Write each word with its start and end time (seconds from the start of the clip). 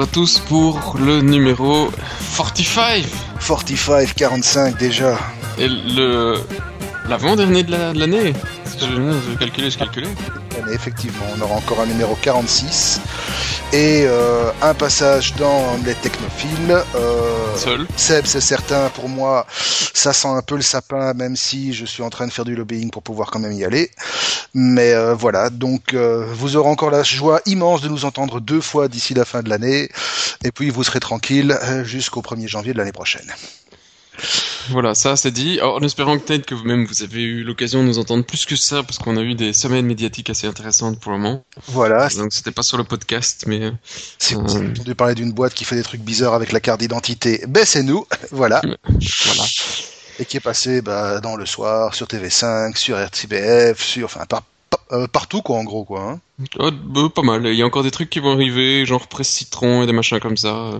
à 0.00 0.06
tous 0.06 0.38
pour 0.40 0.96
le 0.98 1.20
numéro 1.20 1.90
45 2.36 3.04
45, 3.40 4.14
45 4.14 4.78
déjà. 4.78 5.18
Et 5.58 5.68
le 5.68 6.36
l'avant-dernier 7.08 7.62
de 7.64 7.72
la- 7.72 7.92
de 7.92 7.98
l'année. 7.98 8.32
je, 8.80 8.86
je 8.86 9.78
calculais, 9.78 10.08
effectivement, 10.72 11.24
on 11.36 11.40
aura 11.40 11.54
encore 11.54 11.80
un 11.80 11.86
numéro 11.86 12.16
46 12.20 13.00
et 13.72 14.04
euh, 14.04 14.50
un 14.62 14.74
passage 14.74 15.34
dans 15.34 15.76
les 15.84 15.94
technophiles. 15.94 16.82
Euh, 16.94 17.56
Seul. 17.56 17.86
Seb, 17.96 18.26
c'est 18.26 18.40
certain, 18.40 18.88
pour 18.90 19.08
moi, 19.08 19.46
ça 19.50 20.12
sent 20.12 20.28
un 20.28 20.42
peu 20.42 20.56
le 20.56 20.62
sapin, 20.62 21.14
même 21.14 21.36
si 21.36 21.72
je 21.72 21.84
suis 21.84 22.02
en 22.02 22.10
train 22.10 22.26
de 22.26 22.32
faire 22.32 22.44
du 22.44 22.56
lobbying 22.56 22.90
pour 22.90 23.02
pouvoir 23.02 23.30
quand 23.30 23.38
même 23.38 23.52
y 23.52 23.64
aller. 23.64 23.90
Mais 24.54 24.92
euh, 24.92 25.14
voilà, 25.14 25.50
donc 25.50 25.94
vous 25.94 26.56
aurez 26.56 26.68
encore 26.68 26.90
la 26.90 27.02
joie 27.02 27.40
immense 27.46 27.80
de 27.80 27.88
nous 27.88 28.04
entendre 28.04 28.40
deux 28.40 28.60
fois 28.60 28.88
d'ici 28.88 29.14
la 29.14 29.24
fin 29.24 29.42
de 29.42 29.48
l'année, 29.48 29.88
et 30.44 30.50
puis 30.50 30.70
vous 30.70 30.84
serez 30.84 31.00
tranquille 31.00 31.56
jusqu'au 31.84 32.22
1er 32.22 32.48
janvier 32.48 32.72
de 32.72 32.78
l'année 32.78 32.92
prochaine. 32.92 33.32
Voilà, 34.68 34.94
ça 34.94 35.16
c'est 35.16 35.30
dit. 35.30 35.58
Alors, 35.58 35.76
en 35.76 35.80
espérant 35.80 36.18
que 36.18 36.24
peut-être 36.24 36.46
que 36.46 36.54
vous-même 36.54 36.84
vous 36.86 37.02
avez 37.02 37.22
eu 37.22 37.42
l'occasion 37.42 37.82
de 37.82 37.88
nous 37.88 37.98
entendre 37.98 38.24
plus 38.24 38.44
que 38.44 38.56
ça, 38.56 38.82
parce 38.82 38.98
qu'on 38.98 39.16
a 39.16 39.22
eu 39.22 39.34
des 39.34 39.52
semaines 39.52 39.86
médiatiques 39.86 40.30
assez 40.30 40.46
intéressantes 40.46 41.00
pour 41.00 41.12
le 41.12 41.18
moment. 41.18 41.42
Voilà, 41.68 42.08
Donc 42.10 42.32
c'était 42.32 42.50
pas 42.50 42.62
sur 42.62 42.76
le 42.76 42.84
podcast, 42.84 43.44
mais 43.46 43.72
si 44.18 44.34
Euh. 44.34 44.38
vous 44.38 44.56
avez 44.56 44.68
entendu 44.68 44.94
parler 44.94 45.14
d'une 45.14 45.32
boîte 45.32 45.54
qui 45.54 45.64
fait 45.64 45.76
des 45.76 45.82
trucs 45.82 46.02
bizarres 46.02 46.34
avec 46.34 46.52
la 46.52 46.60
carte 46.60 46.80
d'identité, 46.80 47.42
ben 47.48 47.64
c'est 47.64 47.82
nous, 47.82 48.06
voilà. 48.30 48.60
voilà. 48.60 49.44
et 50.18 50.24
qui 50.26 50.36
est 50.36 50.40
passé 50.40 50.82
bah, 50.82 51.20
dans 51.20 51.36
le 51.36 51.46
soir 51.46 51.94
sur 51.94 52.06
TV5, 52.06 52.76
sur 52.76 52.96
RTBF, 52.98 53.82
sur 53.82 54.04
enfin 54.04 54.26
par, 54.26 54.42
par- 54.68 54.80
euh, 54.92 55.06
partout 55.06 55.40
quoi 55.42 55.56
en 55.56 55.64
gros 55.64 55.84
quoi. 55.84 56.02
Hein. 56.02 56.20
Oh, 56.58 56.70
bah, 56.72 57.02
pas 57.14 57.22
mal. 57.22 57.46
Il 57.46 57.54
y 57.54 57.62
a 57.62 57.66
encore 57.66 57.82
des 57.82 57.90
trucs 57.90 58.10
qui 58.10 58.18
vont 58.18 58.32
arriver, 58.32 58.84
genre 58.86 59.06
presse 59.08 59.28
citron 59.28 59.82
et 59.82 59.86
des 59.86 59.92
machins 59.92 60.20
comme 60.20 60.36
ça. 60.36 60.70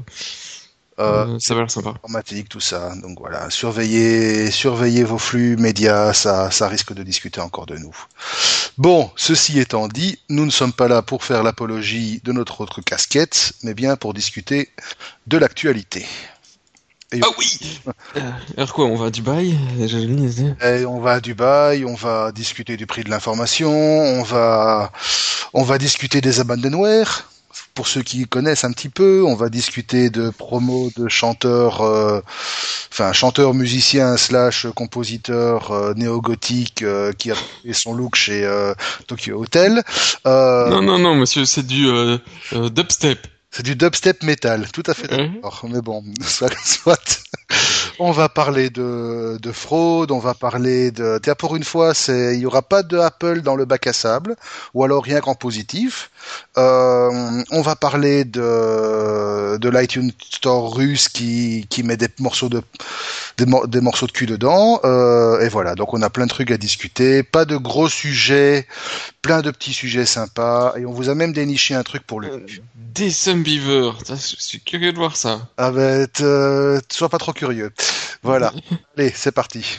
Euh, 1.00 1.26
Euh, 1.26 1.38
ça 1.38 1.54
va 1.54 1.60
l'air 1.60 1.70
sympa. 1.70 1.90
informatique 1.90 2.48
tout 2.48 2.60
ça. 2.60 2.92
Donc 3.02 3.18
voilà, 3.18 3.50
surveillez 3.50 4.50
surveillez 4.50 5.04
vos 5.04 5.18
flux 5.18 5.56
médias, 5.56 6.12
ça 6.12 6.50
ça 6.50 6.68
risque 6.68 6.92
de 6.92 7.02
discuter 7.02 7.40
encore 7.40 7.66
de 7.66 7.76
nous. 7.76 7.96
Bon, 8.78 9.10
ceci 9.16 9.58
étant 9.58 9.88
dit, 9.88 10.18
nous 10.28 10.44
ne 10.46 10.50
sommes 10.50 10.72
pas 10.72 10.88
là 10.88 11.02
pour 11.02 11.24
faire 11.24 11.42
l'apologie 11.42 12.20
de 12.24 12.32
notre 12.32 12.60
autre 12.60 12.80
casquette, 12.80 13.52
mais 13.62 13.74
bien 13.74 13.96
pour 13.96 14.14
discuter 14.14 14.70
de 15.26 15.38
l'actualité. 15.38 16.06
Ah 17.22 17.26
oui 17.38 17.80
euh, 18.16 18.20
Alors 18.56 18.72
quoi, 18.72 18.86
on 18.86 18.94
va 18.94 19.06
à 19.06 19.10
Dubaï 19.10 19.58
Et 20.62 20.84
on 20.86 21.00
va 21.00 21.14
à 21.14 21.20
Dubaï, 21.20 21.84
on 21.84 21.94
va 21.94 22.30
discuter 22.30 22.76
du 22.76 22.86
prix 22.86 23.02
de 23.02 23.10
l'information, 23.10 23.72
on 23.72 24.22
va, 24.22 24.92
on 25.52 25.64
va 25.64 25.78
discuter 25.78 26.20
des 26.20 26.38
abandonware. 26.38 27.28
Pour 27.74 27.86
ceux 27.88 28.02
qui 28.02 28.26
connaissent 28.26 28.64
un 28.64 28.72
petit 28.72 28.88
peu, 28.88 29.22
on 29.24 29.34
va 29.34 29.48
discuter 29.48 30.10
de 30.10 30.30
promos 30.30 30.90
de 30.96 31.08
chanteurs, 31.08 31.80
euh, 31.82 32.20
enfin 32.92 33.12
chanteurs, 33.12 33.54
musiciens 33.54 34.16
slash 34.16 34.66
compositeurs 34.74 35.70
euh, 35.70 35.94
néo-gothiques 35.94 36.82
euh, 36.82 37.12
qui 37.12 37.30
a 37.30 37.34
fait 37.34 37.72
son 37.72 37.94
look 37.94 38.16
chez 38.16 38.44
euh, 38.44 38.74
Tokyo 39.06 39.40
Hotel. 39.40 39.82
Euh, 40.26 40.68
Non, 40.68 40.82
non, 40.82 40.98
non, 40.98 41.14
monsieur, 41.14 41.44
c'est 41.44 41.66
du 41.66 41.86
euh, 41.88 42.18
dubstep. 42.52 43.26
c'est 43.50 43.62
du 43.62 43.76
dubstep 43.76 44.22
metal, 44.24 44.68
tout 44.72 44.82
à 44.86 44.94
fait 44.94 45.12
Hein 45.12 45.30
d'accord. 45.34 45.64
Mais 45.70 45.80
bon, 45.80 46.04
soit, 46.26 46.52
soit. 46.64 47.22
On 47.98 48.12
va 48.12 48.28
parler 48.28 48.70
de, 48.70 49.38
de 49.40 49.52
fraude, 49.52 50.10
on 50.10 50.18
va 50.18 50.34
parler 50.34 50.90
de. 50.90 51.18
Tiens, 51.22 51.34
pour 51.34 51.56
une 51.56 51.64
fois, 51.64 51.92
c'est 51.94 52.34
il 52.34 52.40
y 52.40 52.46
aura 52.46 52.62
pas 52.62 52.82
de 52.82 52.96
Apple 52.98 53.42
dans 53.42 53.56
le 53.56 53.64
bac 53.66 53.86
à 53.86 53.92
sable, 53.92 54.36
ou 54.74 54.84
alors 54.84 55.04
rien 55.04 55.20
qu'en 55.20 55.34
positif. 55.34 56.09
Euh, 56.58 57.42
on 57.50 57.62
va 57.62 57.76
parler 57.76 58.24
de 58.24 59.56
de 59.58 59.68
l'iTunes 59.68 60.12
Store 60.30 60.74
russe 60.74 61.08
qui 61.08 61.66
qui 61.70 61.82
met 61.82 61.96
des 61.96 62.08
morceaux 62.18 62.48
de 62.48 62.62
des, 63.38 63.46
mor- 63.46 63.68
des 63.68 63.80
morceaux 63.80 64.06
de 64.06 64.12
cul 64.12 64.26
dedans. 64.26 64.80
Euh, 64.84 65.40
et 65.40 65.48
voilà, 65.48 65.74
donc 65.74 65.94
on 65.94 66.02
a 66.02 66.10
plein 66.10 66.24
de 66.26 66.30
trucs 66.30 66.50
à 66.50 66.56
discuter, 66.58 67.22
pas 67.22 67.44
de 67.44 67.56
gros 67.56 67.88
sujets, 67.88 68.66
plein 69.22 69.40
de 69.42 69.50
petits 69.50 69.72
sujets 69.72 70.06
sympas, 70.06 70.74
et 70.76 70.84
on 70.86 70.92
vous 70.92 71.08
a 71.08 71.14
même 71.14 71.32
déniché 71.32 71.74
un 71.74 71.82
truc 71.82 72.06
pour 72.06 72.20
le. 72.20 72.28
Euh, 72.28 72.46
Decent 72.94 73.36
Beaver. 73.42 73.92
Ça, 74.04 74.14
Je 74.16 74.36
suis 74.42 74.60
curieux 74.60 74.92
de 74.92 74.98
voir 74.98 75.16
ça. 75.16 75.48
Ah 75.56 75.70
ben, 75.70 76.06
euh, 76.20 76.80
sois 76.90 77.08
pas 77.08 77.18
trop 77.18 77.32
curieux. 77.32 77.70
Voilà. 78.22 78.52
Allez, 78.98 79.12
c'est 79.14 79.32
parti. 79.32 79.78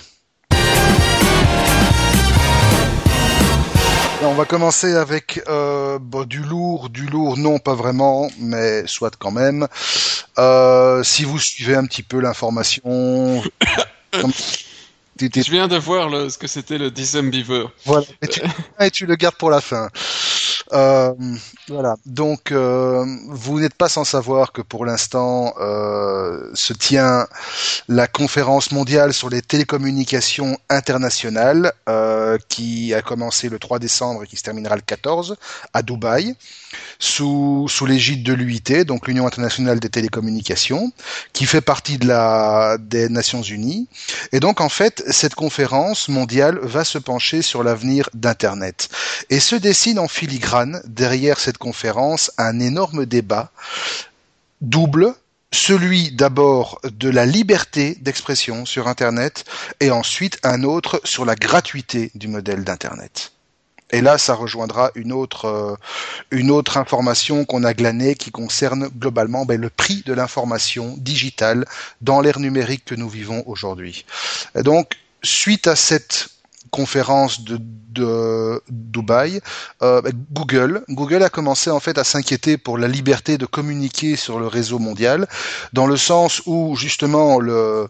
On 4.24 4.36
va 4.36 4.46
commencer 4.46 4.94
avec 4.94 5.42
euh, 5.48 5.98
bon, 6.00 6.26
du 6.26 6.42
lourd, 6.42 6.90
du 6.90 7.08
lourd, 7.08 7.38
non 7.38 7.58
pas 7.58 7.74
vraiment, 7.74 8.30
mais 8.40 8.86
soit 8.86 9.16
quand 9.18 9.32
même. 9.32 9.68
Euh, 10.38 11.02
si 11.02 11.24
vous 11.24 11.40
suivez 11.40 11.74
un 11.74 11.86
petit 11.86 12.04
peu 12.04 12.20
l'information, 12.20 13.42
Je 15.22 15.52
viens 15.52 15.68
de 15.68 15.78
voir 15.78 16.09
le, 16.09 16.30
ce 16.30 16.38
que 16.38 16.48
c'était 16.48 16.78
le 16.78 16.92
Decent 16.92 17.24
Beaver. 17.24 17.66
voilà, 17.86 18.06
et 18.22 18.28
tu, 18.28 18.42
et 18.80 18.92
tu 18.92 19.06
le 19.06 19.16
gardes 19.16 19.36
pour 19.36 19.50
la 19.50 19.62
fin. 19.62 19.90
Euh, 20.74 21.14
voilà. 21.68 21.96
Donc, 22.06 22.52
euh, 22.52 23.06
vous 23.28 23.60
n'êtes 23.60 23.74
pas 23.74 23.90
sans 23.90 24.04
savoir 24.04 24.52
que 24.52 24.62
pour 24.62 24.86
l'instant 24.86 25.54
euh, 25.60 26.50
se 26.54 26.74
tient 26.74 27.28
la 27.88 28.08
conférence 28.08 28.72
mondiale 28.72 29.14
sur 29.14 29.30
les 29.30 29.42
télécommunications 29.42 30.58
internationales, 30.70 31.74
euh, 31.90 32.38
qui 32.48 32.94
a 32.94 33.02
commencé 33.02 33.50
le 33.50 33.60
3 33.60 33.80
décembre 33.80 34.24
et 34.24 34.28
qui 34.28 34.38
se 34.38 34.44
terminera 34.44 34.76
le 34.76 34.81
14 34.81 35.36
à 35.74 35.81
Dubaï, 35.81 36.36
sous 37.00 37.68
sous 37.70 37.86
l'égide 37.86 38.24
de 38.24 38.34
l'UIT, 38.34 38.86
donc 38.86 39.08
l'Union 39.08 39.28
internationale 39.28 39.80
des 39.80 39.90
télécommunications, 39.90 40.92
qui 41.34 41.46
fait 41.46 41.62
partie 41.62 41.98
de 41.98 42.08
la 42.08 42.78
des 42.80 43.10
Nations 43.10 43.42
Unies. 43.42 43.88
Et 44.31 44.40
donc, 44.40 44.62
en 44.62 44.70
fait, 44.70 45.04
cette 45.12 45.36
conférence 45.36 46.10
mondiale 46.10 46.60
va 46.62 46.84
se 46.84 46.98
pencher 46.98 47.42
sur 47.42 47.64
l'avenir 47.64 48.10
d'Internet. 48.14 48.90
Et 49.30 49.40
se 49.40 49.56
dessine 49.56 50.00
en 50.00 50.08
filigrane, 50.08 50.82
derrière 50.86 51.40
cette 51.40 51.58
conférence, 51.58 52.32
un 52.38 52.60
énorme 52.60 53.06
débat 53.06 53.52
double, 54.62 55.14
celui 55.54 56.12
d'abord 56.12 56.80
de 56.84 57.10
la 57.10 57.26
liberté 57.26 57.98
d'expression 58.02 58.66
sur 58.66 58.88
Internet, 58.88 59.44
et 59.80 59.92
ensuite 59.92 60.40
un 60.44 60.64
autre 60.64 61.02
sur 61.04 61.26
la 61.26 61.36
gratuité 61.36 62.12
du 62.16 62.28
modèle 62.28 62.64
d'Internet. 62.64 63.34
Et 63.91 64.02
là, 64.02 64.18
ça 64.18 64.34
rejoindra 64.34 64.91
une 64.96 65.12
autre, 65.12 65.46
euh, 65.46 65.75
une 66.31 66.52
autre 66.52 66.78
information 66.78 67.46
qu'on 67.46 67.63
a 67.63 67.74
glanée 67.74 68.16
qui 68.16 68.31
concerne 68.31 68.88
globalement 68.88 69.46
ben, 69.46 69.59
le 69.59 69.69
prix 69.69 70.03
de 70.06 70.13
l'information 70.13 70.96
digitale 70.97 71.66
dans 72.01 72.22
l'ère 72.22 72.40
numérique 72.40 72.85
que 72.85 72.96
nous 72.96 73.09
vivons 73.09 73.44
aujourd'hui. 73.46 74.06
Donc, 74.56 74.97
suite 75.24 75.68
à 75.68 75.75
cette 75.75 76.30
conférence 76.72 77.44
de, 77.44 77.59
de 77.90 78.62
Dubaï, 78.69 79.41
euh, 79.81 80.01
ben, 80.01 80.13
Google, 80.31 80.84
Google 80.90 81.24
a 81.24 81.30
commencé 81.30 81.69
en 81.69 81.80
fait 81.80 81.97
à 81.97 82.03
s'inquiéter 82.03 82.57
pour 82.57 82.78
la 82.78 82.88
liberté 82.88 83.38
de 83.38 83.46
communiquer 83.46 84.16
sur 84.16 84.40
le 84.40 84.47
réseau 84.47 84.80
mondial, 84.80 85.28
dans 85.74 85.85
le 85.85 85.97
sens 85.97 86.41
où 86.46 86.75
justement 86.75 87.40
le 87.40 87.90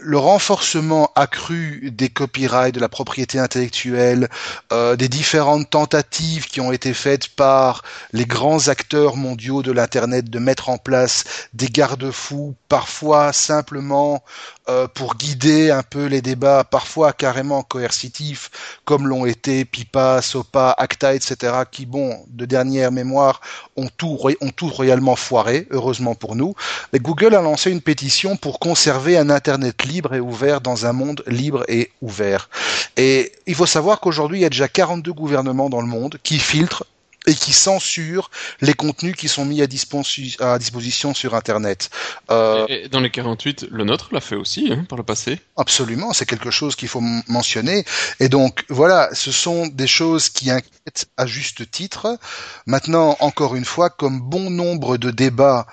le 0.00 0.18
renforcement 0.18 1.10
accru 1.16 1.90
des 1.92 2.08
copyrights, 2.08 2.74
de 2.74 2.80
la 2.80 2.88
propriété 2.88 3.38
intellectuelle, 3.38 4.28
euh, 4.72 4.94
des 4.94 5.08
différentes 5.08 5.70
tentatives 5.70 6.46
qui 6.46 6.60
ont 6.60 6.72
été 6.72 6.94
faites 6.94 7.28
par 7.28 7.82
les 8.12 8.24
grands 8.24 8.68
acteurs 8.68 9.16
mondiaux 9.16 9.62
de 9.62 9.72
l'Internet 9.72 10.30
de 10.30 10.38
mettre 10.38 10.68
en 10.68 10.78
place 10.78 11.24
des 11.52 11.68
garde-fous, 11.68 12.54
parfois 12.68 13.32
simplement 13.32 14.22
euh, 14.68 14.86
pour 14.86 15.14
guider 15.14 15.70
un 15.70 15.82
peu 15.82 16.06
les 16.06 16.20
débats, 16.20 16.62
parfois 16.62 17.12
carrément 17.12 17.62
coercitifs, 17.62 18.50
comme 18.84 19.08
l'ont 19.08 19.24
été 19.24 19.64
Pipa, 19.64 20.20
Sopa, 20.20 20.74
Acta, 20.76 21.14
etc., 21.14 21.54
qui, 21.70 21.86
bon, 21.86 22.24
de 22.28 22.44
dernière 22.44 22.92
mémoire, 22.92 23.40
ont 23.76 23.88
tout, 23.96 24.18
ont 24.40 24.50
tout 24.50 24.68
royalement 24.68 25.16
foiré, 25.16 25.66
heureusement 25.70 26.14
pour 26.14 26.36
nous. 26.36 26.54
Mais 26.92 26.98
Google 26.98 27.34
a 27.34 27.40
lancé 27.40 27.70
une 27.70 27.80
pétition 27.80 28.36
pour 28.36 28.58
conserver 28.58 29.16
un 29.16 29.30
Internet 29.30 29.84
libre 29.84 30.14
et 30.14 30.20
ouvert 30.20 30.60
dans 30.60 30.86
un 30.86 30.92
monde 30.92 31.22
libre 31.26 31.64
et 31.68 31.90
ouvert. 32.02 32.50
Et 32.96 33.32
il 33.46 33.54
faut 33.54 33.66
savoir 33.66 34.00
qu'aujourd'hui, 34.00 34.40
il 34.40 34.42
y 34.42 34.46
a 34.46 34.50
déjà 34.50 34.68
42 34.68 35.12
gouvernements 35.12 35.70
dans 35.70 35.80
le 35.80 35.86
monde 35.86 36.18
qui 36.22 36.38
filtrent 36.38 36.84
et 37.28 37.34
qui 37.34 37.52
censurent 37.52 38.30
les 38.60 38.72
contenus 38.74 39.14
qui 39.14 39.28
sont 39.28 39.44
mis 39.44 39.60
à, 39.62 39.66
disposi- 39.66 40.40
à 40.42 40.58
disposition 40.58 41.12
sur 41.14 41.34
Internet. 41.34 41.90
Euh, 42.30 42.66
Et, 42.68 42.84
et 42.84 42.88
dans 42.88 43.00
les 43.00 43.10
48, 43.10 43.66
le 43.70 43.84
nôtre 43.84 44.08
l'a 44.12 44.20
fait 44.20 44.34
aussi, 44.34 44.72
hein, 44.72 44.84
par 44.88 44.96
le 44.96 45.04
passé. 45.04 45.38
Absolument, 45.56 46.12
c'est 46.14 46.24
quelque 46.26 46.50
chose 46.50 46.74
qu'il 46.74 46.88
faut 46.88 47.02
mentionner. 47.28 47.84
Et 48.18 48.28
donc, 48.28 48.64
voilà, 48.70 49.10
ce 49.12 49.30
sont 49.30 49.66
des 49.66 49.86
choses 49.86 50.30
qui 50.30 50.50
inquiètent 50.50 51.06
à 51.18 51.26
juste 51.26 51.70
titre. 51.70 52.18
Maintenant, 52.66 53.16
encore 53.20 53.54
une 53.56 53.64
fois, 53.66 53.90
comme 53.90 54.20
bon 54.20 54.48
nombre 54.50 54.96
de 54.96 55.10
débats, 55.10 55.66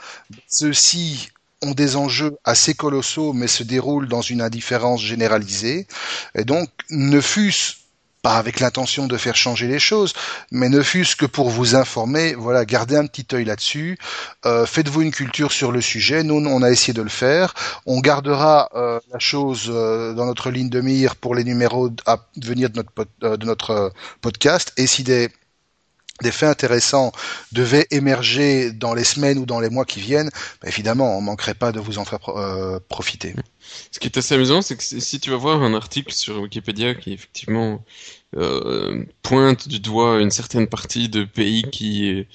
ceux-ci 0.49 1.29
ont 1.61 1.71
des 1.71 1.95
enjeux 1.95 2.37
assez 2.43 2.73
colossaux, 2.73 3.31
mais 3.33 3.47
se 3.47 3.63
déroulent 3.63 4.09
dans 4.09 4.21
une 4.21 4.41
indifférence 4.41 5.01
généralisée. 5.01 5.87
Et 6.37 6.43
donc, 6.43 6.69
ne 6.89 7.21
fût-ce 7.21 7.73
pas 8.25 8.37
avec 8.37 8.59
l'intention 8.59 9.05
de 9.05 9.17
faire 9.17 9.35
changer 9.35 9.67
les 9.67 9.77
choses, 9.77 10.13
mais 10.49 10.67
ne 10.67 10.81
fût-ce 10.81 11.15
que 11.15 11.27
pour 11.27 11.51
vous 11.51 11.75
informer, 11.75 12.33
voilà, 12.33 12.65
gardez 12.65 12.95
un 12.95 13.05
petit 13.05 13.27
œil 13.35 13.45
là-dessus, 13.45 13.99
euh, 14.47 14.65
faites-vous 14.65 15.03
une 15.03 15.11
culture 15.11 15.51
sur 15.51 15.71
le 15.71 15.79
sujet, 15.79 16.23
nous 16.23 16.33
on 16.33 16.63
a 16.63 16.71
essayé 16.71 16.93
de 16.93 17.03
le 17.03 17.09
faire, 17.23 17.53
on 17.85 17.99
gardera 17.99 18.69
euh, 18.73 18.99
la 19.13 19.19
chose 19.19 19.65
euh, 19.69 20.15
dans 20.15 20.25
notre 20.25 20.49
ligne 20.49 20.69
de 20.69 20.81
mire 20.81 21.15
pour 21.17 21.35
les 21.35 21.43
numéros 21.43 21.91
à 22.07 22.17
venir 22.41 22.71
de 22.71 22.77
notre, 22.77 23.37
de 23.37 23.45
notre 23.45 23.93
podcast, 24.21 24.73
et 24.75 24.87
si 24.87 25.03
des 25.03 25.29
des 26.21 26.31
faits 26.31 26.49
intéressants 26.49 27.11
devaient 27.51 27.87
émerger 27.91 28.71
dans 28.71 28.93
les 28.93 29.03
semaines 29.03 29.37
ou 29.37 29.45
dans 29.45 29.59
les 29.59 29.69
mois 29.69 29.85
qui 29.85 29.99
viennent, 29.99 30.29
bah, 30.61 30.69
évidemment, 30.69 31.17
on 31.17 31.21
manquerait 31.21 31.53
pas 31.55 31.71
de 31.71 31.79
vous 31.79 31.97
en 31.97 32.05
faire 32.05 32.19
profiter. 32.87 33.35
Ce 33.91 33.99
qui 33.99 34.07
est 34.07 34.17
assez 34.17 34.35
amusant, 34.35 34.61
c'est 34.61 34.77
que 34.77 34.83
si 34.83 35.19
tu 35.19 35.29
vas 35.31 35.37
voir 35.37 35.61
un 35.63 35.73
article 35.73 36.13
sur 36.13 36.39
Wikipédia 36.39 36.95
qui 36.95 37.13
effectivement 37.13 37.83
euh, 38.37 39.03
pointe 39.21 39.67
du 39.67 39.79
doigt 39.79 40.19
une 40.19 40.31
certaine 40.31 40.67
partie 40.67 41.09
de 41.09 41.23
pays 41.23 41.63
qui 41.63 42.27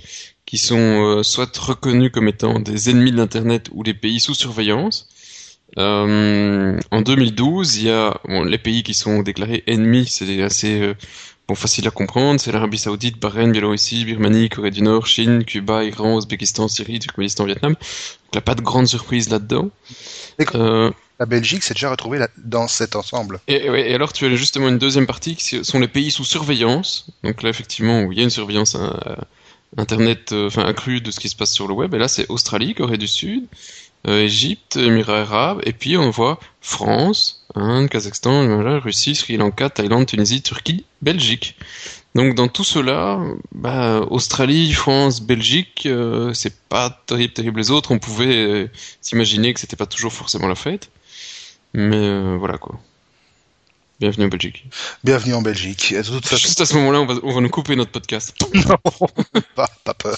qui 0.47 0.59
sont 0.59 1.19
euh, 1.19 1.23
soit 1.23 1.57
reconnus 1.57 2.11
comme 2.13 2.27
étant 2.27 2.59
des 2.59 2.91
ennemis 2.91 3.13
de 3.13 3.17
l'internet 3.17 3.69
ou 3.73 3.83
les 3.83 3.95
pays 3.95 4.19
sous 4.19 4.35
surveillance. 4.35 5.09
Euh, 5.79 6.79
en 6.91 7.03
2012, 7.03 7.77
il 7.77 7.85
y 7.85 7.91
a 7.91 8.21
les 8.27 8.59
pays 8.59 8.83
qui 8.83 8.95
sont 8.95 9.23
déclarés 9.23 9.63
ennemis, 9.69 10.07
c'est 10.07 10.43
assez 10.43 10.81
euh, 10.81 10.95
bon 11.51 11.57
facile 11.57 11.89
à 11.89 11.91
comprendre, 11.91 12.39
c'est 12.39 12.53
l'Arabie 12.53 12.79
Saoudite, 12.79 13.19
Bahreïn, 13.19 13.51
Biélorussie, 13.51 14.05
Birmanie, 14.05 14.49
Corée 14.49 14.71
du 14.71 14.83
Nord, 14.83 15.09
Chine, 15.09 15.45
Cuba, 15.45 15.83
Iran, 15.83 16.15
Ouzbékistan, 16.15 16.69
Syrie, 16.69 17.01
Turkménistan, 17.01 17.45
Vietnam. 17.45 17.73
Donc, 17.73 17.81
il 17.81 18.37
n'y 18.37 18.39
a 18.39 18.43
pas 18.43 18.55
de 18.55 18.61
grande 18.61 18.87
surprise 18.87 19.29
là-dedans. 19.31 19.69
Euh, 20.55 20.93
la 21.19 21.27
Belgique 21.27 21.65
s'est 21.65 21.75
déjà 21.75 21.91
retrouvée 21.91 22.21
dans 22.39 22.69
cet 22.69 22.95
ensemble. 22.95 23.41
Et, 23.49 23.67
et, 23.67 23.95
alors 23.95 24.13
tu 24.13 24.27
as 24.27 24.35
justement 24.37 24.69
une 24.69 24.79
deuxième 24.79 25.09
partie 25.09 25.35
qui 25.35 25.65
sont 25.65 25.81
les 25.81 25.89
pays 25.89 26.13
sous 26.13 26.25
surveillance. 26.25 27.07
Donc 27.25 27.43
là 27.43 27.51
effectivement 27.51 28.03
où 28.05 28.13
il 28.13 28.19
y 28.19 28.21
a 28.21 28.25
une 28.25 28.31
surveillance 28.31 28.77
euh, 28.77 29.17
internet, 29.77 30.31
euh, 30.31 30.47
enfin 30.47 30.65
accrue 30.65 31.01
de 31.01 31.11
ce 31.11 31.19
qui 31.19 31.29
se 31.29 31.35
passe 31.35 31.53
sur 31.53 31.67
le 31.67 31.75
web. 31.75 31.93
Et 31.95 31.99
là 31.99 32.07
c'est 32.07 32.31
Australie, 32.31 32.75
Corée 32.75 32.97
du 32.97 33.09
Sud, 33.09 33.45
euh, 34.07 34.23
Égypte, 34.23 34.77
Émirats 34.77 35.23
Arabes, 35.23 35.61
et 35.65 35.73
puis 35.73 35.97
on 35.97 36.11
voit 36.11 36.39
France, 36.61 37.40
Inde, 37.55 37.89
Kazakhstan, 37.89 38.81
Russie, 38.81 39.15
Sri 39.15 39.37
Lanka, 39.37 39.71
Thaïlande, 39.71 40.07
Tunisie, 40.07 40.43
Turquie, 40.43 40.85
Belgique. 41.03 41.57
Donc 42.15 42.35
dans 42.35 42.49
tout 42.49 42.65
cela, 42.65 43.21
bah, 43.53 44.01
Australie, 44.11 44.73
France, 44.73 45.21
Belgique, 45.21 45.85
euh, 45.87 46.33
c'est 46.35 46.57
pas 46.69 46.91
terrible, 47.07 47.33
terrible 47.33 47.61
les 47.61 47.71
autres. 47.71 47.93
On 47.93 47.99
pouvait 47.99 48.71
s'imaginer 49.01 49.55
que 49.55 49.61
c'était 49.61 49.77
pas 49.77 49.87
toujours 49.87 50.13
forcément 50.13 50.49
la 50.49 50.57
fête. 50.57 50.91
Mais 51.73 51.97
euh, 51.97 52.37
voilà 52.39 52.59
quoi. 52.59 52.81
Bienvenue 54.01 54.25
en 54.25 54.29
Belgique. 54.29 54.67
Bienvenue 55.05 55.35
en 55.35 55.43
Belgique. 55.43 55.95
De 55.95 56.03
toute 56.03 56.27
façon... 56.27 56.43
Juste 56.43 56.61
à 56.63 56.67
ce 56.67 56.75
moment-là, 56.75 57.03
on 57.03 57.07
va, 57.07 57.15
on 57.23 57.33
va 57.35 57.41
nous 57.43 57.51
couper 57.51 57.77
notre 57.77 57.93
podcast. 57.93 58.35
non, 58.55 58.77
pas, 59.55 59.69
pas 59.85 59.95
peur. 59.95 60.17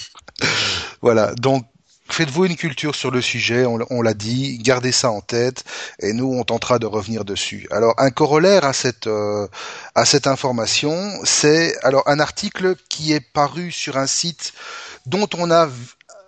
voilà, 1.01 1.35
donc 1.35 1.65
faites-vous 2.13 2.45
une 2.45 2.55
culture 2.55 2.95
sur 2.95 3.11
le 3.11 3.21
sujet, 3.21 3.65
on, 3.65 3.79
on 3.89 4.01
l'a 4.01 4.13
dit, 4.13 4.59
gardez 4.59 4.91
ça 4.91 5.09
en 5.09 5.21
tête, 5.21 5.65
et 5.99 6.13
nous 6.13 6.31
on 6.33 6.43
tentera 6.43 6.79
de 6.79 6.85
revenir 6.85 7.25
dessus. 7.25 7.67
Alors 7.71 7.95
un 7.97 8.11
corollaire 8.11 8.63
à 8.63 8.73
cette 8.73 9.07
euh, 9.07 9.47
à 9.95 10.05
cette 10.05 10.27
information, 10.27 10.95
c'est 11.23 11.75
alors 11.83 12.03
un 12.07 12.19
article 12.19 12.75
qui 12.89 13.13
est 13.13 13.19
paru 13.33 13.71
sur 13.71 13.97
un 13.97 14.07
site 14.07 14.53
dont 15.05 15.27
on 15.37 15.51
a 15.51 15.67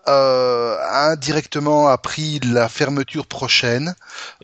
euh, 0.07 0.77
indirectement 0.91 1.87
appris 1.87 2.39
la 2.39 2.69
fermeture 2.69 3.25
prochaine 3.25 3.95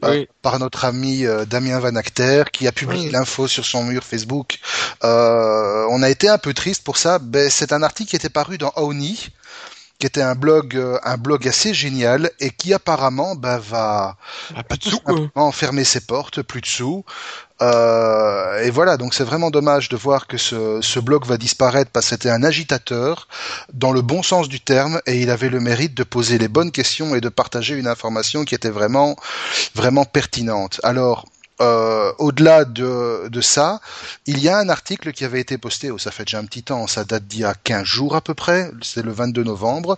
euh, 0.04 0.26
par 0.42 0.58
notre 0.60 0.86
ami 0.86 1.26
euh, 1.26 1.46
Damien 1.46 1.80
Van 1.80 1.96
Acter 1.96 2.46
qui 2.52 2.68
a 2.68 2.72
publié 2.72 3.12
l'info 3.12 3.48
sur 3.48 3.66
son 3.66 3.84
mur 3.84 4.04
Facebook. 4.04 4.60
Euh, 5.04 5.86
on 5.90 6.02
a 6.02 6.10
été 6.10 6.30
un 6.30 6.40
peu 6.40 6.54
triste 6.54 6.84
pour 6.84 6.98
ça. 6.98 7.20
Ben, 7.20 7.50
c'est 7.50 7.74
un 7.74 7.84
article 7.84 8.10
qui 8.10 8.16
était 8.16 8.30
paru 8.30 8.58
dans 8.58 8.74
Oni 8.76 9.30
qui 10.02 10.08
était 10.08 10.24
un 10.24 10.34
blog 10.34 10.76
euh, 10.76 10.98
un 11.04 11.18
blog 11.18 11.48
assez 11.48 11.76
génial 11.76 12.32
et 12.40 12.50
qui 12.50 12.74
apparemment 12.74 13.36
ben, 13.36 13.60
va 13.60 14.18
ah, 14.56 15.52
fermer 15.52 15.84
ses 15.84 16.02
portes, 16.02 16.42
plus 16.42 16.62
de 16.62 16.66
sous. 16.66 17.06
Euh, 17.62 18.64
et 18.64 18.72
voilà, 18.72 18.98
donc 18.98 19.14
c'est 19.14 19.24
vraiment 19.24 19.52
dommage 19.52 19.90
de 19.90 19.96
voir 19.96 20.26
que 20.26 20.38
ce, 20.38 20.82
ce 20.82 21.00
blog 21.00 21.28
va 21.28 21.38
disparaître 21.38 21.92
parce 21.92 22.08
que 22.08 22.10
c'était 22.16 22.32
un 22.32 22.42
agitateur 22.42 23.28
dans 23.74 23.92
le 23.92 24.02
bon 24.02 24.24
sens 24.24 24.50
du 24.50 24.60
terme 24.60 25.00
et 25.06 25.22
il 25.22 25.30
avait 25.30 25.50
le 25.50 25.60
mérite 25.60 25.94
de 25.94 26.04
poser 26.04 26.40
les 26.40 26.48
bonnes 26.48 26.72
questions 26.72 27.14
et 27.14 27.22
de 27.22 27.30
partager 27.30 27.76
une 27.76 27.86
information 27.86 28.44
qui 28.44 28.56
était 28.56 28.72
vraiment 28.72 29.16
vraiment 29.76 30.06
pertinente. 30.06 30.82
Alors 30.82 31.28
euh, 31.62 32.12
au-delà 32.18 32.66
de, 32.66 33.30
ça, 33.42 33.80
il 34.26 34.40
y 34.40 34.50
a 34.50 34.58
un 34.58 34.70
article 34.70 35.14
qui 35.14 35.24
avait 35.24 35.40
été 35.40 35.58
posté, 35.58 35.92
oh, 35.92 35.98
ça 35.98 36.12
fait 36.12 36.26
déjà 36.26 36.40
un 36.40 36.46
petit 36.46 36.64
temps, 36.64 36.88
ça 36.88 37.04
date 37.04 37.28
d'il 37.28 37.42
y 37.42 37.46
a 37.46 37.54
15 37.54 37.84
jours 37.84 38.16
à 38.16 38.22
peu 38.22 38.34
près, 38.34 38.72
c'est 38.82 39.04
le 39.04 39.12
22 39.12 39.44
novembre, 39.44 39.98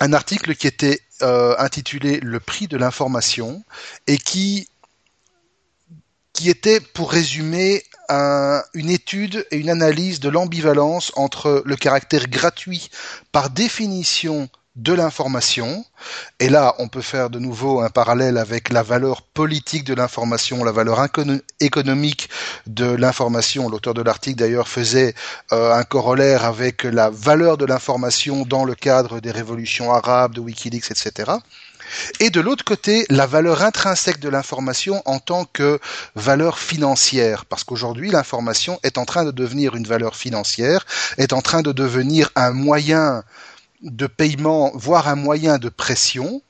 un 0.00 0.12
article 0.12 0.54
qui 0.56 0.66
était 0.66 1.00
euh, 1.22 1.54
intitulé 1.58 2.20
Le 2.20 2.40
prix 2.40 2.66
de 2.66 2.76
l'information 2.76 3.62
et 4.06 4.18
qui 4.18 4.68
était, 6.44 6.80
pour 6.80 7.12
résumer, 7.12 7.84
un, 8.08 8.62
une 8.74 8.90
étude 8.90 9.46
et 9.50 9.56
une 9.56 9.70
analyse 9.70 10.20
de 10.20 10.28
l'ambivalence 10.28 11.12
entre 11.16 11.62
le 11.64 11.76
caractère 11.76 12.28
gratuit 12.28 12.90
par 13.32 13.50
définition 13.50 14.48
de 14.76 14.92
l'information. 14.92 15.84
Et 16.38 16.48
là, 16.48 16.74
on 16.78 16.88
peut 16.88 17.02
faire 17.02 17.30
de 17.30 17.38
nouveau 17.38 17.80
un 17.80 17.88
parallèle 17.88 18.38
avec 18.38 18.70
la 18.70 18.82
valeur 18.82 19.22
politique 19.22 19.84
de 19.84 19.94
l'information, 19.94 20.62
la 20.64 20.72
valeur 20.72 21.04
économique 21.60 22.28
de 22.66 22.86
l'information. 22.86 23.68
L'auteur 23.68 23.94
de 23.94 24.02
l'article, 24.02 24.38
d'ailleurs, 24.38 24.68
faisait 24.68 25.14
euh, 25.52 25.72
un 25.74 25.84
corollaire 25.84 26.44
avec 26.44 26.84
la 26.84 27.10
valeur 27.10 27.56
de 27.56 27.64
l'information 27.64 28.44
dans 28.44 28.64
le 28.64 28.74
cadre 28.74 29.20
des 29.20 29.30
révolutions 29.30 29.92
arabes, 29.92 30.34
de 30.34 30.40
Wikileaks, 30.40 30.90
etc 30.90 31.32
et 32.20 32.30
de 32.30 32.40
l'autre 32.40 32.64
côté, 32.64 33.06
la 33.10 33.26
valeur 33.26 33.62
intrinsèque 33.62 34.20
de 34.20 34.28
l'information 34.28 35.02
en 35.04 35.18
tant 35.18 35.44
que 35.44 35.78
valeur 36.14 36.58
financière, 36.58 37.44
parce 37.44 37.64
qu'aujourd'hui, 37.64 38.10
l'information 38.10 38.78
est 38.82 38.98
en 38.98 39.04
train 39.04 39.24
de 39.24 39.30
devenir 39.30 39.76
une 39.76 39.86
valeur 39.86 40.16
financière, 40.16 40.86
est 41.18 41.32
en 41.32 41.42
train 41.42 41.62
de 41.62 41.72
devenir 41.72 42.30
un 42.36 42.52
moyen 42.52 43.22
de 43.82 44.06
paiement, 44.06 44.72
voire 44.74 45.08
un 45.08 45.16
moyen 45.16 45.58
de 45.58 45.68
pression, 45.68 46.42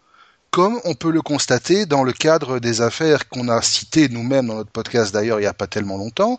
comme 0.51 0.81
on 0.85 0.95
peut 0.95 1.11
le 1.11 1.21
constater 1.21 1.85
dans 1.85 2.03
le 2.03 2.13
cadre 2.13 2.61
des 2.61 2.81
affaires 2.81 3.29
qu'on 3.29 3.49
a 3.49 3.61
citées 3.61 4.09
nous-mêmes 4.09 4.47
dans 4.47 4.55
notre 4.55 4.71
podcast 4.71 5.13
d'ailleurs 5.13 5.39
il 5.39 5.43
n'y 5.43 5.49
a 5.49 5.53
pas 5.53 5.67
tellement 5.67 5.99
longtemps, 5.99 6.39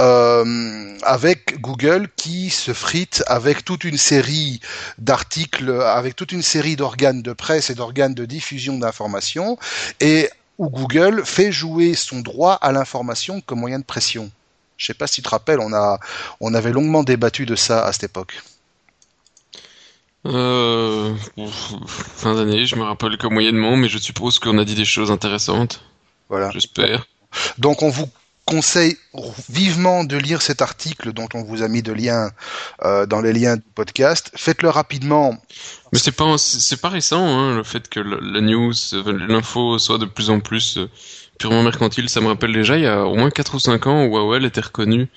euh, 0.00 0.96
avec 1.02 1.60
Google 1.60 2.08
qui 2.14 2.50
se 2.50 2.72
frite 2.72 3.24
avec 3.26 3.64
toute 3.64 3.82
une 3.82 3.98
série 3.98 4.60
d'articles, 4.98 5.70
avec 5.82 6.14
toute 6.14 6.30
une 6.30 6.42
série 6.42 6.76
d'organes 6.76 7.22
de 7.22 7.32
presse 7.32 7.70
et 7.70 7.74
d'organes 7.74 8.14
de 8.14 8.24
diffusion 8.24 8.78
d'informations, 8.78 9.58
et 9.98 10.30
où 10.58 10.70
Google 10.70 11.22
fait 11.24 11.50
jouer 11.50 11.94
son 11.94 12.20
droit 12.20 12.54
à 12.54 12.70
l'information 12.70 13.40
comme 13.40 13.58
moyen 13.58 13.80
de 13.80 13.84
pression. 13.84 14.30
Je 14.76 14.86
sais 14.86 14.94
pas 14.94 15.06
si 15.06 15.16
tu 15.16 15.22
te 15.22 15.28
rappelles, 15.30 15.58
on 15.58 15.72
on 16.40 16.54
avait 16.54 16.72
longuement 16.72 17.02
débattu 17.02 17.46
de 17.46 17.56
ça 17.56 17.84
à 17.84 17.92
cette 17.92 18.04
époque. 18.04 18.40
Euh, 20.26 21.14
fin 21.86 22.34
d'année, 22.34 22.66
je 22.66 22.76
me 22.76 22.82
rappelle 22.82 23.16
que 23.16 23.26
moyennement, 23.26 23.76
mais 23.76 23.88
je 23.88 23.98
suppose 23.98 24.38
qu'on 24.38 24.58
a 24.58 24.64
dit 24.64 24.74
des 24.74 24.84
choses 24.84 25.10
intéressantes. 25.10 25.82
Voilà. 26.28 26.50
J'espère. 26.50 27.06
Donc 27.58 27.82
on 27.82 27.90
vous 27.90 28.08
conseille 28.46 28.96
vivement 29.50 30.04
de 30.04 30.16
lire 30.16 30.40
cet 30.40 30.62
article 30.62 31.12
dont 31.12 31.28
on 31.34 31.42
vous 31.42 31.62
a 31.62 31.68
mis 31.68 31.82
de 31.82 31.92
liens 31.92 32.30
euh, 32.84 33.04
dans 33.04 33.20
les 33.20 33.32
liens 33.32 33.56
du 33.56 33.64
podcast. 33.74 34.30
Faites-le 34.36 34.68
rapidement. 34.68 35.36
Mais 35.92 35.98
c'est 35.98 36.12
pas 36.12 36.38
c'est 36.38 36.80
pas 36.80 36.88
récent 36.88 37.26
hein, 37.26 37.56
le 37.56 37.64
fait 37.64 37.88
que 37.88 38.00
la 38.00 38.40
news, 38.40 38.72
l'info 39.28 39.78
soit 39.78 39.98
de 39.98 40.06
plus 40.06 40.30
en 40.30 40.40
plus 40.40 40.78
euh, 40.78 40.88
purement 41.38 41.62
mercantile. 41.62 42.08
Ça 42.08 42.20
me 42.20 42.28
rappelle 42.28 42.52
déjà 42.52 42.76
il 42.76 42.82
y 42.82 42.86
a 42.86 43.04
au 43.04 43.14
moins 43.14 43.30
4 43.30 43.54
ou 43.54 43.58
5 43.58 43.86
ans 43.86 44.04
où 44.04 44.16
AOL 44.16 44.44
était 44.44 44.60
reconnu 44.60 45.08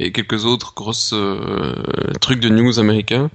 et 0.00 0.12
quelques 0.12 0.44
autres 0.44 0.74
grosses 0.74 1.12
euh, 1.12 1.74
trucs 2.20 2.38
de 2.40 2.48
news 2.48 2.78
américains, 2.78 3.30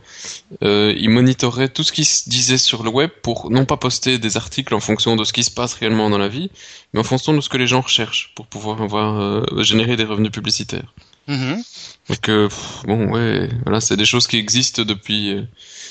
euh, 0.64 0.94
ils 0.98 1.10
monitoraient 1.10 1.68
tout 1.68 1.84
ce 1.84 1.92
qui 1.92 2.06
se 2.06 2.30
disait 2.30 2.58
sur 2.58 2.84
le 2.84 2.90
web 2.90 3.10
pour 3.22 3.52
non 3.52 3.66
pas 3.66 3.76
poster 3.76 4.18
des 4.18 4.38
articles 4.38 4.74
en 4.74 4.80
fonction 4.80 5.16
de 5.16 5.24
ce 5.26 5.34
qui 5.34 5.44
se 5.44 5.52
passe 5.52 5.74
réellement 5.74 6.10
dans 6.10 6.18
la 6.18 6.30
vie, 6.30 6.52
mais 6.94 7.02
en 7.02 7.04
fonction 7.04 7.34
de 7.34 7.42
ce 7.42 7.50
que 7.50 7.58
les 7.58 7.68
gens 7.68 7.82
recherchent 7.82 8.32
pour 8.36 8.48
pouvoir 8.48 8.82
avoir 8.82 9.20
euh, 9.20 9.44
générer 9.62 9.98
des 9.98 10.06
revenus 10.06 10.32
publicitaires. 10.32 10.94
Mm-hmm. 11.28 11.64
Donc 12.10 12.30
euh, 12.30 12.50
bon 12.86 13.12
ouais, 13.12 13.50
voilà, 13.64 13.80
c'est 13.80 13.98
des 13.98 14.06
choses 14.06 14.28
qui 14.28 14.38
existent 14.38 14.84
depuis 14.84 15.34
euh, 15.34 15.44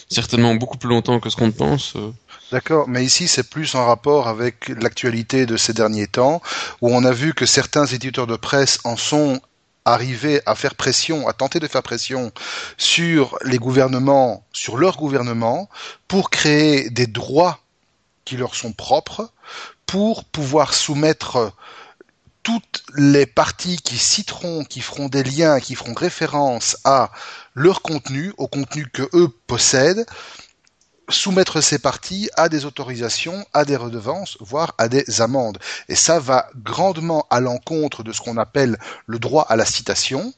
certainement 0.09 0.55
beaucoup 0.55 0.79
plus 0.79 0.89
longtemps 0.89 1.21
que 1.21 1.31
ce 1.31 1.37
qu'on 1.37 1.53
pense. 1.53 1.95
D'accord, 2.53 2.87
mais 2.87 3.03
ici 3.03 3.29
c'est 3.29 3.49
plus 3.49 3.75
en 3.77 3.87
rapport 3.87 4.29
avec 4.29 4.69
l'actualité 4.69 5.47
de 5.47 5.57
ces 5.57 5.73
derniers 5.73 6.07
temps, 6.07 6.43
où 6.83 6.95
on 6.95 7.03
a 7.03 7.11
vu 7.11 7.33
que 7.33 7.47
certains 7.47 7.87
éditeurs 7.87 8.27
de 8.27 8.37
presse 8.37 8.79
en 8.85 8.99
sont 8.99 9.41
arriver 9.87 10.43
à 10.45 10.55
faire 10.55 10.75
pression, 10.75 11.27
à 11.27 11.33
tenter 11.33 11.61
de 11.61 11.67
faire 11.67 11.83
pression 11.83 12.31
sur 12.77 13.39
les 13.43 13.57
gouvernements, 13.57 14.45
sur 14.53 14.77
leur 14.77 14.99
gouvernement, 14.99 15.71
pour 16.09 16.29
créer 16.29 16.91
des 16.91 17.07
droits 17.07 17.61
qui 18.27 18.37
leur 18.37 18.55
sont 18.55 18.73
propres, 18.73 19.33
pour 19.87 20.23
pouvoir 20.23 20.75
soumettre 20.75 21.55
toutes 22.43 22.83
les 22.97 23.25
parties 23.25 23.79
qui 23.79 23.97
citeront, 23.97 24.63
qui 24.65 24.83
feront 24.83 25.09
des 25.09 25.25
liens, 25.25 25.59
qui 25.59 25.75
feront 25.75 25.95
référence 25.95 26.77
à 26.85 27.13
leur 27.55 27.81
contenu, 27.81 28.35
au 28.37 28.47
contenu 28.47 28.87
que 28.93 29.09
eux 29.15 29.29
possèdent, 29.47 30.05
soumettre 31.09 31.61
ces 31.61 31.79
parties 31.79 32.31
à 32.37 32.49
des 32.49 32.65
autorisations, 32.65 33.45
à 33.53 33.65
des 33.65 33.77
redevances, 33.77 34.37
voire 34.41 34.75
à 34.79 34.89
des 34.89 35.21
amendes. 35.21 35.59
Et 35.89 35.95
ça 35.95 36.19
va 36.19 36.49
grandement 36.57 37.27
à 37.31 37.41
l'encontre 37.41 38.03
de 38.03 38.13
ce 38.13 38.21
qu'on 38.21 38.37
appelle 38.37 38.79
le 39.07 39.19
droit 39.19 39.47
à 39.49 39.57
la 39.57 39.65
citation, 39.65 40.33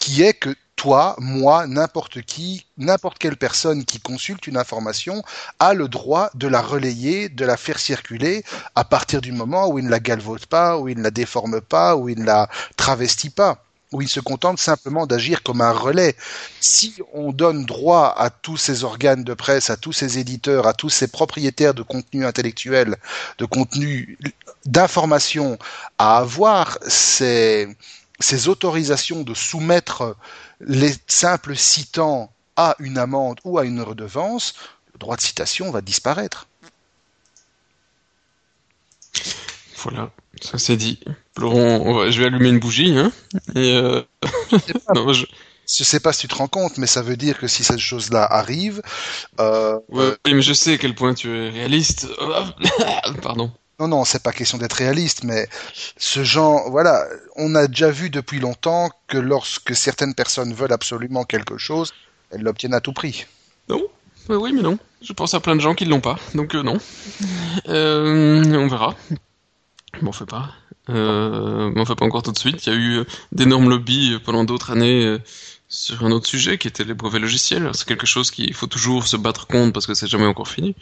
qui 0.00 0.22
est 0.22 0.34
que 0.34 0.54
toi, 0.76 1.14
moi, 1.18 1.66
n'importe 1.66 2.22
qui, 2.22 2.66
n'importe 2.76 3.18
quelle 3.18 3.36
personne 3.36 3.84
qui 3.84 4.00
consulte 4.00 4.46
une 4.48 4.56
information 4.56 5.22
a 5.60 5.74
le 5.74 5.86
droit 5.86 6.30
de 6.34 6.48
la 6.48 6.60
relayer, 6.60 7.28
de 7.28 7.44
la 7.44 7.56
faire 7.56 7.78
circuler 7.78 8.42
à 8.74 8.84
partir 8.84 9.20
du 9.20 9.30
moment 9.30 9.68
où 9.68 9.78
il 9.78 9.84
ne 9.84 9.90
la 9.90 10.00
galvaude 10.00 10.46
pas, 10.46 10.78
où 10.78 10.88
il 10.88 10.98
ne 10.98 11.02
la 11.04 11.12
déforme 11.12 11.60
pas, 11.60 11.94
où 11.94 12.08
il 12.08 12.18
ne 12.18 12.24
la 12.24 12.48
travestit 12.76 13.30
pas 13.30 13.62
où 13.92 14.02
il 14.02 14.08
se 14.08 14.20
contente 14.20 14.58
simplement 14.58 15.06
d'agir 15.06 15.42
comme 15.42 15.60
un 15.60 15.72
relais. 15.72 16.16
Si 16.60 16.94
on 17.12 17.32
donne 17.32 17.64
droit 17.64 18.14
à 18.16 18.30
tous 18.30 18.56
ces 18.56 18.84
organes 18.84 19.24
de 19.24 19.34
presse, 19.34 19.70
à 19.70 19.76
tous 19.76 19.92
ces 19.92 20.18
éditeurs, 20.18 20.66
à 20.66 20.72
tous 20.72 20.90
ces 20.90 21.08
propriétaires 21.08 21.74
de 21.74 21.82
contenu 21.82 22.24
intellectuel, 22.26 22.96
de 23.38 23.44
contenu 23.44 24.18
d'information, 24.64 25.58
à 25.98 26.18
avoir 26.18 26.78
ces, 26.86 27.68
ces 28.18 28.48
autorisations 28.48 29.22
de 29.22 29.34
soumettre 29.34 30.16
les 30.60 30.94
simples 31.06 31.56
citants 31.56 32.32
à 32.56 32.76
une 32.78 32.98
amende 32.98 33.38
ou 33.44 33.58
à 33.58 33.64
une 33.64 33.80
redevance, 33.80 34.54
le 34.92 34.98
droit 34.98 35.16
de 35.16 35.22
citation 35.22 35.70
va 35.70 35.80
disparaître. 35.80 36.48
Voilà, 39.82 40.10
ça 40.40 40.58
c'est 40.58 40.76
dit. 40.76 41.00
Laurent, 41.36 42.10
je 42.10 42.20
vais 42.20 42.26
allumer 42.26 42.50
une 42.50 42.60
bougie. 42.60 42.96
Hein, 42.96 43.12
et 43.54 43.76
euh... 43.76 44.02
je... 45.12 45.24
sais 45.66 46.00
pas 46.00 46.12
si 46.12 46.22
tu 46.22 46.28
te 46.28 46.34
rends 46.34 46.48
compte, 46.48 46.78
mais 46.78 46.86
ça 46.86 47.02
veut 47.02 47.16
dire 47.16 47.38
que 47.38 47.48
si 47.48 47.64
cette 47.64 47.78
chose-là 47.78 48.24
arrive... 48.24 48.82
Euh... 49.40 49.78
oui, 49.88 50.04
mais 50.26 50.42
je 50.42 50.52
sais 50.52 50.74
à 50.74 50.78
quel 50.78 50.94
point 50.94 51.14
tu 51.14 51.30
es 51.30 51.50
réaliste. 51.50 52.06
Pardon. 53.22 53.50
Non, 53.80 53.88
non, 53.88 54.04
c'est 54.04 54.22
pas 54.22 54.32
question 54.32 54.58
d'être 54.58 54.74
réaliste, 54.74 55.24
mais 55.24 55.48
ce 55.96 56.22
genre, 56.22 56.70
voilà, 56.70 57.04
on 57.36 57.54
a 57.54 57.66
déjà 57.66 57.90
vu 57.90 58.10
depuis 58.10 58.38
longtemps 58.38 58.90
que 59.08 59.18
lorsque 59.18 59.74
certaines 59.74 60.14
personnes 60.14 60.54
veulent 60.54 60.72
absolument 60.72 61.24
quelque 61.24 61.58
chose, 61.58 61.92
elles 62.30 62.42
l'obtiennent 62.42 62.74
à 62.74 62.80
tout 62.80 62.92
prix. 62.92 63.26
Non, 63.68 63.82
oui, 64.28 64.52
mais 64.52 64.62
non. 64.62 64.78
Je 65.00 65.12
pense 65.12 65.34
à 65.34 65.40
plein 65.40 65.56
de 65.56 65.60
gens 65.60 65.74
qui 65.74 65.84
ne 65.84 65.90
l'ont 65.90 66.00
pas, 66.00 66.18
donc 66.34 66.54
euh, 66.54 66.62
non. 66.62 66.78
Euh, 67.68 68.42
on 68.56 68.66
verra. 68.66 68.96
M'en 70.00 70.12
fait 70.12 70.26
pas. 70.26 70.50
Euh, 70.88 71.70
m'en 71.70 71.84
fait 71.84 71.94
pas 71.94 72.04
encore 72.04 72.22
tout 72.22 72.32
de 72.32 72.38
suite. 72.38 72.66
Il 72.66 72.72
y 72.72 72.76
a 72.76 72.78
eu 72.78 73.04
d'énormes 73.30 73.68
lobbies 73.68 74.18
pendant 74.24 74.44
d'autres 74.44 74.70
années 74.70 75.18
sur 75.68 76.04
un 76.04 76.10
autre 76.10 76.26
sujet 76.26 76.58
qui 76.58 76.68
était 76.68 76.84
les 76.84 76.94
brevets 76.94 77.20
logiciels. 77.20 77.70
C'est 77.74 77.86
quelque 77.86 78.06
chose 78.06 78.30
qu'il 78.30 78.54
faut 78.54 78.66
toujours 78.66 79.06
se 79.06 79.16
battre 79.16 79.46
contre 79.46 79.72
parce 79.72 79.86
que 79.86 79.94
c'est 79.94 80.08
jamais 80.08 80.26
encore 80.26 80.48
fini 80.48 80.74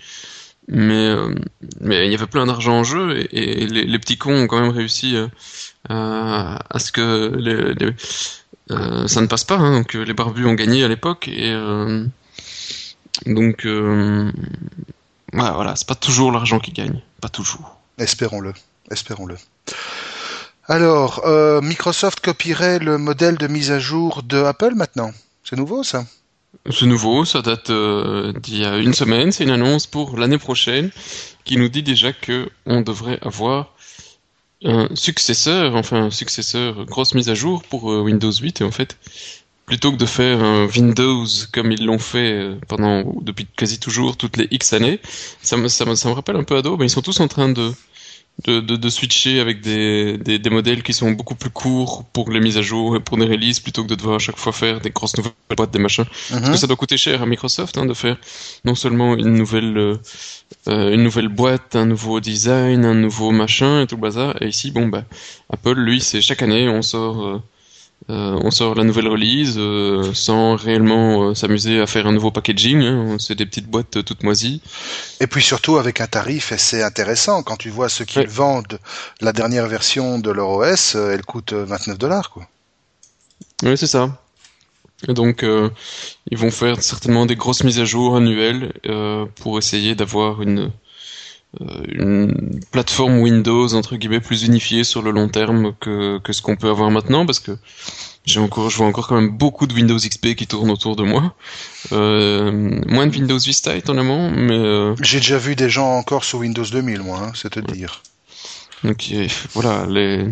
mais 0.68 1.08
euh, 1.08 1.34
mais 1.80 2.06
il 2.06 2.12
y 2.12 2.14
avait 2.14 2.26
plein 2.26 2.46
d'argent 2.46 2.78
en 2.78 2.84
jeu 2.84 3.26
et, 3.32 3.66
les, 3.66 3.98
petits 3.98 4.18
cons 4.18 4.44
ont 4.44 4.46
quand 4.46 4.60
même 4.60 4.70
réussi 4.70 5.16
euh, 5.16 5.26
à 5.88 6.78
ce 6.78 6.92
que 6.92 7.34
les, 7.36 7.92
euh, 8.70 9.06
ça 9.08 9.20
ne 9.20 9.26
passe 9.26 9.44
pas 9.44 9.56
hein, 9.56 9.78
donc 9.78 9.94
les 9.94 10.14
barbus 10.14 10.46
ont 10.46 10.54
gagné 10.54 10.84
à 10.84 10.88
l'époque 10.88 11.28
et 11.28 11.52
donc 13.26 13.66
voilà, 13.66 15.52
voilà 15.52 15.76
c'est 15.76 15.88
pas 15.88 15.94
toujours 15.94 16.32
l'argent 16.32 16.60
qui 16.60 16.72
gagne 16.72 17.00
pas 17.20 17.28
toujours 17.28 17.78
espérons-le 17.98 18.52
espérons-le 18.90 19.36
alors 20.68 21.22
Microsoft 21.62 22.20
copierait 22.20 22.78
le 22.78 22.96
modèle 22.96 23.38
de 23.38 23.48
mise 23.48 23.70
à 23.72 23.78
jour 23.78 24.22
de 24.22 24.38
Apple 24.42 24.74
maintenant 24.74 25.12
c'est 25.44 25.56
nouveau 25.56 25.82
ça? 25.82 26.04
C'est 26.68 26.86
nouveau, 26.86 27.24
ça 27.24 27.42
date 27.42 27.70
euh, 27.70 28.32
d'il 28.32 28.58
y 28.58 28.64
a 28.64 28.76
une 28.78 28.92
semaine. 28.92 29.32
C'est 29.32 29.44
une 29.44 29.50
annonce 29.50 29.86
pour 29.86 30.16
l'année 30.18 30.38
prochaine 30.38 30.90
qui 31.44 31.56
nous 31.56 31.68
dit 31.68 31.82
déjà 31.82 32.12
que 32.12 32.48
on 32.66 32.82
devrait 32.82 33.18
avoir 33.22 33.74
un 34.64 34.88
successeur, 34.94 35.74
enfin 35.74 36.04
un 36.04 36.10
successeur, 36.10 36.84
grosse 36.84 37.14
mise 37.14 37.30
à 37.30 37.34
jour 37.34 37.62
pour 37.62 37.90
euh, 37.90 38.02
Windows 38.02 38.32
8. 38.32 38.60
Et 38.60 38.64
en 38.64 38.70
fait, 38.70 38.96
plutôt 39.64 39.92
que 39.92 39.96
de 39.96 40.06
faire 40.06 40.42
un 40.42 40.66
Windows 40.66 41.24
comme 41.52 41.72
ils 41.72 41.84
l'ont 41.84 41.98
fait 41.98 42.32
euh, 42.32 42.58
pendant 42.68 43.04
depuis 43.22 43.46
quasi 43.56 43.78
toujours 43.78 44.16
toutes 44.16 44.36
les 44.36 44.48
X 44.50 44.72
années, 44.72 45.00
ça 45.42 45.56
me, 45.56 46.12
rappelle 46.12 46.36
un 46.36 46.44
peu 46.44 46.56
Adobe. 46.56 46.82
Ils 46.82 46.90
sont 46.90 47.02
tous 47.02 47.20
en 47.20 47.28
train 47.28 47.48
de 47.48 47.72
de, 48.44 48.60
de, 48.60 48.76
de, 48.76 48.88
switcher 48.88 49.40
avec 49.40 49.60
des, 49.60 50.16
des, 50.18 50.38
des, 50.38 50.50
modèles 50.50 50.82
qui 50.82 50.92
sont 50.92 51.10
beaucoup 51.12 51.34
plus 51.34 51.50
courts 51.50 52.04
pour 52.12 52.30
les 52.30 52.40
mises 52.40 52.56
à 52.58 52.62
jour 52.62 52.96
et 52.96 53.00
pour 53.00 53.16
des 53.18 53.26
releases 53.26 53.60
plutôt 53.60 53.82
que 53.84 53.88
de 53.88 53.94
devoir 53.94 54.16
à 54.16 54.18
chaque 54.18 54.38
fois 54.38 54.52
faire 54.52 54.80
des 54.80 54.90
grosses 54.90 55.16
nouvelles 55.16 55.32
boîtes, 55.56 55.70
des 55.70 55.78
machins. 55.78 56.04
Parce 56.30 56.42
que 56.42 56.48
mhm. 56.48 56.56
ça 56.56 56.66
doit 56.66 56.76
coûter 56.76 56.96
cher 56.96 57.22
à 57.22 57.26
Microsoft 57.26 57.76
hein, 57.78 57.86
de 57.86 57.94
faire 57.94 58.16
non 58.64 58.74
seulement 58.74 59.14
une 59.14 59.34
nouvelle 59.34 59.76
euh, 59.76 59.96
euh, 60.68 60.94
une 60.94 61.02
nouvelle 61.02 61.28
boîte, 61.28 61.76
un 61.76 61.86
nouveau 61.86 62.20
design, 62.20 62.84
un 62.84 62.94
nouveau 62.94 63.30
machin 63.30 63.82
et 63.82 63.86
tout 63.86 63.96
le 63.96 64.00
bazar. 64.00 64.40
Et 64.42 64.48
ici, 64.48 64.70
bon 64.70 64.86
bah 64.88 65.04
Apple, 65.50 65.78
lui, 65.78 66.00
c'est 66.00 66.20
chaque 66.20 66.42
année 66.42 66.68
on 66.68 66.82
sort 66.82 67.26
euh, 67.26 67.42
euh, 68.08 68.40
on 68.42 68.50
sort 68.50 68.74
la 68.74 68.82
nouvelle 68.82 69.08
release 69.08 69.56
euh, 69.58 70.14
sans 70.14 70.56
réellement 70.56 71.22
euh, 71.22 71.34
s'amuser 71.34 71.80
à 71.80 71.86
faire 71.86 72.06
un 72.06 72.12
nouveau 72.12 72.30
packaging. 72.30 72.82
Hein. 72.82 73.16
C'est 73.18 73.34
des 73.34 73.44
petites 73.44 73.66
boîtes 73.66 74.02
toutes 74.04 74.22
moisies. 74.22 74.62
Et 75.20 75.26
puis 75.26 75.42
surtout 75.42 75.76
avec 75.76 76.00
un 76.00 76.06
tarif 76.06 76.50
assez 76.50 76.82
intéressant. 76.82 77.42
Quand 77.42 77.56
tu 77.56 77.68
vois 77.68 77.88
ce 77.88 78.02
qu'ils 78.02 78.26
vendent, 78.26 78.78
la 79.20 79.32
dernière 79.32 79.66
version 79.66 80.18
de 80.18 80.30
leur 80.30 80.48
OS, 80.48 80.94
elle 80.94 81.24
coûte 81.24 81.52
29 81.52 81.98
dollars. 81.98 82.30
quoi. 82.30 82.48
Oui, 83.62 83.76
c'est 83.76 83.86
ça. 83.86 84.18
Et 85.08 85.14
donc, 85.14 85.42
ils 85.42 86.36
vont 86.36 86.50
faire 86.50 86.82
certainement 86.82 87.24
des 87.24 87.36
grosses 87.36 87.64
mises 87.64 87.80
à 87.80 87.86
jour 87.86 88.16
annuelles 88.16 88.72
pour 89.36 89.56
essayer 89.56 89.94
d'avoir 89.94 90.42
une, 90.42 90.70
une 91.58 92.60
plateforme 92.70 93.18
Windows 93.18 93.74
entre 93.74 93.96
guillemets 93.96 94.20
plus 94.20 94.44
unifiée 94.44 94.84
sur 94.84 95.02
le 95.02 95.10
long 95.10 95.28
terme 95.28 95.74
que, 95.80 96.18
que 96.18 96.32
ce 96.32 96.42
qu'on 96.42 96.56
peut 96.56 96.68
avoir 96.68 96.90
maintenant 96.90 97.26
parce 97.26 97.40
que 97.40 97.56
j'ai 98.24 98.38
encore 98.38 98.70
je 98.70 98.76
vois 98.76 98.86
encore 98.86 99.08
quand 99.08 99.16
même 99.16 99.30
beaucoup 99.30 99.66
de 99.66 99.74
Windows 99.74 99.96
XP 99.96 100.34
qui 100.36 100.46
tournent 100.46 100.70
autour 100.70 100.94
de 100.94 101.02
moi. 101.02 101.34
Euh, 101.92 102.52
moins 102.86 103.06
de 103.06 103.12
Windows 103.12 103.38
Vista 103.38 103.74
étonnamment 103.74 104.30
mais 104.30 104.58
euh... 104.58 104.94
j'ai 105.02 105.18
déjà 105.18 105.38
vu 105.38 105.56
des 105.56 105.68
gens 105.68 105.96
encore 105.96 106.24
sur 106.24 106.38
Windows 106.38 106.64
2000 106.64 107.00
moi 107.00 107.20
hein, 107.20 107.32
c'est 107.34 107.56
à 107.56 107.60
dire. 107.62 108.02
Donc 108.84 109.12
voilà 109.52 109.86
les 109.86 110.28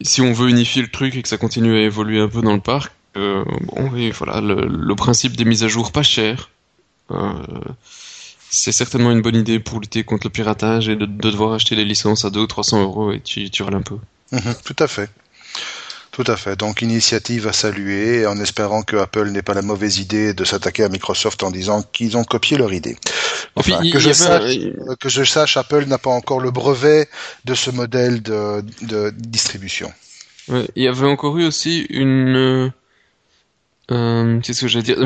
si 0.00 0.20
on 0.20 0.32
veut 0.32 0.48
unifier 0.48 0.82
le 0.82 0.88
truc 0.88 1.14
et 1.14 1.22
que 1.22 1.28
ça 1.28 1.36
continue 1.36 1.76
à 1.76 1.82
évoluer 1.82 2.20
un 2.20 2.28
peu 2.28 2.42
dans 2.42 2.54
le 2.54 2.60
parc 2.60 2.92
euh, 3.16 3.44
bon 3.62 3.88
oui 3.92 4.10
voilà 4.10 4.40
le, 4.40 4.66
le, 4.66 4.94
principe 4.96 5.36
des 5.36 5.44
mises 5.44 5.62
à 5.62 5.68
jour 5.68 5.92
pas 5.92 6.02
chères 6.02 6.50
euh, 7.12 7.32
c'est 8.52 8.70
certainement 8.70 9.10
une 9.10 9.22
bonne 9.22 9.34
idée 9.34 9.58
pour 9.58 9.80
lutter 9.80 10.04
contre 10.04 10.26
le 10.26 10.30
piratage 10.30 10.88
et 10.90 10.94
de, 10.94 11.06
devoir 11.06 11.54
acheter 11.54 11.74
les 11.74 11.86
licences 11.86 12.26
à 12.26 12.30
200 12.30 12.44
ou 12.44 12.46
300 12.46 12.82
euros 12.82 13.12
et 13.12 13.20
tu, 13.20 13.50
tu 13.50 13.62
râles 13.62 13.74
un 13.74 13.82
peu. 13.82 13.96
Mhm, 14.30 14.54
tout 14.62 14.76
à 14.78 14.86
fait. 14.86 15.08
Tout 16.10 16.24
à 16.26 16.36
fait. 16.36 16.54
Donc 16.56 16.82
initiative 16.82 17.48
à 17.48 17.54
saluer 17.54 18.26
en 18.26 18.38
espérant 18.38 18.82
que 18.82 18.96
Apple 18.96 19.30
n'ait 19.30 19.40
pas 19.40 19.54
la 19.54 19.62
mauvaise 19.62 19.98
idée 19.98 20.34
de 20.34 20.44
s'attaquer 20.44 20.84
à 20.84 20.90
Microsoft 20.90 21.42
en 21.42 21.50
disant 21.50 21.82
qu'ils 21.82 22.18
ont 22.18 22.24
copié 22.24 22.58
leur 22.58 22.74
idée. 22.74 22.98
Enfin, 23.56 23.80
que, 23.90 23.98
je 23.98 24.12
sache, 24.12 24.58
que, 25.00 25.08
je 25.08 25.24
sache, 25.24 25.56
Apple 25.56 25.86
n'a 25.86 25.96
pas 25.96 26.10
encore 26.10 26.40
le 26.40 26.50
brevet 26.50 27.08
de 27.46 27.54
ce 27.54 27.70
modèle 27.70 28.20
de, 28.20 28.62
de 28.82 29.10
distribution. 29.16 29.90
il 30.48 30.82
y 30.82 30.88
avait 30.88 31.06
encore 31.06 31.38
eu 31.38 31.46
aussi 31.46 31.86
une... 31.88 32.70
Euh, 33.90 34.40
Qu'est-ce 34.40 34.60
que 34.60 34.68
j'allais 34.68 34.84
dire? 34.84 34.98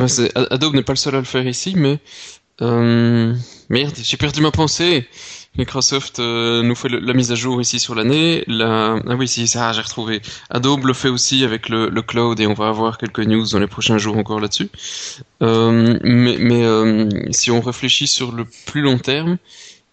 Adobe 0.50 0.74
n'est 0.74 0.82
pas 0.82 0.92
le 0.92 0.98
seul 0.98 1.14
à 1.14 1.18
le 1.18 1.24
faire 1.24 1.46
ici, 1.46 1.74
mais 1.76 2.00
euh, 2.62 3.34
merde, 3.68 3.94
j'ai 4.02 4.16
perdu 4.16 4.40
ma 4.40 4.50
pensée. 4.50 5.06
Microsoft 5.58 6.18
euh, 6.18 6.62
nous 6.62 6.74
fait 6.74 6.88
la 6.88 7.14
mise 7.14 7.32
à 7.32 7.34
jour 7.34 7.60
ici 7.60 7.78
sur 7.78 7.94
l'année. 7.94 8.44
La... 8.46 8.98
Ah 9.06 9.14
oui, 9.16 9.26
si, 9.26 9.48
ça, 9.48 9.72
j'ai 9.72 9.80
retrouvé. 9.80 10.20
Adobe 10.50 10.84
le 10.84 10.92
fait 10.92 11.08
aussi 11.08 11.44
avec 11.44 11.68
le, 11.68 11.88
le, 11.88 12.02
cloud 12.02 12.38
et 12.40 12.46
on 12.46 12.54
va 12.54 12.68
avoir 12.68 12.98
quelques 12.98 13.20
news 13.20 13.46
dans 13.48 13.58
les 13.58 13.66
prochains 13.66 13.98
jours 13.98 14.18
encore 14.18 14.40
là-dessus. 14.40 14.68
Euh, 15.42 15.98
mais, 16.02 16.36
mais 16.38 16.64
euh, 16.64 17.08
si 17.30 17.50
on 17.50 17.60
réfléchit 17.60 18.06
sur 18.06 18.32
le 18.32 18.44
plus 18.66 18.82
long 18.82 18.98
terme, 18.98 19.38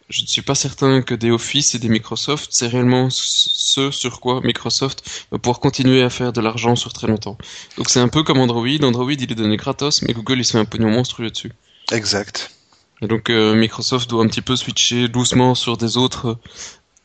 je 0.10 0.22
ne 0.22 0.28
suis 0.28 0.42
pas 0.42 0.56
certain 0.56 1.02
que 1.02 1.16
des 1.16 1.32
Office 1.32 1.76
et 1.76 1.80
des 1.80 1.90
Microsoft, 1.90 2.50
c'est 2.52 2.68
réellement 2.68 3.08
ce 3.10 3.90
sur 3.90 4.20
quoi 4.20 4.42
Microsoft 4.44 5.26
va 5.32 5.40
pouvoir 5.40 5.60
continuer 5.60 6.04
à 6.04 6.10
faire 6.10 6.34
de 6.34 6.42
l'argent 6.42 6.76
sur 6.76 6.92
très 6.92 7.08
longtemps. 7.08 7.38
Donc 7.78 7.90
c'est 7.90 8.02
un 8.02 8.10
peu 8.10 8.24
comme 8.24 8.40
Android. 8.40 8.68
Android, 8.84 9.12
il 9.12 9.32
est 9.32 9.36
donné 9.36 9.56
gratos, 9.56 10.02
mais 10.02 10.14
Google, 10.14 10.40
il 10.40 10.46
se 10.46 10.52
fait 10.52 10.60
un 10.60 10.66
pognon 10.66 10.92
monstrueux 10.92 11.30
dessus. 11.30 11.54
Exact. 11.92 12.52
Et 13.02 13.08
donc 13.08 13.30
euh, 13.30 13.54
Microsoft 13.54 14.10
doit 14.10 14.24
un 14.24 14.28
petit 14.28 14.42
peu 14.42 14.56
switcher 14.56 15.10
doucement 15.10 15.56
sur 15.56 15.78
des 15.78 15.98
autres 15.98 16.38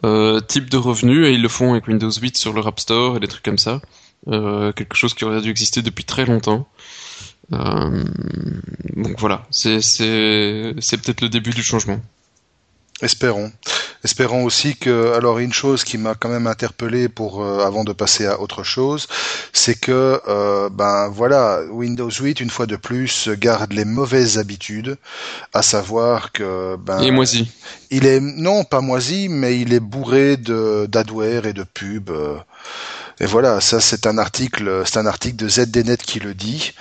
euh, 0.05 0.41
types 0.41 0.71
de 0.71 0.77
revenus 0.77 1.27
et 1.27 1.33
ils 1.33 1.43
le 1.43 1.49
font 1.49 1.73
avec 1.73 1.89
Windows 1.89 2.11
8 2.11 2.37
sur 2.37 2.53
leur 2.53 2.67
App 2.69 2.79
Store 2.79 3.17
et 3.17 3.21
des 3.21 3.27
trucs 3.27 3.45
comme 3.45 3.59
ça. 3.59 3.81
Euh, 4.29 4.73
quelque 4.73 4.97
chose 4.97 5.15
qui 5.15 5.25
aurait 5.25 5.41
dû 5.41 5.51
exister 5.51 5.83
depuis 5.83 6.05
très 6.05 6.25
longtemps. 6.25 6.69
donc 7.51 9.19
voilà, 9.19 9.47
c'est 9.51 9.79
peut-être 9.79 11.21
le 11.21 11.29
début 11.29 11.51
du 11.51 11.63
changement. 11.63 12.01
Espérons. 13.01 13.53
Espérons 14.05 14.45
aussi 14.45 14.77
que, 14.77 15.13
alors 15.15 15.39
une 15.39 15.53
chose 15.53 15.85
qui 15.85 15.99
m'a 15.99 16.15
quand 16.15 16.29
même 16.29 16.47
interpellé 16.47 17.09
pour 17.09 17.43
euh, 17.43 17.65
avant 17.65 17.85
de 17.85 17.93
passer 17.93 18.27
à 18.27 18.41
autre 18.41 18.63
chose, 18.63 19.09
c'est 19.53 19.75
que 19.75 20.21
euh, 20.29 20.69
ben 20.69 21.09
voilà, 21.09 21.63
Windows 21.71 22.11
8 22.11 22.41
une 22.41 22.51
fois 22.51 22.67
de 22.67 22.77
plus 22.77 23.29
garde 23.29 23.73
les 23.73 23.85
mauvaises 23.85 24.39
habitudes, 24.39 24.97
à 25.53 25.63
savoir 25.63 26.33
que 26.33 26.77
ben 26.77 27.01
il 27.01 27.09
est 27.09 27.13
moisi. 27.13 27.51
Il 27.91 28.07
est 28.07 28.21
non 28.21 28.65
pas 28.65 28.81
moisi, 28.81 29.29
mais 29.29 29.59
il 29.61 29.73
est 29.73 29.81
bourré 29.81 30.37
de 30.37 30.87
d'adware 30.87 31.47
et 31.47 31.53
de 31.53 31.65
pubs. 31.65 32.11
Euh, 32.11 32.37
et 33.21 33.27
voilà, 33.27 33.61
ça 33.61 33.81
c'est 33.81 34.07
un 34.07 34.19
article, 34.19 34.83
c'est 34.87 34.99
un 34.99 35.07
article 35.07 35.37
de 35.37 35.49
ZDNet 35.49 35.99
qui 35.99 36.21
le 36.21 36.35
dit. 36.35 36.73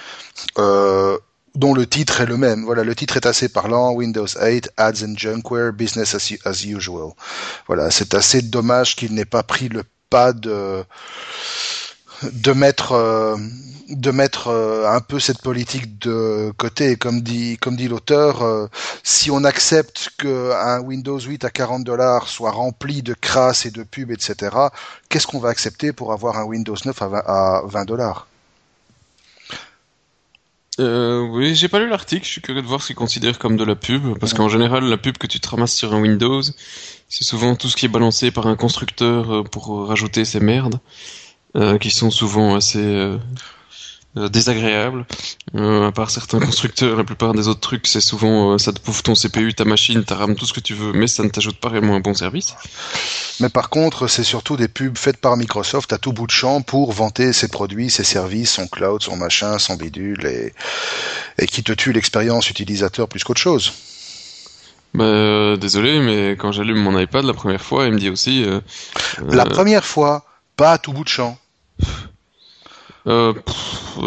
Euh, 0.60 1.18
dont 1.58 1.74
le 1.74 1.88
titre 1.88 2.22
est 2.22 2.26
le 2.26 2.38
même. 2.38 2.64
Voilà, 2.64 2.84
le 2.84 2.96
titre 2.96 3.18
est 3.18 3.26
assez 3.26 3.50
parlant. 3.50 3.92
Windows 3.92 4.28
8, 4.28 4.72
Ads 4.78 5.04
and 5.04 5.16
Junkware, 5.18 5.74
Business 5.74 6.16
as, 6.16 6.64
usual. 6.64 7.12
Voilà, 7.66 7.90
c'est 7.92 8.14
assez 8.14 8.42
dommage 8.42 8.96
qu'il 8.96 9.14
n'ait 9.14 9.26
pas 9.26 9.44
pris 9.44 9.68
le 9.68 9.84
pas 10.10 10.32
de 10.34 10.86
de 12.24 12.52
mettre 12.54 12.94
euh, 12.94 13.36
de 13.90 14.12
mettre 14.12 14.48
euh, 14.48 14.90
un 14.90 15.02
peu 15.02 15.20
cette 15.20 15.42
politique 15.42 16.00
de 16.00 16.52
côté. 16.58 16.96
comme 16.96 17.22
dit 17.22 17.58
comme 17.58 17.76
dit 17.76 17.88
l'auteur, 17.88 18.44
euh, 18.44 18.68
si 19.04 19.32
on 19.32 19.44
accepte 19.44 20.10
que 20.18 20.52
un 20.54 20.80
Windows 20.80 21.20
8 21.20 21.44
à 21.44 21.50
40 21.50 21.84
dollars 21.84 22.28
soit 22.28 22.52
rempli 22.52 23.02
de 23.02 23.14
crasse 23.14 23.66
et 23.66 23.72
de 23.72 23.84
pubs, 23.84 24.12
etc., 24.12 24.56
qu'est-ce 25.10 25.28
qu'on 25.28 25.40
va 25.40 25.50
accepter 25.50 25.92
pour 25.92 26.14
avoir 26.14 26.38
un 26.38 26.44
Windows 26.44 26.76
9 26.86 27.02
à 27.02 27.62
20 27.66 27.86
dollars? 27.86 28.28
Euh, 30.80 31.22
oui, 31.22 31.56
j'ai 31.56 31.68
pas 31.68 31.80
lu 31.80 31.90
l'article, 31.90 32.26
je 32.26 32.32
suis 32.32 32.42
curieux 32.42 32.62
de 32.62 32.68
voir 32.68 32.82
ce 32.82 32.88
qu'ils 32.88 32.96
considèrent 32.96 33.40
comme 33.40 33.58
de 33.58 33.64
la 33.64 33.76
pub, 33.76 34.18
parce 34.20 34.34
qu'en 34.34 34.50
général, 34.50 34.84
la 34.84 34.98
pub 34.98 35.18
que 35.18 35.28
tu 35.28 35.40
te 35.40 35.50
ramasses 35.50 35.74
sur 35.74 35.94
un 35.94 36.02
Windows, 36.02 36.42
c'est 37.10 37.24
souvent 37.24 37.56
tout 37.56 37.68
ce 37.68 37.76
qui 37.76 37.86
est 37.86 37.90
balancé 37.90 38.32
par 38.32 38.48
un 38.48 38.56
constructeur 38.56 39.34
euh, 39.34 39.44
pour 39.44 39.88
rajouter 39.88 40.24
ces 40.26 40.40
merdes, 40.40 40.80
euh, 41.56 41.78
qui 41.78 41.90
sont 41.90 42.12
souvent 42.12 42.56
assez 42.56 42.84
euh, 42.84 43.18
désagréable. 44.16 45.06
Euh, 45.56 45.88
à 45.88 45.92
part 45.92 46.10
certains 46.10 46.40
constructeurs, 46.40 46.98
la 46.98 47.04
plupart 47.04 47.34
des 47.34 47.48
autres 47.48 47.60
trucs, 47.60 47.88
c'est 47.88 48.02
souvent 48.02 48.54
euh, 48.54 48.58
ça 48.58 48.74
te 48.74 48.84
bouffe 48.84 49.04
ton 49.04 49.14
CPU, 49.14 49.54
ta 49.54 49.66
machine, 49.66 50.04
ta 50.04 50.16
RAM, 50.16 50.36
tout 50.36 50.46
ce 50.46 50.54
que 50.54 50.60
tu 50.60 50.74
veux, 50.74 50.92
mais 50.94 51.08
ça 51.08 51.24
ne 51.24 51.30
t'ajoute 51.30 51.60
pas 51.60 51.70
vraiment 51.70 51.96
un 51.96 52.00
bon 52.00 52.14
service. 52.14 52.56
Mais 53.40 53.50
par 53.50 53.70
contre, 53.70 54.08
c'est 54.08 54.24
surtout 54.24 54.58
des 54.58 54.68
pubs 54.68 54.98
faites 54.98 55.18
par 55.18 55.38
Microsoft 55.38 55.94
à 55.94 55.98
tout 55.98 56.14
bout 56.14 56.26
de 56.26 56.32
champ 56.32 56.62
pour 56.62 56.92
vanter 56.92 57.34
ses 57.34 57.48
produits, 57.48 57.90
ses 57.90 58.04
services, 58.04 58.52
son 58.52 58.68
cloud, 58.68 59.02
son 59.02 59.16
machin, 59.16 59.60
son 59.60 59.76
bidule, 59.76 60.26
et, 60.26 60.54
et 61.38 61.46
qui 61.46 61.64
te 61.64 61.72
tue 61.72 61.94
l'expérience 61.94 62.50
utilisateur 62.50 63.08
plus 63.08 63.24
qu'autre 63.24 63.42
chose. 63.42 63.74
Bah, 64.94 65.58
désolé, 65.58 66.00
mais 66.00 66.32
quand 66.32 66.52
j'allume 66.52 66.80
mon 66.80 66.98
iPad 66.98 67.24
la 67.24 67.34
première 67.34 67.62
fois, 67.62 67.86
il 67.86 67.94
me 67.94 68.00
dit 68.00 68.10
aussi. 68.10 68.46
la 69.28 69.46
première 69.46 69.86
fois, 69.86 70.26
pas 70.56 70.72
à 70.74 70.78
tout 70.78 70.92
bout 70.92 71.04
de 71.04 71.10
champ. 71.10 71.38
Euh, 73.08 73.34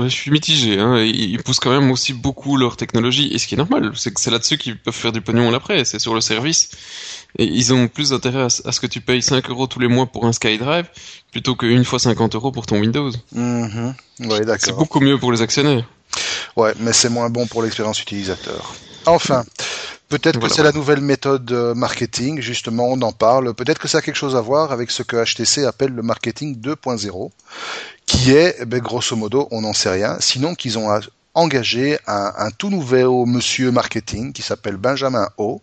je 0.02 0.08
suis 0.08 0.30
mitigé. 0.30 0.78
Hein. 0.78 0.98
Ils 0.98 1.42
poussent 1.42 1.60
quand 1.60 1.70
même 1.70 1.90
aussi 1.90 2.12
beaucoup 2.12 2.56
leur 2.56 2.76
technologie. 2.76 3.32
Et 3.32 3.38
ce 3.38 3.46
qui 3.46 3.54
est 3.54 3.58
normal, 3.58 3.92
c'est 3.94 4.12
que 4.12 4.20
c'est 4.20 4.30
là-dessus 4.30 4.58
qu'ils 4.58 4.78
peuvent 4.78 4.94
faire 4.94 5.12
du 5.12 5.20
pognon 5.20 5.52
après. 5.54 5.84
C'est 5.84 5.98
sur 5.98 6.14
le 6.14 6.20
service. 6.20 6.70
Et 7.38 7.44
ils 7.44 7.72
ont 7.72 7.88
plus 7.88 8.12
intérêt 8.12 8.42
à, 8.42 8.48
ce 8.50 8.80
que 8.80 8.86
tu 8.86 9.00
payes 9.00 9.22
5 9.22 9.48
euros 9.50 9.66
tous 9.66 9.78
les 9.78 9.88
mois 9.88 10.06
pour 10.06 10.26
un 10.26 10.32
SkyDrive 10.32 10.86
plutôt 11.30 11.54
qu'une 11.54 11.84
fois 11.84 11.98
50 11.98 12.34
euros 12.34 12.52
pour 12.52 12.66
ton 12.66 12.78
Windows. 12.80 13.10
Mm 13.32 13.92
c'est 14.58 14.76
beaucoup 14.76 15.00
mieux 15.00 15.18
pour 15.18 15.32
les 15.32 15.40
actionnaires. 15.40 15.88
Ouais, 16.56 16.74
mais 16.78 16.92
c'est 16.92 17.08
moins 17.08 17.30
bon 17.30 17.46
pour 17.46 17.62
l'expérience 17.62 18.02
utilisateur. 18.02 18.74
Enfin, 19.06 19.44
Peut-être 20.10 20.40
que 20.40 20.48
c'est 20.48 20.64
la 20.64 20.72
nouvelle 20.72 21.00
méthode 21.00 21.52
euh, 21.52 21.72
marketing, 21.72 22.40
justement, 22.40 22.88
on 22.88 23.00
en 23.02 23.12
parle. 23.12 23.54
Peut-être 23.54 23.78
que 23.78 23.86
ça 23.86 23.98
a 23.98 24.02
quelque 24.02 24.16
chose 24.16 24.34
à 24.34 24.40
voir 24.40 24.72
avec 24.72 24.90
ce 24.90 25.04
que 25.04 25.16
HTC 25.24 25.64
appelle 25.64 25.92
le 25.92 26.02
marketing 26.02 26.60
2.0, 26.60 27.30
qui 28.10 28.32
est, 28.32 28.56
eh 28.60 28.64
ben, 28.64 28.80
grosso 28.80 29.14
modo, 29.14 29.46
on 29.52 29.60
n'en 29.60 29.72
sait 29.72 29.90
rien, 29.90 30.16
sinon 30.18 30.56
qu'ils 30.56 30.78
ont 30.78 30.88
engagé 31.34 31.96
un, 32.08 32.50
tout 32.50 32.68
nouveau 32.68 33.24
monsieur 33.24 33.70
marketing 33.70 34.32
qui 34.32 34.42
s'appelle 34.42 34.76
Benjamin 34.76 35.28
O 35.38 35.62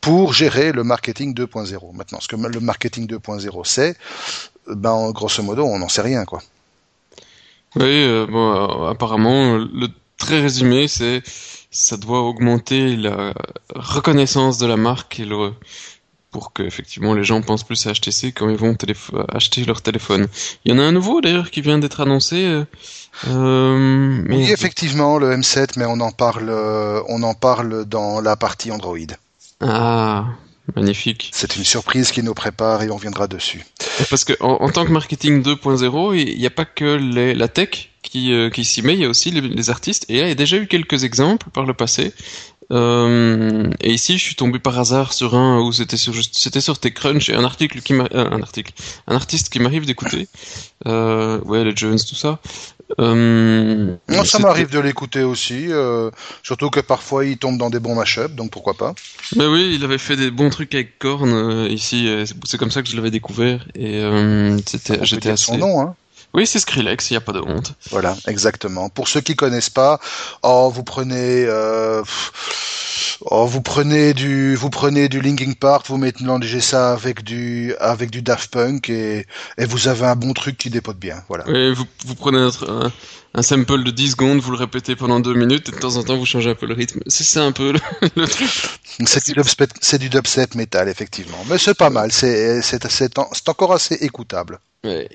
pour 0.00 0.32
gérer 0.32 0.72
le 0.72 0.84
marketing 0.84 1.34
2.0. 1.34 1.94
Maintenant, 1.94 2.20
ce 2.20 2.28
que 2.28 2.36
le 2.36 2.60
marketing 2.60 3.06
2.0 3.06 3.60
c'est, 3.64 3.94
ben, 4.68 5.10
grosso 5.10 5.42
modo, 5.42 5.64
on 5.66 5.78
n'en 5.78 5.88
sait 5.88 6.00
rien, 6.00 6.24
quoi. 6.24 6.40
Oui, 7.74 7.84
euh, 7.84 8.26
bon, 8.26 8.86
euh, 8.86 8.90
apparemment, 8.90 9.58
le 9.58 9.88
très 10.16 10.40
résumé, 10.40 10.88
c'est 10.88 11.22
ça 11.70 11.98
doit 11.98 12.22
augmenter 12.22 12.96
la 12.96 13.34
reconnaissance 13.74 14.56
de 14.56 14.66
la 14.66 14.78
marque 14.78 15.20
et 15.20 15.26
le, 15.26 15.52
pour 16.36 16.52
que 16.52 16.62
effectivement 16.62 17.14
les 17.14 17.24
gens 17.24 17.40
pensent 17.40 17.64
plus 17.64 17.86
à 17.86 17.94
HTC 17.94 18.32
quand 18.32 18.50
ils 18.50 18.58
vont 18.58 18.76
acheter 19.30 19.64
leur 19.64 19.80
téléphone. 19.80 20.26
Il 20.66 20.70
y 20.70 20.74
en 20.74 20.78
a 20.78 20.82
un 20.82 20.92
nouveau 20.92 21.22
d'ailleurs 21.22 21.50
qui 21.50 21.62
vient 21.62 21.78
d'être 21.78 22.02
annoncé. 22.02 22.44
Euh, 22.44 22.64
euh 23.26 24.22
oui, 24.28 24.52
effectivement, 24.52 25.16
le 25.16 25.34
M7, 25.34 25.78
mais 25.78 25.86
on 25.86 25.98
en 26.00 26.10
parle, 26.10 26.50
on 27.08 27.22
en 27.22 27.32
parle 27.32 27.86
dans 27.86 28.20
la 28.20 28.36
partie 28.36 28.70
Android. 28.70 28.98
Ah, 29.62 30.26
magnifique. 30.74 31.30
C'est 31.32 31.56
une 31.56 31.64
surprise 31.64 32.10
qui 32.10 32.22
nous 32.22 32.34
prépare 32.34 32.82
et 32.82 32.90
on 32.90 32.98
viendra 32.98 33.28
dessus. 33.28 33.64
Parce 34.10 34.24
que 34.24 34.34
en, 34.40 34.68
tant 34.68 34.84
que 34.84 34.92
marketing 34.92 35.42
2.0, 35.42 36.14
il 36.16 36.38
n'y 36.38 36.46
a 36.46 36.50
pas 36.50 36.66
que 36.66 36.96
les, 36.96 37.34
la 37.34 37.48
tech 37.48 37.88
qui, 38.02 38.32
euh, 38.32 38.50
qui 38.50 38.64
s'y 38.64 38.82
met, 38.82 38.94
il 38.94 39.00
y 39.00 39.04
a 39.04 39.08
aussi 39.08 39.30
les, 39.30 39.70
artistes. 39.70 40.04
Et 40.08 40.20
là, 40.20 40.26
il 40.26 40.28
y 40.28 40.32
a 40.32 40.36
déjà 40.36 40.58
eu 40.58 40.66
quelques 40.66 41.04
exemples 41.04 41.48
par 41.50 41.64
le 41.64 41.72
passé. 41.72 42.12
Euh, 42.72 43.70
et 43.80 43.92
ici, 43.92 44.18
je 44.18 44.24
suis 44.24 44.34
tombé 44.34 44.58
par 44.58 44.78
hasard 44.78 45.12
sur 45.12 45.34
un 45.34 45.60
où 45.60 45.72
c'était 45.72 45.96
sur 45.96 46.14
c'était 46.32 46.60
sur 46.60 46.78
TechCrunch 46.78 47.28
et 47.28 47.34
un 47.34 47.44
article 47.44 47.80
qui 47.80 47.92
m'a 47.92 48.08
euh, 48.14 48.28
un 48.30 48.42
article, 48.42 48.72
un 49.06 49.14
artiste 49.14 49.50
qui 49.50 49.60
m'arrive 49.60 49.86
d'écouter. 49.86 50.28
Euh, 50.86 51.40
ouais, 51.42 51.64
les 51.64 51.76
Jones, 51.76 51.98
tout 51.98 52.16
ça. 52.16 52.40
Euh, 53.00 53.96
Moi, 54.08 54.24
ça 54.24 54.38
m'arrive 54.38 54.70
de 54.70 54.78
l'écouter 54.78 55.22
aussi, 55.22 55.66
euh, 55.70 56.10
surtout 56.44 56.70
que 56.70 56.78
parfois 56.78 57.24
il 57.24 57.36
tombe 57.36 57.58
dans 57.58 57.70
des 57.70 57.80
bons 57.80 57.96
mashups, 57.96 58.34
donc 58.34 58.50
pourquoi 58.52 58.74
pas. 58.74 58.94
Mais 59.34 59.46
oui, 59.46 59.72
il 59.74 59.82
avait 59.84 59.98
fait 59.98 60.16
des 60.16 60.30
bons 60.30 60.50
trucs 60.50 60.74
avec 60.74 60.98
Korn 60.98 61.66
ici. 61.68 62.08
C'est 62.44 62.58
comme 62.58 62.70
ça 62.70 62.82
que 62.82 62.88
je 62.88 62.96
l'avais 62.96 63.10
découvert 63.10 63.66
et 63.74 64.02
c'était 64.66 65.04
j'étais 65.04 65.30
assez. 65.30 65.46
Son 65.46 65.58
nom, 65.58 65.80
hein. 65.80 65.94
Oui, 66.36 66.46
c'est 66.46 66.58
Skrillex, 66.58 67.08
il 67.10 67.14
n'y 67.14 67.16
a 67.16 67.22
pas 67.22 67.32
de 67.32 67.40
honte. 67.40 67.72
Voilà, 67.90 68.14
exactement. 68.26 68.90
Pour 68.90 69.08
ceux 69.08 69.22
qui 69.22 69.34
connaissent 69.36 69.70
pas, 69.70 69.98
oh, 70.42 70.70
vous 70.70 70.82
prenez, 70.82 71.46
euh, 71.48 72.02
oh, 73.22 73.46
vous 73.46 73.62
prenez 73.62 74.12
du, 74.12 74.54
vous 74.54 74.68
prenez 74.68 75.08
du 75.08 75.22
Linkin 75.22 75.54
Park, 75.58 75.86
vous 75.88 75.96
mélangez 75.96 76.60
ça 76.60 76.92
avec 76.92 77.24
du, 77.24 77.74
avec 77.80 78.10
du 78.10 78.20
Daft 78.20 78.52
Punk 78.52 78.90
et, 78.90 79.24
et 79.56 79.64
vous 79.64 79.88
avez 79.88 80.04
un 80.04 80.14
bon 80.14 80.34
truc 80.34 80.58
qui 80.58 80.68
dépote 80.68 80.98
bien. 80.98 81.24
Voilà. 81.28 81.48
Et 81.48 81.72
vous, 81.72 81.86
vous 82.04 82.14
prenez 82.14 82.38
un, 82.38 82.92
un, 83.32 83.42
sample 83.42 83.82
de 83.82 83.90
10 83.90 84.10
secondes, 84.10 84.40
vous 84.40 84.50
le 84.50 84.58
répétez 84.58 84.94
pendant 84.94 85.20
2 85.20 85.32
minutes 85.32 85.70
et 85.70 85.72
de 85.72 85.78
temps 85.78 85.96
en 85.96 86.02
temps 86.02 86.18
vous 86.18 86.26
changez 86.26 86.50
un 86.50 86.54
peu 86.54 86.66
le 86.66 86.74
rythme. 86.74 87.00
C'est 87.06 87.24
ça 87.24 87.44
un 87.44 87.52
peu 87.52 87.72
le, 87.72 88.26
truc. 88.26 88.50
C'est 89.06 89.24
du 89.24 89.32
dubstep, 89.32 89.70
c'est 89.80 89.98
du 89.98 90.10
dubstep 90.10 90.54
métal 90.54 90.90
effectivement, 90.90 91.42
mais 91.48 91.56
c'est 91.56 91.72
pas 91.72 91.88
mal. 91.88 92.12
C'est, 92.12 92.60
c'est, 92.60 92.86
c'est 92.88 93.18
encore 93.48 93.72
assez 93.72 93.94
écoutable. 93.94 94.60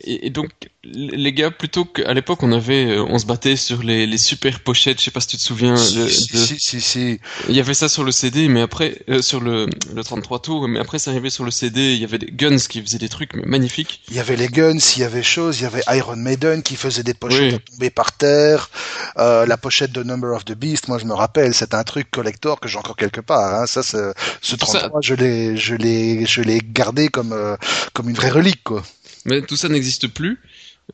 Et, 0.03 0.29
donc, 0.29 0.49
les 0.83 1.33
gars, 1.33 1.51
plutôt 1.51 1.85
qu'à 1.85 2.13
l'époque, 2.13 2.43
on 2.43 2.51
avait, 2.51 2.85
euh, 2.85 3.05
on 3.07 3.19
se 3.19 3.25
battait 3.25 3.55
sur 3.55 3.83
les, 3.83 4.07
les 4.07 4.17
super 4.17 4.59
pochettes. 4.61 4.99
Je 4.99 5.05
sais 5.05 5.11
pas 5.11 5.21
si 5.21 5.27
tu 5.27 5.37
te 5.37 5.41
souviens. 5.41 5.77
Si, 5.77 6.09
si, 6.09 6.59
si, 6.59 6.81
si, 6.81 7.19
Il 7.49 7.55
y 7.55 7.59
avait 7.59 7.73
ça 7.73 7.89
sur 7.89 8.03
le 8.03 8.11
CD, 8.11 8.47
mais 8.47 8.61
après, 8.61 8.99
euh, 9.09 9.21
sur 9.21 9.39
le, 9.39 9.67
le 9.93 10.03
33 10.03 10.39
tours, 10.41 10.67
mais 10.67 10.79
après, 10.79 10.99
ça 10.99 11.11
arrivait 11.11 11.29
sur 11.29 11.43
le 11.43 11.51
CD. 11.51 11.93
Il 11.93 11.99
y 11.99 12.03
avait 12.03 12.17
des 12.17 12.31
Guns 12.31 12.57
qui 12.57 12.81
faisaient 12.81 12.97
des 12.97 13.09
trucs 13.09 13.35
mais 13.35 13.43
magnifiques. 13.45 14.01
Il 14.09 14.15
y 14.15 14.19
avait 14.19 14.35
les 14.35 14.47
Guns, 14.47 14.79
il 14.95 15.01
y 15.01 15.03
avait 15.03 15.23
chose, 15.23 15.59
il 15.59 15.63
y 15.63 15.65
avait 15.65 15.83
Iron 15.89 16.15
Maiden 16.15 16.63
qui 16.63 16.75
faisait 16.75 17.03
des 17.03 17.13
pochettes 17.13 17.63
tombées 17.65 17.89
par 17.89 18.11
terre. 18.11 18.69
Euh, 19.17 19.45
la 19.45 19.57
pochette 19.57 19.91
de 19.91 20.03
Number 20.03 20.31
of 20.35 20.45
the 20.45 20.53
Beast, 20.53 20.87
moi 20.87 20.97
je 20.97 21.05
me 21.05 21.13
rappelle, 21.13 21.53
c'est 21.53 21.73
un 21.73 21.83
truc 21.83 22.09
collector 22.11 22.59
que 22.59 22.67
j'ai 22.67 22.77
encore 22.77 22.95
quelque 22.95 23.21
part. 23.21 23.61
Hein. 23.61 23.65
Ça, 23.67 23.83
ce 23.83 24.13
33, 24.55 25.01
je 25.01 25.13
l'ai, 25.13 25.57
je 25.57 25.75
l'ai, 25.75 26.25
je 26.25 26.41
l'ai 26.41 26.59
gardé 26.63 27.07
comme, 27.09 27.33
euh, 27.33 27.55
comme 27.93 28.09
une 28.09 28.15
vraie 28.15 28.29
relique, 28.29 28.63
quoi. 28.63 28.83
Mais 29.25 29.41
tout 29.41 29.55
ça 29.55 29.69
n'existe 29.69 30.07
plus. 30.07 30.39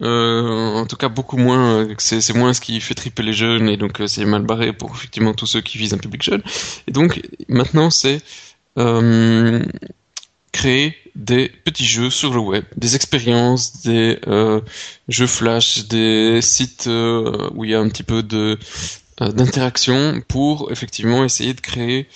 Euh, 0.01 0.73
en 0.73 0.85
tout 0.85 0.95
cas, 0.95 1.09
beaucoup 1.09 1.37
moins. 1.37 1.85
Euh, 1.85 1.95
c'est 1.97 2.33
moins 2.33 2.53
ce 2.53 2.61
qui 2.61 2.79
fait 2.81 2.93
triper 2.93 3.23
les 3.23 3.33
jeunes 3.33 3.69
et 3.69 3.77
donc 3.77 3.99
euh, 4.01 4.07
c'est 4.07 4.25
mal 4.25 4.43
barré 4.43 4.73
pour 4.73 4.91
effectivement 4.95 5.33
tous 5.33 5.47
ceux 5.47 5.61
qui 5.61 5.77
visent 5.77 5.93
un 5.93 5.97
public 5.97 6.21
jeune. 6.23 6.43
Et 6.87 6.91
donc 6.91 7.21
maintenant, 7.47 7.89
c'est 7.89 8.21
euh, 8.77 9.63
créer 10.51 10.95
des 11.15 11.49
petits 11.49 11.85
jeux 11.85 12.11
sur 12.11 12.33
le 12.33 12.39
web, 12.39 12.63
des 12.75 12.95
expériences, 12.95 13.81
des 13.81 14.19
euh, 14.27 14.61
jeux 15.07 15.27
flash, 15.27 15.87
des 15.87 16.41
sites 16.41 16.87
où 16.87 17.63
il 17.65 17.71
y 17.71 17.75
a 17.75 17.79
un 17.79 17.89
petit 17.89 18.03
peu 18.03 18.23
de 18.23 18.57
d'interaction 19.19 20.21
pour 20.27 20.71
effectivement 20.71 21.25
essayer 21.25 21.55
de 21.55 21.61
créer 21.61 22.07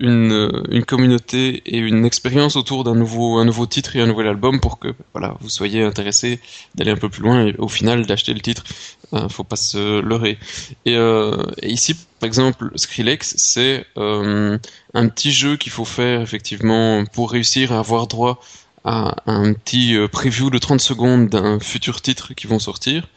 une, 0.00 0.84
communauté 0.86 1.62
et 1.66 1.78
une 1.78 2.04
expérience 2.04 2.56
autour 2.56 2.84
d'un 2.84 2.94
nouveau, 2.94 3.38
un 3.38 3.44
nouveau 3.44 3.66
titre 3.66 3.96
et 3.96 4.00
un 4.00 4.06
nouvel 4.06 4.26
album 4.26 4.60
pour 4.60 4.78
que 4.78 4.94
voilà, 5.12 5.36
vous 5.40 5.48
soyez 5.48 5.82
intéressé 5.82 6.40
d'aller 6.74 6.90
un 6.90 6.96
peu 6.96 7.08
plus 7.08 7.22
loin 7.22 7.46
et 7.46 7.54
au 7.58 7.68
final 7.68 8.06
d'acheter 8.06 8.34
le 8.34 8.40
titre. 8.40 8.64
Euh, 9.12 9.28
faut 9.28 9.44
pas 9.44 9.56
se 9.56 10.00
leurrer. 10.00 10.38
Et, 10.84 10.96
euh, 10.96 11.44
ici, 11.62 11.96
par 12.20 12.26
exemple, 12.26 12.70
Skrillex, 12.76 13.34
c'est 13.36 13.84
euh, 13.96 14.58
un 14.94 15.08
petit 15.08 15.32
jeu 15.32 15.56
qu'il 15.56 15.72
faut 15.72 15.84
faire 15.84 16.20
effectivement 16.20 17.04
pour 17.06 17.30
réussir 17.32 17.72
à 17.72 17.80
avoir 17.80 18.06
droit 18.06 18.40
à 18.84 19.16
un 19.26 19.52
petit 19.52 19.96
euh, 19.96 20.08
preview 20.08 20.50
de 20.50 20.58
30 20.58 20.80
secondes 20.80 21.28
d'un 21.28 21.60
futur 21.60 22.00
titre 22.00 22.34
qui 22.34 22.46
vont 22.46 22.58
sortir. 22.58 23.08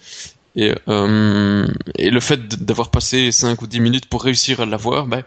Et, 0.56 0.74
euh, 0.88 1.68
et 1.98 2.12
le 2.12 2.20
fait 2.20 2.48
d'avoir 2.64 2.92
passé 2.92 3.32
5 3.32 3.62
ou 3.62 3.68
10 3.68 3.80
minutes 3.80 4.06
pour 4.06 4.24
réussir 4.24 4.60
à 4.60 4.66
l'avoir, 4.66 5.08
euh, 5.12 5.22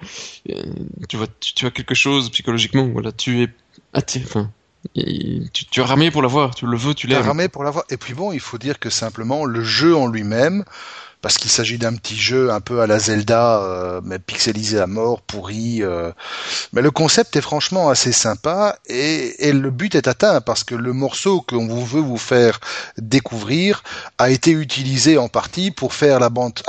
tu, 1.08 1.16
vois, 1.16 1.26
tu, 1.40 1.54
tu, 1.54 1.66
as 1.66 1.70
quelque 1.70 1.94
chose 1.94 2.30
psychologiquement. 2.30 2.86
Voilà, 2.86 3.10
tu 3.10 3.42
es 3.42 3.48
attiré. 3.92 4.24
Enfin, 4.24 4.50
tu, 4.94 5.64
tu, 5.66 5.80
as 5.80 5.84
ramé 5.84 6.10
pour 6.10 6.22
l'avoir, 6.22 6.54
tu 6.54 6.66
le 6.66 6.76
veux, 6.76 6.94
tu 6.94 7.08
l'aimes. 7.08 7.18
Tu 7.18 7.24
as 7.24 7.26
ramé 7.26 7.48
pour 7.48 7.64
l'avoir. 7.64 7.84
Et 7.90 7.96
puis 7.96 8.14
bon, 8.14 8.32
il 8.32 8.40
faut 8.40 8.58
dire 8.58 8.78
que 8.78 8.90
simplement 8.90 9.44
le 9.44 9.62
jeu 9.64 9.96
en 9.96 10.06
lui-même, 10.06 10.64
parce 11.22 11.38
qu'il 11.38 11.50
s'agit 11.50 11.78
d'un 11.78 11.94
petit 11.94 12.16
jeu 12.16 12.50
un 12.50 12.60
peu 12.60 12.80
à 12.80 12.86
la 12.86 12.98
Zelda, 12.98 13.62
euh, 13.62 14.00
mais 14.04 14.18
pixelisé 14.18 14.78
à 14.78 14.86
mort, 14.86 15.22
pourri. 15.22 15.82
Euh. 15.82 16.12
Mais 16.72 16.82
le 16.82 16.90
concept 16.90 17.36
est 17.36 17.40
franchement 17.40 17.88
assez 17.88 18.12
sympa 18.12 18.78
et, 18.86 19.48
et, 19.48 19.52
le 19.52 19.70
but 19.70 19.94
est 19.94 20.08
atteint 20.08 20.40
parce 20.40 20.64
que 20.64 20.74
le 20.74 20.92
morceau 20.92 21.40
qu'on 21.40 21.66
veut 21.66 22.00
vous 22.00 22.18
faire 22.18 22.60
découvrir 22.98 23.82
a 24.18 24.30
été 24.30 24.52
utilisé 24.52 25.18
en 25.18 25.28
partie 25.28 25.70
pour 25.70 25.94
faire 25.94 26.20
la 26.20 26.28
bande 26.28 26.60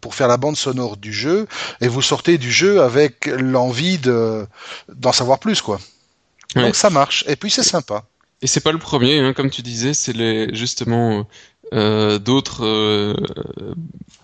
pour 0.00 0.14
faire 0.14 0.28
la 0.28 0.36
bande 0.36 0.56
sonore 0.56 0.96
du 0.96 1.12
jeu 1.12 1.46
et 1.80 1.88
vous 1.88 2.02
sortez 2.02 2.38
du 2.38 2.50
jeu 2.50 2.82
avec 2.82 3.26
l'envie 3.26 3.98
de 3.98 4.46
d'en 4.88 5.12
savoir 5.12 5.38
plus 5.38 5.60
quoi. 5.60 5.78
Ouais. 6.54 6.62
Donc 6.62 6.76
ça 6.76 6.90
marche 6.90 7.24
et 7.26 7.36
puis 7.36 7.50
c'est 7.50 7.62
sympa. 7.62 8.04
Et 8.42 8.46
c'est 8.46 8.60
pas 8.60 8.72
le 8.72 8.78
premier, 8.78 9.18
hein, 9.18 9.32
comme 9.32 9.50
tu 9.50 9.62
disais, 9.62 9.94
c'est 9.94 10.12
les 10.12 10.54
justement 10.54 11.26
euh, 11.74 12.18
d'autres 12.18 12.64
euh, 12.64 13.14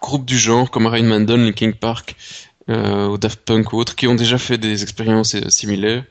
groupes 0.01 0.25
du 0.25 0.39
genre 0.39 0.71
comme 0.71 0.87
Rain 0.87 1.03
Mandon, 1.03 1.39
Linkin 1.39 1.73
Park 1.73 2.17
euh, 2.69 3.09
ou 3.09 3.19
Daft 3.19 3.41
Punk 3.41 3.73
ou 3.73 3.79
autres 3.79 3.97
qui 3.97 4.07
ont 4.07 4.15
déjà 4.15 4.39
fait 4.39 4.59
des 4.59 4.83
expériences 4.83 5.37
similaires 5.49 6.05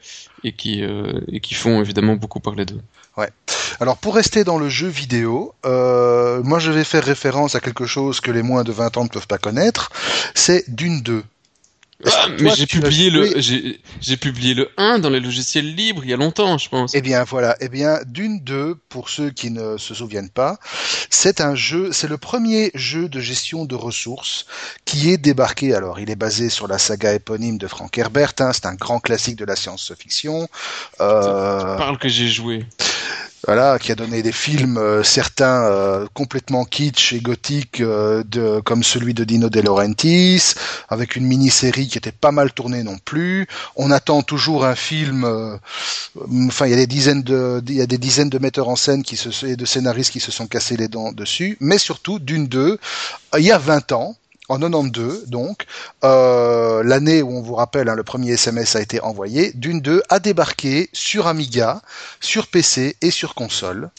et 0.43 0.53
qui 0.53 0.83
et 1.31 1.39
qui 1.39 1.53
font 1.53 1.81
évidemment 1.81 2.15
beaucoup 2.15 2.39
parler 2.39 2.65
d'eux. 2.65 2.81
Ouais. 3.15 3.29
Alors 3.79 3.97
pour 3.97 4.15
rester 4.15 4.43
dans 4.43 4.57
le 4.57 4.69
jeu 4.69 4.87
vidéo, 4.87 5.53
moi 5.63 6.59
je 6.59 6.71
vais 6.71 6.83
faire 6.83 7.03
référence 7.03 7.55
à 7.55 7.59
quelque 7.59 7.85
chose 7.85 8.19
que 8.19 8.31
les 8.31 8.41
moins 8.41 8.63
de 8.63 8.71
20 8.71 8.97
ans 8.97 9.03
ne 9.03 9.09
peuvent 9.09 9.27
pas 9.27 9.37
connaître, 9.37 9.89
c'est 10.33 10.65
Dune 10.67 11.01
2. 11.01 11.23
Ah, 12.05 12.27
mais 12.39 12.51
j'ai 12.55 12.67
publié 12.67 13.09
le 13.09 13.39
j'ai 14.01 14.17
publié 14.17 14.53
le 14.53 14.69
1 14.77 14.99
dans 14.99 15.09
les 15.09 15.19
logiciels 15.19 15.75
libres 15.75 16.03
il 16.03 16.09
y 16.09 16.13
a 16.13 16.17
longtemps, 16.17 16.57
je 16.57 16.69
pense. 16.69 16.93
Eh 16.95 17.01
bien 17.01 17.23
voilà, 17.23 17.55
eh 17.59 17.69
bien 17.69 17.99
Dune 18.05 18.39
2 18.41 18.75
pour 18.89 19.09
ceux 19.09 19.29
qui 19.29 19.51
ne 19.51 19.77
se 19.77 19.93
souviennent 19.93 20.29
pas, 20.29 20.57
c'est 21.09 21.41
un 21.41 21.55
jeu, 21.55 21.91
c'est 21.91 22.07
le 22.07 22.17
premier 22.17 22.71
jeu 22.73 23.09
de 23.09 23.19
gestion 23.19 23.65
de 23.65 23.75
ressources 23.75 24.45
qui 24.85 25.11
est 25.11 25.17
débarqué. 25.17 25.73
Alors, 25.73 25.99
il 25.99 26.09
est 26.09 26.15
basé 26.15 26.49
sur 26.49 26.67
la 26.67 26.77
saga 26.77 27.13
éponyme 27.13 27.57
de 27.57 27.67
Frank 27.67 27.95
Herbert, 27.97 28.33
hein, 28.39 28.51
c'est 28.53 28.65
un 28.65 28.75
grand 28.75 28.99
classique 28.99 29.35
de 29.35 29.45
la 29.45 29.55
science-fiction. 29.55 30.47
Euh... 30.99 31.59
Tu 31.59 31.77
parles 31.77 31.97
que 31.97 32.09
j'ai 32.09 32.27
joué 32.27 32.65
voilà, 33.45 33.79
qui 33.79 33.91
a 33.91 33.95
donné 33.95 34.21
des 34.21 34.31
films, 34.31 34.77
euh, 34.77 35.03
certains 35.03 35.65
euh, 35.65 36.05
complètement 36.13 36.63
kitsch 36.63 37.13
et 37.13 37.19
gothiques, 37.19 37.81
euh, 37.81 38.23
de, 38.23 38.59
comme 38.59 38.83
celui 38.83 39.13
de 39.13 39.23
Dino 39.23 39.49
De 39.49 39.61
Laurentiis, 39.61 40.53
avec 40.89 41.15
une 41.15 41.25
mini-série 41.25 41.87
qui 41.87 41.97
était 41.97 42.11
pas 42.11 42.31
mal 42.31 42.53
tournée 42.53 42.83
non 42.83 42.97
plus. 43.03 43.47
On 43.75 43.89
attend 43.89 44.21
toujours 44.21 44.65
un 44.65 44.75
film. 44.75 45.23
Euh, 45.25 45.57
enfin, 46.47 46.67
il 46.67 46.71
y 46.71 46.73
a 46.73 46.77
des 46.77 46.87
dizaines 46.87 47.23
de, 47.23 47.63
il 47.67 47.75
y 47.75 47.81
a 47.81 47.87
des 47.87 47.97
dizaines 47.97 48.29
de 48.29 48.37
metteurs 48.37 48.69
en 48.69 48.75
scène 48.75 49.01
qui 49.01 49.17
se, 49.17 49.45
et 49.45 49.55
de 49.55 49.65
scénaristes 49.65 50.11
qui 50.11 50.19
se 50.19 50.31
sont 50.31 50.45
cassés 50.45 50.77
les 50.77 50.87
dents 50.87 51.11
dessus. 51.11 51.57
Mais 51.59 51.79
surtout, 51.79 52.19
d'une 52.19 52.47
deux, 52.47 52.77
il 53.37 53.43
y 53.43 53.51
a 53.51 53.57
20 53.57 53.91
ans, 53.93 54.15
en 54.51 54.59
92, 54.59 55.27
donc, 55.27 55.65
euh, 56.03 56.83
l'année 56.83 57.21
où 57.21 57.31
on 57.31 57.41
vous 57.41 57.55
rappelle, 57.55 57.87
hein, 57.87 57.95
le 57.95 58.03
premier 58.03 58.31
SMS 58.33 58.75
a 58.75 58.81
été 58.81 58.99
envoyé, 59.01 59.53
Dune 59.55 59.79
2 59.79 60.03
a 60.09 60.19
débarqué 60.19 60.89
sur 60.91 61.27
Amiga, 61.27 61.81
sur 62.19 62.47
PC 62.47 62.97
et 63.01 63.11
sur 63.11 63.33
console. 63.33 63.89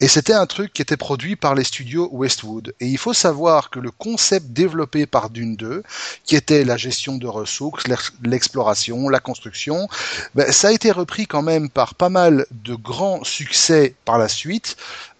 Et 0.00 0.08
c'était 0.08 0.32
un 0.32 0.46
truc 0.46 0.72
qui 0.72 0.82
était 0.82 0.96
produit 0.96 1.36
par 1.36 1.54
les 1.54 1.62
studios 1.62 2.08
Westwood. 2.10 2.74
Et 2.80 2.86
il 2.86 2.98
faut 2.98 3.14
savoir 3.14 3.70
que 3.70 3.78
le 3.78 3.92
concept 3.92 4.48
développé 4.48 5.06
par 5.06 5.30
Dune 5.30 5.54
2, 5.54 5.84
qui 6.24 6.34
était 6.34 6.64
la 6.64 6.76
gestion 6.76 7.16
de 7.16 7.28
ressources, 7.28 7.84
l'exploration, 8.24 9.08
la 9.08 9.20
construction, 9.20 9.88
ben, 10.34 10.50
ça 10.50 10.68
a 10.68 10.72
été 10.72 10.90
repris 10.90 11.26
quand 11.26 11.42
même 11.42 11.70
par 11.70 11.94
pas 11.94 12.08
mal 12.08 12.46
de 12.50 12.74
grands 12.74 13.22
succès 13.22 13.94
par 14.04 14.18
la 14.18 14.28
suite, 14.28 14.76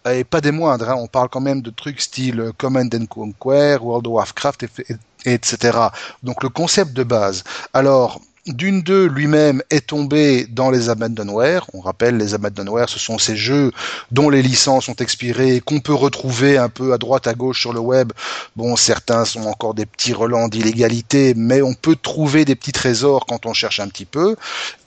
et 0.08 0.24
pas 0.24 0.40
des 0.40 0.50
moindres. 0.52 0.90
Hein. 0.90 0.96
On 0.98 1.06
parle 1.06 1.28
quand 1.28 1.40
même 1.40 1.62
de 1.62 1.70
trucs 1.70 2.00
style 2.00 2.52
Command 2.56 2.94
and 2.94 3.06
Conquer, 3.06 3.78
World 3.80 4.06
of 4.06 4.12
Warcraft, 4.12 4.62
et, 4.62 4.96
etc. 5.24 5.78
Donc 6.22 6.42
le 6.42 6.48
concept 6.48 6.92
de 6.92 7.02
base. 7.02 7.44
Alors, 7.72 8.20
Dune 8.46 8.80
2 8.82 9.06
lui-même 9.06 9.62
est 9.70 9.88
tombé 9.88 10.46
dans 10.46 10.70
les 10.70 10.88
abandonware. 10.88 11.66
On 11.74 11.80
rappelle, 11.80 12.16
les 12.16 12.34
abandonware, 12.34 12.88
ce 12.88 12.98
sont 12.98 13.18
ces 13.18 13.36
jeux 13.36 13.70
dont 14.10 14.30
les 14.30 14.42
licences 14.42 14.88
ont 14.88 14.94
expiré, 14.94 15.60
qu'on 15.60 15.80
peut 15.80 15.94
retrouver 15.94 16.56
un 16.56 16.70
peu 16.70 16.94
à 16.94 16.98
droite, 16.98 17.26
à 17.26 17.34
gauche 17.34 17.60
sur 17.60 17.72
le 17.72 17.80
web. 17.80 18.12
Bon, 18.56 18.76
certains 18.76 19.26
sont 19.26 19.42
encore 19.42 19.74
des 19.74 19.84
petits 19.84 20.14
relents 20.14 20.48
d'illégalité, 20.48 21.34
mais 21.36 21.60
on 21.60 21.74
peut 21.74 21.96
trouver 21.96 22.46
des 22.46 22.54
petits 22.54 22.72
trésors 22.72 23.26
quand 23.26 23.44
on 23.44 23.52
cherche 23.52 23.78
un 23.78 23.88
petit 23.88 24.06
peu, 24.06 24.36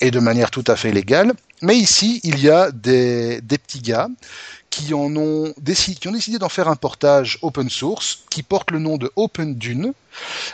et 0.01 0.09
de 0.09 0.19
manière 0.19 0.49
tout 0.49 0.65
à 0.67 0.75
fait 0.75 0.91
légale. 0.91 1.33
Mais 1.61 1.77
ici, 1.77 2.19
il 2.23 2.39
y 2.39 2.49
a 2.49 2.71
des, 2.71 3.39
des 3.41 3.57
petits 3.57 3.81
gars 3.81 4.09
qui 4.73 4.93
ont 4.95 5.53
décidé, 5.59 6.09
ont 6.09 6.11
décidé 6.11 6.39
d'en 6.39 6.49
faire 6.49 6.67
un 6.67 6.75
portage 6.75 7.37
open 7.43 7.69
source 7.69 8.23
qui 8.31 8.41
porte 8.41 8.71
le 8.71 8.79
nom 8.79 8.97
de 8.97 9.11
Open 9.15 9.53
Dune 9.55 9.93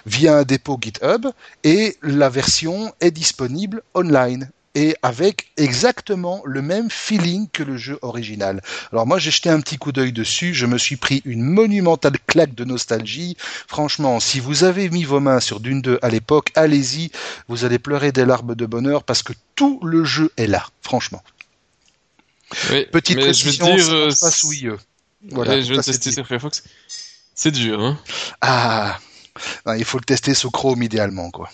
via 0.06 0.38
un 0.40 0.44
dépôt 0.44 0.78
GitHub 0.80 1.28
et 1.64 1.98
la 2.02 2.28
version 2.28 2.94
est 3.00 3.12
disponible 3.12 3.82
online 3.94 4.50
et 4.76 4.96
avec 5.04 5.48
exactement 5.56 6.42
le 6.44 6.62
même 6.62 6.90
feeling 6.92 7.48
que 7.54 7.64
le 7.64 7.78
jeu 7.78 7.98
original. 8.02 8.62
Alors 8.92 9.08
moi 9.08 9.20
j'ai 9.20 9.32
jeté 9.32 9.50
un 9.50 9.62
petit 9.62 9.78
coup 9.78 9.94
d'œil 9.94 10.12
dessus, 10.12 10.54
je 10.54 10.66
me 10.66 10.78
suis 10.78 10.98
pris 10.98 11.22
une 11.24 11.42
monumentale 11.42 12.20
claque 12.28 12.56
de 12.56 12.66
nostalgie. 12.66 13.38
Franchement, 13.68 14.20
si 14.20 14.42
vous 14.42 14.66
avez 14.66 14.90
mis 14.90 15.06
vos 15.06 15.22
mains 15.22 15.40
sur 15.40 15.62
Dune 15.62 15.82
2 15.82 16.00
à 16.02 16.10
l'époque, 16.10 16.52
allez-y, 16.56 17.10
vous 17.48 17.64
allez 17.64 17.80
pleurer 17.80 18.12
des 18.12 18.26
larmes 18.26 18.56
de 18.56 18.66
bonheur 18.66 19.06
parce 19.06 19.24
que 19.24 19.34
tout 19.56 19.80
le 19.82 20.04
jeu 20.04 20.30
est 20.36 20.48
là, 20.48 20.66
franchement. 20.82 21.24
Oui, 22.72 22.86
Petite 22.92 23.18
mais 23.18 23.24
précision, 23.24 23.78
je 23.78 23.84
veux 23.84 24.08
dire, 24.08 24.14
ça 24.16 24.26
euh, 24.26 24.28
passe 24.30 24.44
oui. 24.44 24.68
Voilà, 25.32 25.62
je 25.62 25.74
c'est 25.76 25.92
tester 25.92 26.12
sur 26.12 26.26
Firefox. 26.26 26.64
C'est 27.36 27.52
dur, 27.52 27.82
hein. 27.82 27.98
Ah, 28.42 29.00
non, 29.66 29.74
il 29.74 29.86
faut 29.86 29.98
le 29.98 30.06
tester 30.06 30.34
sous 30.34 30.52
Chrome 30.52 30.84
idéalement, 30.84 31.30
quoi. 31.32 31.50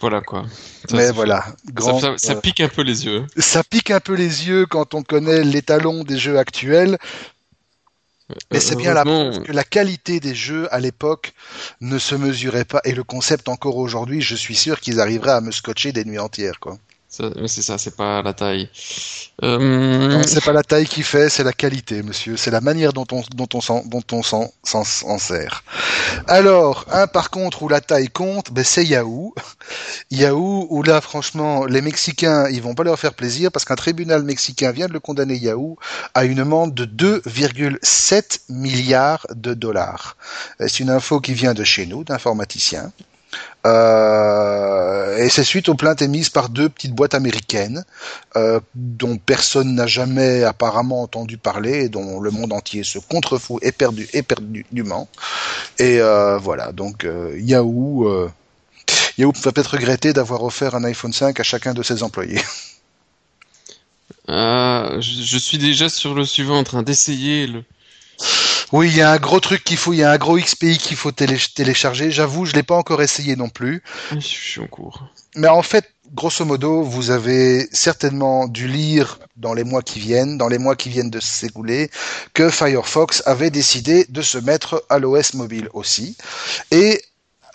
Voilà 0.00 0.20
quoi. 0.20 0.44
Ça, 0.88 0.96
Mais 0.96 1.10
voilà, 1.10 1.46
grand, 1.72 1.98
ça, 1.98 2.14
ça 2.18 2.32
euh, 2.34 2.40
pique 2.40 2.60
un 2.60 2.68
peu 2.68 2.82
les 2.82 3.06
yeux. 3.06 3.26
ça 3.38 3.64
pique 3.64 3.90
un 3.90 4.00
peu 4.00 4.14
les 4.14 4.46
yeux 4.46 4.66
quand 4.66 4.92
on 4.92 5.02
connaît 5.02 5.42
l'étalon 5.42 6.04
des 6.04 6.18
jeux 6.18 6.38
actuels, 6.38 6.98
mais 8.50 8.58
Euh, 8.58 8.60
c'est 8.60 8.76
bien 8.76 8.94
preuve 8.94 9.42
que 9.42 9.52
la 9.52 9.64
qualité 9.64 10.20
des 10.20 10.34
jeux 10.34 10.72
à 10.74 10.80
l'époque 10.80 11.32
ne 11.80 11.98
se 11.98 12.14
mesurait 12.14 12.64
pas, 12.64 12.80
et 12.84 12.92
le 12.92 13.04
concept 13.04 13.48
encore 13.48 13.76
aujourd'hui, 13.76 14.20
je 14.20 14.34
suis 14.34 14.56
sûr 14.56 14.80
qu'ils 14.80 15.00
arriveraient 15.00 15.32
à 15.32 15.40
me 15.40 15.52
scotcher 15.52 15.92
des 15.92 16.04
nuits 16.04 16.18
entières, 16.18 16.60
quoi. 16.60 16.78
Ça- 17.16 17.30
mais 17.40 17.48
c'est 17.48 17.62
ça, 17.62 17.78
c'est 17.78 17.96
pas 17.96 18.22
la 18.22 18.32
taille. 18.32 18.68
Euh, 19.42 20.08
Non, 20.08 20.22
c'est 20.26 20.44
pas 20.44 20.52
la 20.52 20.62
taille 20.62 20.86
qui 20.86 21.02
fait, 21.02 21.28
c'est 21.28 21.44
la 21.44 21.52
qualité, 21.52 22.02
monsieur. 22.02 22.36
C'est 22.36 22.50
la 22.50 22.60
manière 22.60 22.92
dont 22.92 23.06
on, 23.12 23.22
dont 23.34 23.48
on 23.54 23.60
s'en, 23.60 23.84
dont 23.84 24.02
on 24.12 24.22
s'en, 24.22 24.50
s'en- 24.64 24.84
s'en 24.84 25.18
sert. 25.18 25.62
Alors, 26.26 26.84
un 26.90 27.06
par 27.06 27.30
contre 27.30 27.62
où 27.62 27.68
la 27.68 27.80
taille 27.80 28.08
compte, 28.08 28.50
ben 28.52 28.64
c'est 28.64 28.84
Yahoo. 28.84 29.34
Yahoo, 30.10 30.66
où 30.70 30.82
là, 30.82 31.00
franchement, 31.00 31.64
les 31.66 31.82
Mexicains, 31.82 32.48
ils 32.48 32.62
vont 32.62 32.74
pas 32.74 32.84
leur 32.84 32.98
faire 32.98 33.14
plaisir 33.14 33.50
parce 33.52 33.64
qu'un 33.64 33.76
tribunal 33.76 34.22
mexicain 34.22 34.70
vient 34.70 34.86
de 34.88 34.92
le 34.92 35.00
condamner 35.00 35.36
Yahoo 35.36 35.76
à 36.14 36.24
une 36.24 36.40
amende 36.40 36.74
de 36.74 36.84
2,7 36.84 38.40
milliards 38.48 39.26
de 39.34 39.54
dollars. 39.54 40.16
Euh, 40.60 40.66
C'est 40.68 40.80
une 40.80 40.90
info 40.90 41.20
qui 41.20 41.34
vient 41.34 41.54
de 41.54 41.64
chez 41.64 41.86
nous, 41.86 42.04
d'informaticiens. 42.04 42.92
Euh, 43.66 45.16
et 45.16 45.28
c'est 45.28 45.42
suite 45.42 45.68
aux 45.68 45.74
plaintes 45.74 46.00
émises 46.02 46.30
par 46.30 46.48
deux 46.50 46.68
petites 46.68 46.92
boîtes 46.92 47.14
américaines 47.14 47.84
euh, 48.36 48.60
dont 48.74 49.16
personne 49.16 49.74
n'a 49.74 49.86
jamais 49.88 50.44
apparemment 50.44 51.02
entendu 51.02 51.36
parler 51.36 51.84
et 51.84 51.88
dont 51.88 52.20
le 52.20 52.30
monde 52.30 52.52
entier 52.52 52.84
se 52.84 52.98
contrefout 52.98 53.58
éperdu, 53.64 54.08
éperdument. 54.12 55.08
Et 55.78 56.00
euh, 56.00 56.38
voilà, 56.38 56.70
donc 56.72 57.08
Yahoo, 57.36 58.28
Yahoo 59.18 59.32
va 59.32 59.52
peut-être 59.52 59.72
regretter 59.72 60.12
d'avoir 60.12 60.44
offert 60.44 60.74
un 60.76 60.84
iPhone 60.84 61.12
5 61.12 61.40
à 61.40 61.42
chacun 61.42 61.74
de 61.74 61.82
ses 61.82 62.04
employés. 62.04 62.40
je, 64.28 65.00
je 65.00 65.38
suis 65.38 65.58
déjà 65.58 65.88
sur 65.88 66.14
le 66.14 66.24
suivant 66.24 66.58
en 66.58 66.64
train 66.64 66.82
d'essayer 66.84 67.48
le. 67.48 67.64
Oui, 68.72 68.88
il 68.88 68.96
y 68.96 69.02
a 69.02 69.12
un 69.12 69.18
gros 69.18 69.40
truc 69.40 69.62
qu'il 69.64 69.76
faut, 69.76 69.92
il 69.92 69.98
y 69.98 70.02
a 70.02 70.10
un 70.10 70.18
gros 70.18 70.36
XPI 70.36 70.78
qu'il 70.78 70.96
faut 70.96 71.12
télécharger. 71.12 72.10
J'avoue, 72.10 72.44
je 72.44 72.52
l'ai 72.52 72.62
pas 72.62 72.74
encore 72.74 73.02
essayé 73.02 73.36
non 73.36 73.48
plus. 73.48 73.82
Je 74.12 74.18
suis 74.20 74.60
en 74.60 74.66
cours. 74.66 75.04
Mais 75.36 75.48
en 75.48 75.62
fait, 75.62 75.88
grosso 76.14 76.44
modo, 76.44 76.82
vous 76.82 77.10
avez 77.10 77.68
certainement 77.72 78.48
dû 78.48 78.68
lire 78.68 79.18
dans 79.36 79.54
les 79.54 79.64
mois 79.64 79.82
qui 79.82 80.00
viennent, 80.00 80.38
dans 80.38 80.48
les 80.48 80.58
mois 80.58 80.76
qui 80.76 80.88
viennent 80.88 81.10
de 81.10 81.20
s'écouler, 81.20 81.90
que 82.34 82.50
Firefox 82.50 83.22
avait 83.26 83.50
décidé 83.50 84.06
de 84.08 84.22
se 84.22 84.38
mettre 84.38 84.84
à 84.88 84.98
l'OS 84.98 85.34
mobile 85.34 85.68
aussi. 85.72 86.16
Et 86.70 87.02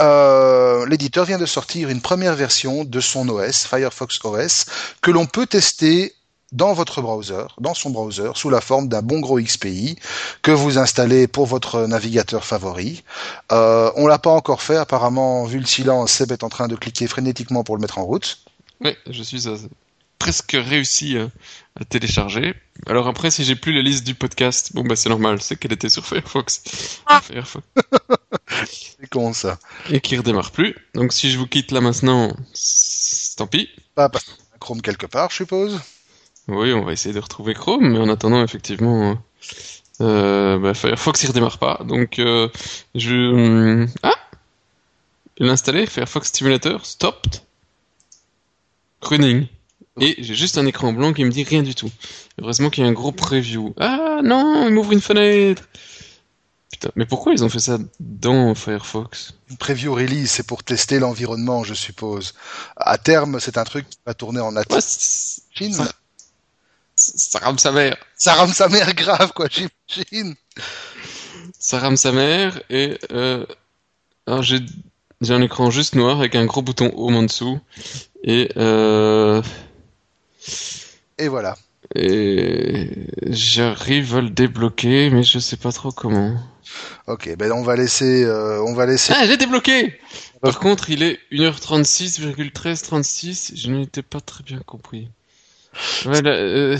euh, 0.01 0.85
l'éditeur 0.87 1.25
vient 1.25 1.37
de 1.37 1.45
sortir 1.45 1.89
une 1.89 2.01
première 2.01 2.35
version 2.35 2.83
de 2.83 2.99
son 2.99 3.27
OS, 3.29 3.65
Firefox 3.65 4.19
OS, 4.23 4.65
que 5.01 5.11
l'on 5.11 5.25
peut 5.25 5.45
tester 5.45 6.13
dans 6.51 6.73
votre 6.73 7.01
browser, 7.01 7.45
dans 7.59 7.73
son 7.73 7.89
browser, 7.89 8.31
sous 8.35 8.49
la 8.49 8.61
forme 8.61 8.87
d'un 8.87 9.01
bon 9.01 9.19
gros 9.19 9.39
XPI 9.39 9.95
que 10.41 10.51
vous 10.51 10.77
installez 10.77 11.27
pour 11.27 11.45
votre 11.45 11.85
navigateur 11.85 12.45
favori. 12.45 13.03
Euh, 13.51 13.91
on 13.95 14.07
l'a 14.07 14.19
pas 14.19 14.31
encore 14.31 14.61
fait, 14.61 14.75
apparemment, 14.75 15.45
vu 15.45 15.59
le 15.59 15.65
silence, 15.65 16.11
Seb 16.11 16.31
est 16.31 16.43
en 16.43 16.49
train 16.49 16.67
de 16.67 16.75
cliquer 16.75 17.07
frénétiquement 17.07 17.63
pour 17.63 17.75
le 17.75 17.81
mettre 17.81 17.99
en 17.99 18.05
route. 18.05 18.39
Oui, 18.81 18.95
je 19.09 19.23
suis 19.23 19.47
euh, 19.47 19.57
presque 20.19 20.51
réussi 20.53 21.17
à, 21.17 21.85
télécharger. 21.85 22.53
Alors 22.85 23.07
après, 23.07 23.31
si 23.31 23.43
j'ai 23.43 23.55
plus 23.55 23.73
la 23.73 23.81
liste 23.81 24.03
du 24.03 24.13
podcast, 24.13 24.71
bon 24.73 24.83
bah 24.83 24.95
c'est 24.95 25.09
normal, 25.09 25.41
c'est 25.41 25.55
qu'elle 25.55 25.71
était 25.71 25.89
sur 25.89 26.05
Firefox. 26.05 26.61
Ah. 27.05 27.21
c'est 28.67 29.09
con 29.09 29.33
ça. 29.33 29.57
Et 29.89 30.01
qui 30.01 30.17
redémarre 30.17 30.51
plus. 30.51 30.75
Donc 30.95 31.13
si 31.13 31.31
je 31.31 31.37
vous 31.37 31.47
quitte 31.47 31.71
là 31.71 31.79
maintenant, 31.79 32.35
tant 33.37 33.47
pis. 33.47 33.69
Pas 33.95 34.09
parce 34.09 34.25
Chrome 34.59 34.81
quelque 34.81 35.07
part, 35.07 35.31
je 35.31 35.37
suppose. 35.37 35.79
Oui, 36.47 36.73
on 36.73 36.83
va 36.83 36.93
essayer 36.93 37.13
de 37.13 37.19
retrouver 37.19 37.53
Chrome, 37.53 37.91
mais 37.91 37.99
en 37.99 38.09
attendant, 38.09 38.43
effectivement, 38.43 39.17
euh, 40.01 40.57
bah, 40.57 40.73
Firefox 40.73 41.23
il 41.23 41.27
redémarre 41.27 41.59
pas. 41.59 41.81
Donc, 41.85 42.19
euh, 42.19 42.49
je. 42.95 43.87
Ah 44.03 44.15
L'installer, 45.37 45.85
Firefox 45.85 46.27
Stimulator, 46.27 46.85
stopped, 46.85 47.41
running. 49.01 49.47
Et 49.99 50.15
j'ai 50.19 50.35
juste 50.35 50.57
un 50.57 50.65
écran 50.65 50.93
blanc 50.93 51.13
qui 51.13 51.23
me 51.23 51.31
dit 51.31 51.43
rien 51.43 51.63
du 51.63 51.75
tout. 51.75 51.91
Heureusement 52.39 52.69
qu'il 52.69 52.83
y 52.83 52.87
a 52.87 52.89
un 52.89 52.93
gros 52.93 53.11
preview. 53.11 53.73
Ah 53.79 54.21
non, 54.23 54.67
il 54.67 54.73
m'ouvre 54.73 54.93
une 54.93 55.01
fenêtre. 55.01 55.67
Putain, 56.71 56.89
mais 56.95 57.05
pourquoi 57.05 57.33
ils 57.33 57.43
ont 57.43 57.49
fait 57.49 57.59
ça 57.59 57.77
dans 57.99 58.55
Firefox? 58.55 59.33
Une 59.49 59.57
preview 59.57 59.93
release, 59.93 60.31
c'est 60.31 60.47
pour 60.47 60.63
tester 60.63 60.99
l'environnement, 60.99 61.63
je 61.63 61.73
suppose. 61.73 62.33
À 62.77 62.97
terme, 62.97 63.39
c'est 63.39 63.57
un 63.57 63.63
truc 63.63 63.89
qui 63.89 63.97
va 64.05 64.13
tourner 64.13 64.39
en 64.39 64.53
natif. 64.53 64.85
Chine 65.53 65.73
ça 65.73 65.91
rame 67.39 67.59
sa 67.59 67.71
mère. 67.71 67.97
Ça 68.15 68.33
rame 68.33 68.53
sa 68.53 68.69
mère 68.69 68.93
grave, 68.93 69.31
quoi, 69.33 69.47
j'imagine. 69.49 70.35
Ça 71.59 71.79
rame 71.79 71.97
sa 71.97 72.11
mère 72.11 72.61
et 72.69 72.97
euh, 73.11 73.45
alors 74.27 74.43
j'ai 74.43 74.59
j'ai 75.21 75.33
un 75.33 75.41
écran 75.41 75.69
juste 75.69 75.95
noir 75.95 76.19
avec 76.19 76.35
un 76.35 76.45
gros 76.45 76.61
bouton 76.61 76.91
home 76.95 77.15
en 77.15 77.23
dessous 77.23 77.59
et 78.23 78.49
euh, 78.57 79.41
et 81.17 81.27
voilà. 81.27 81.55
Et 81.93 82.89
j'arrive 83.27 84.15
à 84.15 84.21
le 84.21 84.29
débloquer, 84.29 85.09
mais 85.09 85.23
je 85.23 85.39
sais 85.39 85.57
pas 85.57 85.71
trop 85.71 85.91
comment. 85.91 86.37
Ok, 87.07 87.35
ben 87.37 87.51
on 87.51 87.63
va 87.63 87.75
laisser, 87.75 88.23
euh, 88.23 88.63
on 88.63 88.73
va 88.73 88.85
laisser. 88.85 89.11
Ah, 89.15 89.25
j'ai 89.25 89.37
débloqué. 89.37 89.99
Par 90.41 90.59
contre, 90.59 90.89
il 90.89 91.03
est 91.03 91.19
1h36,1336. 91.31 93.51
Je 93.55 93.71
n'étais 93.71 94.01
pas 94.01 94.21
très 94.21 94.43
bien 94.43 94.59
compris. 94.65 95.09
Euh, 96.05 96.77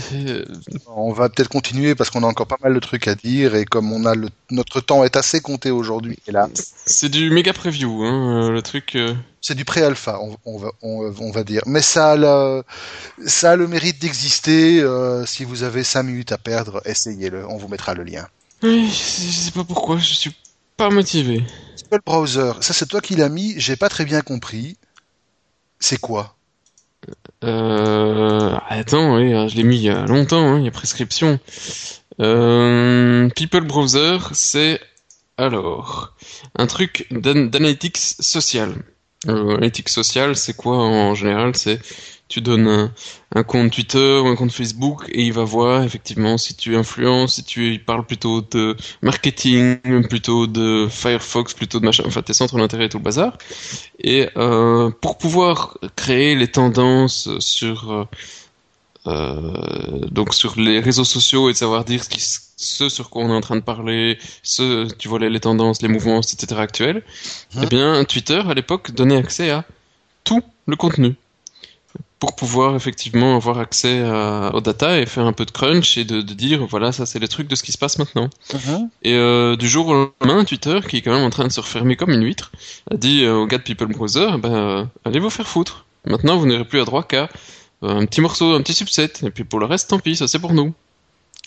on 0.86 1.12
va 1.12 1.28
peut-être 1.28 1.48
continuer 1.48 1.94
parce 1.94 2.10
qu'on 2.10 2.22
a 2.22 2.26
encore 2.26 2.46
pas 2.46 2.58
mal 2.62 2.74
de 2.74 2.78
trucs 2.78 3.08
à 3.08 3.14
dire 3.14 3.54
et 3.54 3.64
comme 3.64 3.92
on 3.92 4.04
a 4.04 4.14
le... 4.14 4.28
notre 4.50 4.80
temps 4.80 5.02
est 5.04 5.16
assez 5.16 5.40
compté 5.40 5.70
aujourd'hui. 5.70 6.18
là, 6.28 6.48
c'est 6.54 7.08
du 7.08 7.30
méga 7.30 7.52
preview, 7.52 8.04
hein, 8.04 8.44
euh, 8.44 8.50
le 8.50 8.62
truc. 8.62 8.96
Euh. 8.96 9.14
C'est 9.40 9.54
du 9.54 9.64
pré-alpha, 9.64 10.20
on, 10.44 10.58
va, 10.58 10.70
on, 10.82 11.30
va 11.32 11.42
dire. 11.42 11.62
Mais 11.66 11.80
ça 11.80 12.12
a 12.12 12.16
le, 12.16 12.62
ça 13.26 13.52
a 13.52 13.56
le 13.56 13.66
mérite 13.66 14.00
d'exister. 14.00 14.86
si 15.26 15.44
vous 15.44 15.64
avez 15.64 15.82
5 15.82 16.04
minutes 16.04 16.30
à 16.30 16.38
perdre, 16.38 16.80
essayez-le. 16.84 17.44
On 17.48 17.56
vous 17.56 17.66
mettra 17.66 17.94
le 17.94 18.04
lien. 18.04 18.28
Oui, 18.62 18.88
je 18.88 19.32
sais 19.32 19.50
pas 19.50 19.64
pourquoi, 19.64 19.98
je 19.98 20.14
suis 20.14 20.36
pas 20.76 20.90
motivé. 20.90 21.44
le 21.90 21.98
browser, 22.06 22.52
ça 22.60 22.72
c'est 22.72 22.86
toi 22.86 23.00
qui 23.00 23.16
l'as 23.16 23.28
mis. 23.28 23.54
J'ai 23.58 23.74
pas 23.74 23.88
très 23.88 24.04
bien 24.04 24.20
compris. 24.20 24.76
C'est 25.80 25.98
quoi? 25.98 26.36
Euh, 27.44 28.56
attends, 28.68 29.16
oui, 29.16 29.30
je 29.48 29.56
l'ai 29.56 29.64
mis 29.64 29.76
il 29.76 29.82
y 29.82 29.90
a 29.90 30.06
longtemps, 30.06 30.46
hein, 30.46 30.58
il 30.58 30.64
y 30.64 30.68
a 30.68 30.70
prescription. 30.70 31.40
Euh, 32.20 33.28
People 33.30 33.62
Browser, 33.62 34.18
c'est 34.32 34.80
alors 35.36 36.14
un 36.56 36.66
truc 36.66 37.06
d'analytics 37.10 37.98
social. 37.98 38.74
Euh, 39.28 39.56
analytics 39.56 39.88
social, 39.88 40.36
c'est 40.36 40.54
quoi 40.54 40.76
en 40.76 41.14
général 41.14 41.56
C'est 41.56 41.80
tu 42.32 42.40
donnes 42.40 42.90
un, 43.34 43.42
compte 43.42 43.70
Twitter 43.72 44.18
ou 44.24 44.26
un 44.26 44.36
compte 44.36 44.52
Facebook 44.52 45.04
et 45.10 45.22
il 45.22 45.34
va 45.34 45.44
voir 45.44 45.82
effectivement 45.82 46.38
si 46.38 46.54
tu 46.54 46.76
influences, 46.76 47.34
si 47.34 47.44
tu 47.44 47.78
parles 47.78 48.06
plutôt 48.06 48.40
de 48.40 48.74
marketing, 49.02 49.78
plutôt 50.08 50.46
de 50.46 50.88
Firefox, 50.90 51.52
plutôt 51.52 51.78
de 51.78 51.84
machin, 51.84 52.04
enfin 52.06 52.22
tes 52.22 52.32
centres 52.32 52.56
d'intérêt 52.56 52.86
et 52.86 52.88
tout 52.88 52.96
le 52.96 53.04
bazar. 53.04 53.36
Et 54.00 54.30
euh, 54.38 54.90
pour 55.02 55.18
pouvoir 55.18 55.76
créer 55.94 56.34
les 56.34 56.48
tendances 56.48 57.28
sur 57.38 57.92
euh, 57.92 58.04
euh, 59.06 60.08
donc 60.10 60.32
sur 60.32 60.58
les 60.58 60.80
réseaux 60.80 61.04
sociaux 61.04 61.50
et 61.50 61.52
de 61.52 61.58
savoir 61.58 61.84
dire 61.84 62.02
ce, 62.02 62.08
qui, 62.08 62.20
ce 62.20 62.88
sur 62.88 63.10
quoi 63.10 63.24
on 63.24 63.28
est 63.28 63.36
en 63.36 63.42
train 63.42 63.56
de 63.56 63.60
parler, 63.60 64.18
ce 64.42 64.90
tu 64.94 65.08
vois 65.08 65.18
les, 65.18 65.40
tendances, 65.40 65.82
les 65.82 65.88
mouvements, 65.88 66.22
etc. 66.22 66.58
actuels, 66.58 67.02
hein? 67.56 67.60
eh 67.64 67.66
bien 67.66 68.04
Twitter 68.04 68.40
à 68.48 68.54
l'époque 68.54 68.92
donnait 68.92 69.18
accès 69.18 69.50
à 69.50 69.66
tout 70.24 70.40
le 70.66 70.76
contenu 70.76 71.14
pour 72.22 72.36
pouvoir 72.36 72.76
effectivement 72.76 73.34
avoir 73.34 73.58
accès 73.58 74.00
à, 74.04 74.52
aux 74.54 74.60
data 74.60 75.00
et 75.00 75.06
faire 75.06 75.26
un 75.26 75.32
peu 75.32 75.44
de 75.44 75.50
crunch 75.50 75.98
et 75.98 76.04
de, 76.04 76.22
de 76.22 76.34
dire 76.34 76.64
voilà 76.66 76.92
ça 76.92 77.04
c'est 77.04 77.18
les 77.18 77.26
trucs 77.26 77.48
de 77.48 77.56
ce 77.56 77.64
qui 77.64 77.72
se 77.72 77.78
passe 77.78 77.98
maintenant. 77.98 78.30
Uh-huh. 78.50 78.88
Et 79.02 79.14
euh, 79.14 79.56
du 79.56 79.68
jour 79.68 79.88
au 79.88 80.12
lendemain, 80.20 80.44
Twitter 80.44 80.78
qui 80.88 80.98
est 80.98 81.02
quand 81.02 81.12
même 81.12 81.24
en 81.24 81.30
train 81.30 81.48
de 81.48 81.50
se 81.50 81.58
refermer 81.58 81.96
comme 81.96 82.10
une 82.12 82.22
huître 82.22 82.52
a 82.92 82.96
dit 82.96 83.24
euh, 83.24 83.38
aux 83.38 83.46
gars 83.48 83.58
de 83.58 83.64
People 83.64 83.88
Browser 83.88 84.38
ben 84.38 84.54
euh, 84.54 84.84
allez 85.04 85.18
vous 85.18 85.30
faire 85.30 85.48
foutre. 85.48 85.84
Maintenant 86.04 86.36
vous 86.36 86.46
n'aurez 86.46 86.64
plus 86.64 86.80
à 86.80 86.84
droit 86.84 87.02
qu'à 87.02 87.28
un 87.82 88.06
petit 88.06 88.20
morceau, 88.20 88.54
un 88.54 88.62
petit 88.62 88.74
subset 88.74 89.14
et 89.24 89.30
puis 89.30 89.42
pour 89.42 89.58
le 89.58 89.66
reste 89.66 89.90
tant 89.90 89.98
pis 89.98 90.14
ça 90.14 90.28
c'est 90.28 90.38
pour 90.38 90.54
nous. 90.54 90.72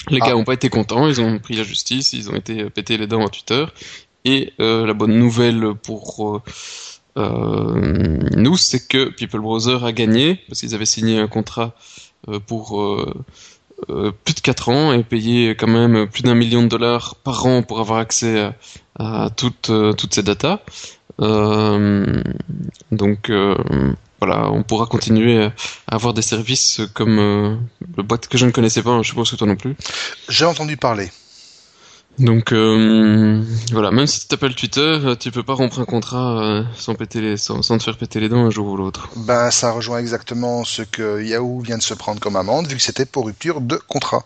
Les 0.09 0.19
gars 0.19 0.31
ah. 0.31 0.35
ont 0.35 0.43
pas 0.43 0.55
été 0.55 0.67
contents, 0.67 1.07
ils 1.07 1.21
ont 1.21 1.39
pris 1.39 1.55
la 1.55 1.63
justice, 1.63 2.11
ils 2.11 2.29
ont 2.29 2.35
été 2.35 2.69
pétés 2.69 2.97
les 2.97 3.07
dents 3.07 3.25
à 3.25 3.29
Twitter 3.29 3.65
et 4.25 4.51
la 4.59 4.93
bonne 4.93 5.17
nouvelle 5.17 5.73
pour 5.81 6.35
euh, 6.35 6.41
nous, 7.15 8.57
c'est 8.57 8.87
que 8.87 9.09
People 9.09 9.41
Browser 9.41 9.79
a 9.83 9.91
gagné 9.91 10.41
parce 10.47 10.59
qu'ils 10.59 10.75
avaient 10.75 10.85
signé 10.85 11.19
un 11.19 11.27
contrat 11.27 11.73
euh, 12.27 12.39
pour 12.39 12.81
euh, 12.81 14.11
plus 14.23 14.33
de 14.33 14.39
4 14.41 14.69
ans 14.69 14.93
et 14.93 15.03
payé 15.03 15.55
quand 15.55 15.67
même 15.67 16.07
plus 16.07 16.23
d'un 16.23 16.35
million 16.35 16.63
de 16.63 16.67
dollars 16.67 17.15
par 17.15 17.45
an 17.45 17.61
pour 17.61 17.79
avoir 17.79 17.99
accès 17.99 18.51
à, 18.97 19.29
toutes, 19.35 19.71
toutes 19.97 20.13
ces 20.13 20.23
datas. 20.23 20.59
donc 22.91 23.31
voilà, 24.21 24.49
on 24.49 24.63
pourra 24.63 24.85
continuer 24.85 25.43
à 25.43 25.53
avoir 25.87 26.13
des 26.13 26.21
services 26.21 26.81
comme 26.93 27.17
le 27.97 28.03
boîte 28.03 28.27
que 28.27 28.37
je 28.37 28.45
ne 28.45 28.51
connaissais 28.51 28.81
pas, 28.81 29.01
je 29.01 29.09
suppose 29.09 29.29
que 29.29 29.35
toi 29.35 29.47
non 29.47 29.57
plus. 29.57 29.75
J'ai 30.29 30.45
entendu 30.45 30.77
parler. 30.77 31.09
Donc 32.19 32.53
euh, 32.53 33.43
voilà, 33.71 33.91
même 33.91 34.07
si 34.07 34.21
tu 34.21 34.27
t'appelles 34.27 34.55
Twitter, 34.55 34.79
euh, 34.81 35.15
tu 35.15 35.31
peux 35.31 35.43
pas 35.43 35.53
rompre 35.53 35.79
un 35.79 35.85
contrat 35.85 36.41
euh, 36.41 36.63
sans 36.75 36.95
péter 36.95 37.19
les, 37.19 37.35
sans, 37.35 37.59
te 37.59 37.83
faire 37.83 37.97
péter 37.97 38.21
les 38.21 38.29
dents 38.29 38.45
un 38.45 38.49
jour 38.49 38.67
ou 38.67 38.77
l'autre. 38.77 39.09
Ben 39.17 39.51
ça 39.51 39.71
rejoint 39.71 39.99
exactement 39.99 40.63
ce 40.63 40.81
que 40.81 41.21
Yahoo 41.21 41.59
vient 41.59 41.77
de 41.77 41.83
se 41.83 41.93
prendre 41.93 42.21
comme 42.21 42.37
amende, 42.37 42.67
vu 42.67 42.77
que 42.77 42.81
c'était 42.81 43.05
pour 43.05 43.25
rupture 43.25 43.59
de 43.59 43.75
contrat. 43.75 44.23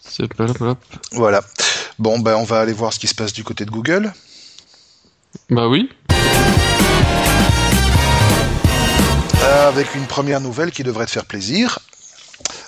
C'est 0.00 0.32
pas 0.34 0.46
Voilà. 1.12 1.42
Bon 2.00 2.18
ben 2.18 2.34
on 2.34 2.44
va 2.44 2.60
aller 2.60 2.72
voir 2.72 2.92
ce 2.92 2.98
qui 2.98 3.06
se 3.06 3.14
passe 3.14 3.32
du 3.32 3.44
côté 3.44 3.64
de 3.64 3.70
Google. 3.70 4.12
Bah 5.50 5.68
oui. 5.68 5.88
avec 9.68 9.94
une 9.94 10.06
première 10.06 10.40
nouvelle 10.40 10.70
qui 10.70 10.82
devrait 10.82 11.06
te 11.06 11.10
faire 11.10 11.24
plaisir 11.24 11.78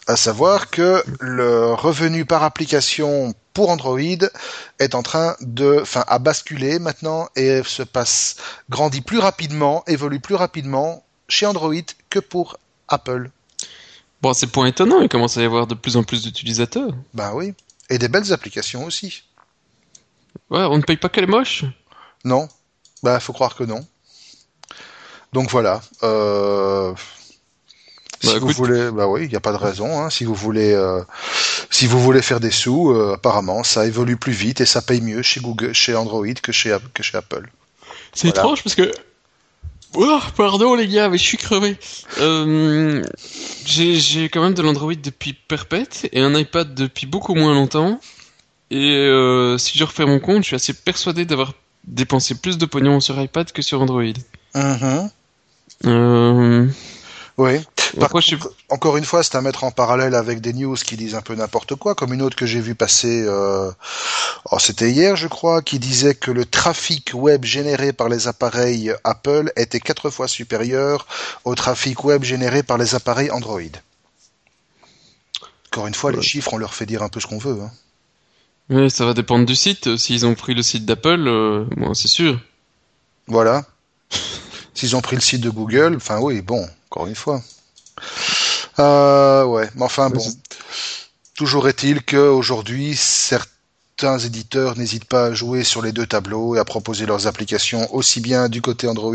à 0.07 0.17
savoir 0.17 0.71
que 0.71 1.03
le 1.21 1.73
revenu 1.73 2.25
par 2.25 2.43
application 2.43 3.35
pour 3.53 3.71
Android 3.71 3.99
est 4.79 4.95
en 4.95 5.03
train 5.03 5.37
de, 5.41 5.79
enfin, 5.81 6.05
à 6.09 6.19
basculer 6.19 6.79
maintenant 6.79 7.29
et 7.37 7.63
se 7.65 7.83
passe, 7.83 8.37
grandit 8.69 9.01
plus 9.01 9.19
rapidement, 9.19 9.85
évolue 9.87 10.21
plus 10.21 10.35
rapidement 10.35 11.05
chez 11.29 11.47
Android 11.47 11.75
que 12.11 12.19
pour 12.19 12.59
Apple. 12.89 13.31
Bon, 14.23 14.33
c'est 14.33 14.47
point 14.47 14.67
étonnant, 14.67 15.01
il 15.01 15.09
commence 15.09 15.37
à 15.37 15.43
y 15.43 15.45
avoir 15.45 15.67
de 15.67 15.75
plus 15.75 15.97
en 15.97 16.03
plus 16.03 16.23
d'utilisateurs. 16.23 16.91
Ben 17.13 17.33
oui. 17.35 17.55
Et 17.91 17.99
des 17.99 18.09
belles 18.09 18.33
applications 18.33 18.85
aussi. 18.85 19.25
Ouais, 20.51 20.63
on 20.63 20.79
ne 20.79 20.83
paye 20.83 20.97
pas 20.97 21.09
qu'elle 21.09 21.25
est 21.25 21.29
moche 21.29 21.65
Non. 22.25 22.49
Bah, 23.03 23.21
faut 23.21 23.33
croire 23.33 23.55
que 23.55 23.65
non. 23.65 23.87
Donc 25.33 25.51
voilà. 25.51 25.83
Euh, 26.03 26.95
si 28.25 28.33
bah, 28.33 28.39
vous 28.41 28.49
voulez, 28.49 28.91
bah 28.91 29.07
oui, 29.07 29.25
il 29.25 29.29
n'y 29.29 29.37
a 29.37 29.41
pas 29.41 29.53
de 29.53 29.57
raison. 29.57 30.01
Hein. 30.01 30.11
Si 30.11 30.25
vous 30.25 30.35
voulez, 30.35 30.73
euh, 30.73 31.03
Si 31.71 31.87
vous 31.87 32.01
voulez 32.01 32.23
faire 32.23 32.41
des 32.41 32.51
sous, 32.51 32.91
euh, 32.91 33.15
apparemment, 33.15 33.63
ça 33.65 33.87
évolue 33.87 34.17
plus 34.17 34.33
vite 34.33 34.61
et 34.61 34.67
ça 34.67 34.83
paye 34.83 35.01
mieux 35.01 35.23
chez 35.23 35.41
Google, 35.41 35.73
chez 35.73 35.95
Android 35.95 36.35
que 36.43 36.53
chez, 36.53 36.77
que 36.93 37.03
chez 37.03 37.17
Apple. 37.17 37.49
C'est 38.13 38.29
étrange 38.29 38.63
parce 38.63 38.75
que. 38.75 38.91
Oh, 39.97 40.21
pardon 40.37 40.75
les 40.75 40.89
gars, 40.89 41.09
mais 41.09 41.19
je 41.19 41.23
suis 41.23 41.37
crevé. 41.37 41.77
Euh, 42.19 43.03
j'ai 43.65 44.29
quand 44.29 44.43
même 44.43 44.55
de 44.55 44.63
l'Android 44.63 44.95
depuis 44.95 45.35
perpète 45.35 46.09
et 46.13 46.21
un 46.21 46.35
iPad 46.35 46.75
depuis 46.75 47.07
beaucoup 47.07 47.35
moins 47.35 47.55
longtemps. 47.55 48.01
Et 48.71 48.97
euh, 48.97 49.57
si 49.57 49.79
je 49.79 49.85
refais 49.85 50.05
mon 50.05 50.19
compte, 50.19 50.43
je 50.43 50.49
suis 50.49 50.57
assez 50.57 50.73
persuadé 50.73 51.25
d'avoir 51.25 51.53
dépensé 51.87 52.35
plus 52.35 52.59
de 52.59 52.67
pognon 52.67 52.99
sur 53.01 53.21
iPad 53.21 53.53
que 53.53 53.63
sur 53.63 53.81
Android. 53.81 54.03
Mhm. 54.55 55.11
Euh, 55.87 56.67
Oui. 57.37 57.61
Par 57.99 58.09
je 58.21 58.37
contre, 58.37 58.53
Encore 58.69 58.97
une 58.97 59.05
fois, 59.05 59.23
c'est 59.23 59.35
à 59.37 59.41
mettre 59.41 59.65
en 59.65 59.71
parallèle 59.71 60.15
avec 60.15 60.41
des 60.41 60.53
news 60.53 60.77
qui 60.77 60.97
disent 60.97 61.15
un 61.15 61.21
peu 61.21 61.35
n'importe 61.35 61.75
quoi, 61.75 61.95
comme 61.95 62.13
une 62.13 62.23
autre 62.23 62.37
que 62.37 62.47
j'ai 62.47 62.61
vu 62.61 62.75
passer, 62.75 63.25
euh, 63.27 63.71
oh, 64.51 64.59
c'était 64.59 64.91
hier, 64.91 65.17
je 65.17 65.27
crois, 65.27 65.63
qui 65.63 65.79
disait 65.79 66.15
que 66.15 66.31
le 66.31 66.45
trafic 66.45 67.11
web 67.15 67.45
généré 67.45 67.93
par 67.93 68.09
les 68.09 68.29
appareils 68.29 68.93
Apple 69.05 69.53
était 69.57 69.81
quatre 69.81 70.11
fois 70.11 70.29
supérieur 70.29 71.07
au 71.45 71.55
trafic 71.55 72.05
web 72.05 72.23
généré 72.23 72.63
par 72.63 72.79
les 72.79 72.95
appareils 72.95 73.31
Android. 73.31 73.61
Encore 75.71 75.87
une 75.89 75.95
fois, 75.95 76.13
les 76.13 76.23
chiffres, 76.23 76.55
on 76.55 76.59
leur 76.59 76.75
fait 76.75 76.87
dire 76.87 77.03
un 77.03 77.09
peu 77.09 77.19
ce 77.21 77.27
qu'on 77.27 77.39
veut. 77.39 77.61
hein. 77.61 77.71
Ouais, 78.71 78.89
ça 78.89 79.05
va 79.05 79.13
dépendre 79.13 79.45
du 79.45 79.57
site. 79.57 79.97
S'ils 79.97 80.25
ont 80.25 80.35
pris 80.35 80.55
le 80.55 80.63
site 80.63 80.87
d'Apple, 80.87 81.27
euh, 81.27 81.65
bon, 81.77 81.95
c'est 81.95 82.09
sûr. 82.09 82.41
Voilà. 83.27 83.65
S'ils 84.75 84.97
ont 84.97 85.01
pris 85.01 85.17
le 85.17 85.23
site 85.23 85.41
de 85.41 85.51
Google, 85.51 85.97
enfin 85.97 86.19
oui, 86.21 86.41
bon, 86.41 86.67
encore 86.95 87.09
une 87.09 87.17
fois. 87.17 87.43
Euh, 88.79 89.45
ouais, 89.47 89.69
mais 89.75 89.83
enfin 89.83 90.11
bon. 90.11 90.25
Toujours 91.35 91.69
est-il 91.69 92.05
qu'aujourd'hui, 92.05 92.95
certains 92.95 93.51
éditeurs 94.03 94.77
n'hésitent 94.77 95.05
pas 95.05 95.27
à 95.27 95.35
jouer 95.35 95.65
sur 95.65 95.81
les 95.81 95.93
deux 95.93 96.07
tableaux 96.07 96.57
et 96.57 96.59
à 96.59 96.65
proposer 96.65 97.07
leurs 97.07 97.27
applications 97.27 97.93
aussi 97.95 98.21
bien 98.21 98.49
du 98.49 98.61
côté 98.61 98.89
Android 98.89 99.15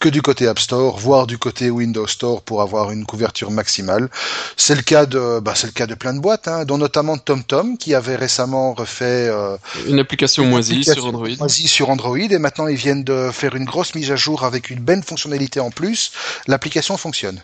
que 0.00 0.08
du 0.08 0.22
côté 0.22 0.48
App 0.48 0.58
Store, 0.58 0.98
voire 0.98 1.26
du 1.26 1.38
côté 1.38 1.70
Windows 1.70 2.06
Store 2.06 2.42
pour 2.42 2.62
avoir 2.62 2.90
une 2.90 3.04
couverture 3.04 3.50
maximale. 3.50 4.08
C'est 4.56 4.74
le 4.74 4.82
cas 4.82 5.06
de, 5.06 5.40
bah, 5.40 5.52
c'est 5.54 5.66
le 5.66 5.72
cas 5.72 5.86
de 5.86 5.94
plein 5.94 6.14
de 6.14 6.20
boîtes, 6.20 6.48
hein, 6.48 6.64
dont 6.64 6.78
notamment 6.78 7.18
TomTom 7.18 7.76
qui 7.76 7.94
avait 7.94 8.16
récemment 8.16 8.74
refait 8.74 9.28
euh, 9.28 9.56
Une 9.86 9.98
application 9.98 10.44
moisie 10.46 10.84
sur 10.84 11.06
Android. 11.06 11.28
moisie 11.38 11.68
sur 11.68 11.90
Android 11.90 12.18
et 12.18 12.38
maintenant 12.38 12.66
ils 12.66 12.76
viennent 12.76 13.04
de 13.04 13.30
faire 13.32 13.54
une 13.54 13.64
grosse 13.64 13.94
mise 13.94 14.10
à 14.10 14.16
jour 14.16 14.44
avec 14.44 14.70
une 14.70 14.80
belle 14.80 15.02
fonctionnalité 15.02 15.60
en 15.60 15.70
plus. 15.70 16.12
L'application 16.46 16.96
fonctionne. 16.96 17.40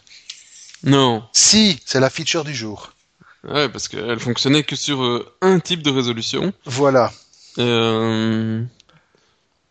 Non. 0.83 1.23
Si, 1.33 1.81
c'est 1.85 2.01
la 2.01 2.11
feature 2.11 2.45
du 2.45 2.55
jour. 2.55 2.94
Ouais, 3.49 3.69
parce 3.69 3.89
qu'elle 3.89 4.19
fonctionnait 4.21 4.63
que 4.63 4.77
sur 4.77 5.03
euh, 5.03 5.27
un 5.43 5.61
type 5.61 5.83
de 5.83 5.91
résolution. 5.91 6.53
Voilà. 6.65 7.13
Euh, 7.59 8.63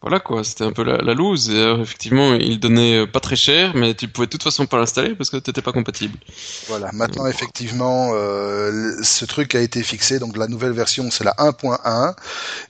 Voilà 0.04 0.20
quoi, 0.20 0.44
c'était 0.44 0.66
un 0.66 0.74
peu 0.74 0.84
la, 0.84 1.14
loose. 1.14 1.50
Alors, 1.50 1.80
effectivement, 1.80 2.34
il 2.34 2.60
donnait 2.60 2.98
euh, 2.98 3.08
pas 3.08 3.22
très 3.22 3.38
cher, 3.38 3.74
mais 3.74 3.94
tu 3.94 4.10
pouvais 4.10 4.28
de 4.28 4.32
toute 4.32 4.44
façon 4.44 4.66
pas 4.66 4.78
l'installer 4.78 5.16
parce 5.16 5.30
que 5.30 5.38
t'étais 5.38 5.62
pas 5.62 5.72
compatible. 5.72 6.20
Voilà, 6.68 6.90
maintenant 6.92 7.26
effectivement, 7.26 8.12
euh, 8.14 9.02
ce 9.02 9.24
truc 9.24 9.56
a 9.56 9.62
été 9.62 9.82
fixé, 9.82 10.20
donc 10.20 10.36
la 10.36 10.48
nouvelle 10.48 10.74
version 10.74 11.10
c'est 11.10 11.24
la 11.24 11.32
1.1 11.38 12.16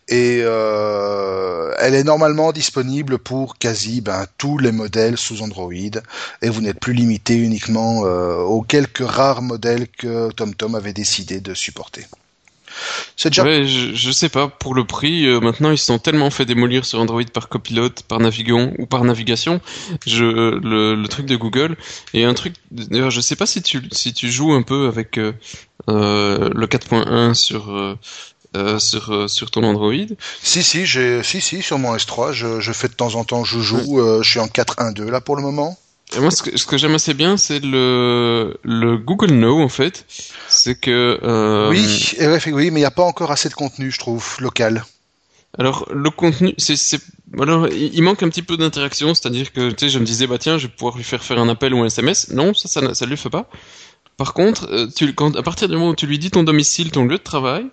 et 0.09 0.41
euh, 0.43 1.73
elle 1.79 1.95
est 1.95 2.03
normalement 2.03 2.51
disponible 2.51 3.17
pour 3.17 3.57
quasi 3.57 4.01
ben, 4.01 4.27
tous 4.37 4.59
les 4.59 4.71
modèles 4.71 5.17
sous 5.17 5.41
Android 5.41 5.73
et 5.73 6.49
vous 6.49 6.61
n'êtes 6.61 6.79
plus 6.79 6.93
limité 6.93 7.35
uniquement 7.35 8.05
euh, 8.05 8.35
aux 8.35 8.61
quelques 8.61 9.03
rares 9.03 9.41
modèles 9.41 9.87
que 9.87 10.31
TomTom 10.31 10.75
avait 10.75 10.93
décidé 10.93 11.41
de 11.41 11.55
supporter. 11.55 12.05
C'est 13.15 13.29
déjà 13.29 13.43
Ouais, 13.43 13.65
je, 13.65 13.93
je 13.93 14.11
sais 14.11 14.29
pas, 14.29 14.47
pour 14.47 14.73
le 14.73 14.85
prix, 14.85 15.27
euh, 15.27 15.39
maintenant 15.39 15.71
ils 15.71 15.77
se 15.77 15.85
sont 15.85 15.99
tellement 15.99 16.29
fait 16.29 16.45
démolir 16.45 16.85
sur 16.85 16.99
Android 16.99 17.23
par 17.31 17.49
copilote, 17.49 18.03
par 18.03 18.19
Navigon 18.19 18.73
ou 18.77 18.85
par 18.85 19.03
navigation, 19.03 19.61
je, 20.05 20.25
le, 20.25 20.95
le 20.95 21.07
truc 21.07 21.25
de 21.25 21.35
Google. 21.35 21.77
Et 22.13 22.23
un 22.25 22.33
truc, 22.33 22.55
d'ailleurs 22.71 23.11
je 23.11 23.21
sais 23.21 23.35
pas 23.35 23.45
si 23.45 23.61
tu, 23.61 23.81
si 23.91 24.13
tu 24.13 24.31
joues 24.31 24.53
un 24.53 24.61
peu 24.63 24.87
avec 24.87 25.17
euh, 25.17 25.33
euh, 25.89 26.49
le 26.53 26.67
4.1 26.67 27.33
sur, 27.33 27.71
euh, 28.55 28.79
sur, 28.79 29.11
euh, 29.13 29.27
sur 29.27 29.51
ton 29.51 29.63
Android. 29.63 29.93
Si, 30.41 30.63
si, 30.63 30.85
j'ai, 30.85 31.23
si, 31.23 31.41
si, 31.41 31.61
sur 31.61 31.79
mon 31.79 31.95
S3, 31.95 32.31
je, 32.33 32.59
je 32.59 32.71
fais 32.71 32.87
de 32.87 32.93
temps 32.93 33.15
en 33.15 33.23
temps, 33.23 33.43
je 33.43 33.59
joue, 33.59 33.99
euh, 33.99 34.21
je 34.21 34.29
suis 34.29 34.39
en 34.39 34.47
4.1.2 34.47 35.09
là 35.09 35.21
pour 35.21 35.35
le 35.35 35.41
moment. 35.41 35.77
Et 36.15 36.19
moi, 36.19 36.31
ce 36.31 36.43
que, 36.43 36.57
ce 36.57 36.65
que 36.65 36.77
j'aime 36.77 36.95
assez 36.95 37.13
bien, 37.13 37.37
c'est 37.37 37.59
le, 37.59 38.57
le 38.63 38.97
Google 38.97 39.31
Now, 39.33 39.61
en 39.61 39.69
fait. 39.69 40.05
C'est 40.47 40.79
que... 40.79 41.19
euh, 41.23 41.69
Oui, 41.69 42.13
ouais, 42.19 42.39
oui, 42.53 42.71
mais 42.71 42.79
il 42.79 42.83
n'y 42.83 42.85
a 42.85 42.91
pas 42.91 43.03
encore 43.03 43.31
assez 43.31 43.49
de 43.49 43.53
contenu, 43.53 43.91
je 43.91 43.97
trouve, 43.99 44.35
local. 44.39 44.85
Alors, 45.57 45.87
le 45.93 46.09
contenu, 46.09 46.53
c'est... 46.57 46.75
Alors, 47.39 47.67
il 47.67 48.01
manque 48.03 48.21
un 48.21 48.29
petit 48.29 48.43
peu 48.43 48.57
d'interaction, 48.57 49.13
c'est-à-dire 49.15 49.51
que, 49.53 49.69
tu 49.71 49.85
sais, 49.85 49.89
je 49.89 49.97
me 49.99 50.05
disais, 50.05 50.27
bah 50.27 50.37
tiens, 50.37 50.57
je 50.59 50.67
vais 50.67 50.73
pouvoir 50.73 50.97
lui 50.97 51.03
faire 51.03 51.23
faire 51.23 51.39
un 51.39 51.49
appel 51.49 51.73
ou 51.73 51.81
un 51.81 51.85
SMS. 51.87 52.29
Non, 52.29 52.53
ça, 52.53 52.67
ça, 52.67 52.81
ne- 52.81 52.93
ça 52.93 53.05
lui 53.07 53.17
fait 53.17 53.29
pas. 53.31 53.49
Par 54.17 54.33
contre, 54.33 54.67
euh, 54.71 54.87
tu, 54.95 55.13
quand, 55.15 55.35
à 55.35 55.41
partir 55.41 55.67
du 55.67 55.73
moment 55.75 55.89
où 55.89 55.95
tu 55.95 56.05
lui 56.05 56.19
dis 56.19 56.29
ton 56.29 56.43
domicile, 56.43 56.91
ton 56.91 57.05
lieu 57.05 57.17
de 57.17 57.23
travail, 57.23 57.65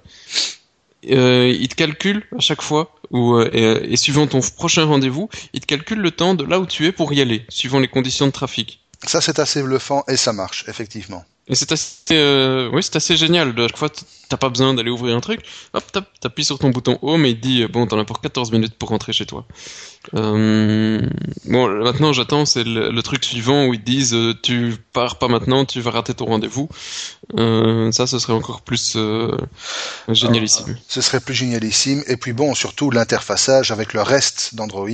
euh, 1.10 1.48
il 1.58 1.68
te 1.68 1.74
calcule 1.74 2.24
à 2.36 2.40
chaque 2.40 2.62
fois, 2.62 2.94
ou, 3.10 3.34
euh, 3.34 3.48
et, 3.52 3.92
et 3.92 3.96
suivant 3.96 4.26
ton 4.26 4.40
prochain 4.40 4.84
rendez-vous, 4.84 5.28
il 5.52 5.60
te 5.60 5.66
calcule 5.66 5.98
le 6.00 6.10
temps 6.10 6.34
de 6.34 6.44
là 6.44 6.60
où 6.60 6.66
tu 6.66 6.86
es 6.86 6.92
pour 6.92 7.12
y 7.12 7.20
aller, 7.20 7.44
suivant 7.48 7.78
les 7.80 7.88
conditions 7.88 8.26
de 8.26 8.32
trafic. 8.32 8.80
Ça, 9.06 9.20
c'est 9.20 9.38
assez 9.38 9.62
bluffant 9.62 10.04
et 10.08 10.16
ça 10.16 10.32
marche, 10.32 10.64
effectivement. 10.68 11.24
Et 11.48 11.54
c'est 11.54 11.72
assez, 11.72 11.94
euh, 12.12 12.68
oui, 12.72 12.82
c'est 12.82 12.96
assez 12.96 13.16
génial. 13.16 13.54
De 13.54 13.66
chaque 13.66 13.76
fois, 13.76 13.88
t'as 14.28 14.36
pas 14.36 14.50
besoin 14.50 14.74
d'aller 14.74 14.90
ouvrir 14.90 15.16
un 15.16 15.20
truc. 15.20 15.40
Hop, 15.72 15.82
tap- 15.90 16.20
t'appuies 16.20 16.44
sur 16.44 16.58
ton 16.58 16.68
bouton 16.70 16.98
home 17.02 17.24
et 17.24 17.30
il 17.30 17.36
te 17.36 17.40
dit, 17.40 17.62
euh, 17.62 17.68
bon, 17.68 17.86
t'en 17.86 17.98
as 17.98 18.04
pour 18.04 18.20
14 18.20 18.52
minutes 18.52 18.74
pour 18.74 18.90
rentrer 18.90 19.12
chez 19.12 19.26
toi. 19.26 19.46
Euh, 20.14 21.00
bon, 21.44 21.68
maintenant, 21.68 22.12
j'attends, 22.12 22.46
c'est 22.46 22.64
le, 22.64 23.02
truc 23.02 23.24
suivant 23.24 23.66
où 23.66 23.74
ils 23.74 23.82
disent, 23.82 24.14
euh, 24.14 24.34
tu 24.42 24.76
pars 24.92 25.18
pas 25.18 25.28
maintenant, 25.28 25.64
tu 25.64 25.80
vas 25.80 25.90
rater 25.90 26.14
ton 26.14 26.26
rendez-vous. 26.26 26.68
Euh, 27.38 27.92
ça, 27.92 28.06
ce 28.06 28.18
serait 28.18 28.32
encore 28.32 28.62
plus 28.62 28.94
euh, 28.96 29.36
génialissime. 30.08 30.76
Ce 30.88 31.00
serait 31.00 31.20
plus 31.20 31.34
génialissime. 31.34 32.02
Et 32.06 32.16
puis 32.16 32.32
bon, 32.32 32.54
surtout 32.54 32.90
l'interfaçage 32.90 33.70
avec 33.70 33.92
le 33.92 34.02
reste 34.02 34.54
d'Android, 34.54 34.88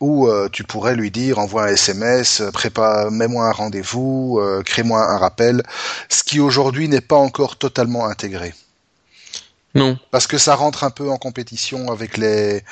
où 0.00 0.26
euh, 0.26 0.48
tu 0.50 0.64
pourrais 0.64 0.96
lui 0.96 1.10
dire 1.10 1.38
envoie 1.38 1.64
un 1.64 1.68
SMS, 1.68 2.42
prépare, 2.52 3.10
mets-moi 3.10 3.46
un 3.46 3.52
rendez-vous, 3.52 4.38
euh, 4.40 4.62
crée-moi 4.62 5.00
un 5.10 5.18
rappel, 5.18 5.62
ce 6.08 6.24
qui 6.24 6.40
aujourd'hui 6.40 6.88
n'est 6.88 7.00
pas 7.00 7.16
encore 7.16 7.56
totalement 7.56 8.06
intégré. 8.06 8.54
Non. 9.74 9.98
Parce 10.10 10.26
que 10.26 10.36
ça 10.36 10.54
rentre 10.54 10.84
un 10.84 10.90
peu 10.90 11.08
en 11.08 11.16
compétition 11.16 11.90
avec 11.90 12.18
les 12.18 12.62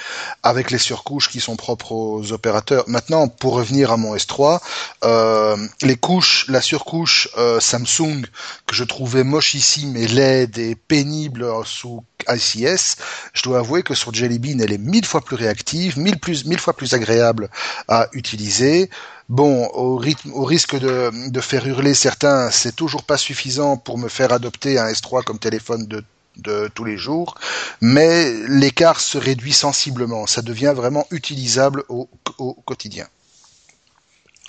avec 0.43 0.71
les 0.71 0.79
surcouches 0.79 1.31
qui 1.31 1.41
sont 1.41 1.57
propres 1.57 1.93
aux 1.93 2.33
opérateurs. 2.33 2.85
Maintenant, 2.89 3.27
pour 3.29 3.55
revenir 3.55 3.91
à 3.91 3.97
mon 3.97 4.15
S3, 4.15 4.61
euh, 5.05 5.57
les 5.81 5.97
couches, 5.97 6.45
la 6.49 6.61
surcouche 6.61 7.29
euh, 7.39 7.59
Samsung 7.59 8.27
que 8.67 8.75
je 8.75 8.85
trouvais 8.85 9.25
mochissime 9.25 9.97
et 9.97 10.09
laide 10.09 10.59
et 10.59 10.75
pénible 10.75 11.47
sous 11.65 12.05
ICS, 12.29 12.97
je 13.33 13.43
dois 13.43 13.61
avouer 13.61 13.83
que 13.83 13.95
sur 13.95 14.13
Jelly 14.13 14.39
Bean, 14.39 14.59
elle 14.61 14.73
est 14.73 14.79
mille 14.79 15.07
fois 15.07 15.23
plus 15.23 15.37
réactive, 15.37 15.99
mille 15.99 16.19
plus 16.19 16.45
mille 16.45 16.61
fois 16.61 16.75
plus 16.75 16.93
agréable 16.93 17.49
à 17.89 18.09
utiliser. 18.13 18.91
Bon, 19.31 19.69
au 19.75 19.97
rythme, 19.97 20.33
au 20.35 20.45
risque 20.45 20.77
de, 20.77 21.31
de 21.31 21.41
faire 21.41 21.67
hurler 21.67 21.95
certains, 21.95 22.51
c'est 22.51 22.75
toujours 22.75 23.05
pas 23.05 23.17
suffisant 23.17 23.77
pour 23.77 23.97
me 23.97 24.09
faire 24.09 24.33
adopter 24.33 24.79
un 24.79 24.89
S3 24.89 25.23
comme 25.23 25.39
téléphone 25.39 25.87
de 25.87 26.05
de 26.41 26.71
tous 26.75 26.85
les 26.85 26.97
jours, 26.97 27.35
mais 27.81 28.33
l'écart 28.49 29.01
se 29.01 29.19
réduit 29.19 29.53
sensiblement. 29.53 30.27
Ça 30.27 30.43
devient 30.43 30.73
vraiment 30.75 31.07
utilisable 31.11 31.85
au, 31.89 32.09
au 32.39 32.55
quotidien. 32.55 33.07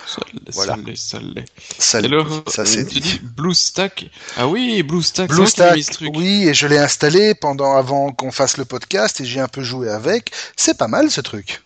Ça 0.08 0.22
Voilà. 0.54 0.76
ça 0.96 1.20
l'est, 1.20 1.46
ça 1.78 1.98
alors, 2.00 2.44
ça 2.48 2.64
euh, 2.64 2.66
c'est 2.66 2.86
tu 2.86 3.00
dis 3.00 3.20
BlueStack. 3.24 4.10
Ah 4.38 4.48
oui, 4.48 4.82
BlueStack. 4.84 5.30
c'est 5.30 5.36
BlueStack, 5.36 5.84
ce 5.84 5.92
truc. 5.92 6.12
oui, 6.16 6.48
et 6.48 6.54
je 6.54 6.68
l'ai 6.68 6.78
installé 6.78 7.36
pendant 7.36 7.76
avant 7.76 8.12
qu'on 8.12 8.32
fasse 8.32 8.58
le 8.58 8.66
podcast 8.66 9.22
et 9.22 9.26
j'ai 9.26 9.40
un 9.40 9.48
peu 9.48 9.62
joué 9.62 9.90
avec. 9.90 10.32
C'est 10.56 10.78
pas 10.78 10.88
mal 10.88 11.12
ce 11.12 11.22
truc. 11.22 11.62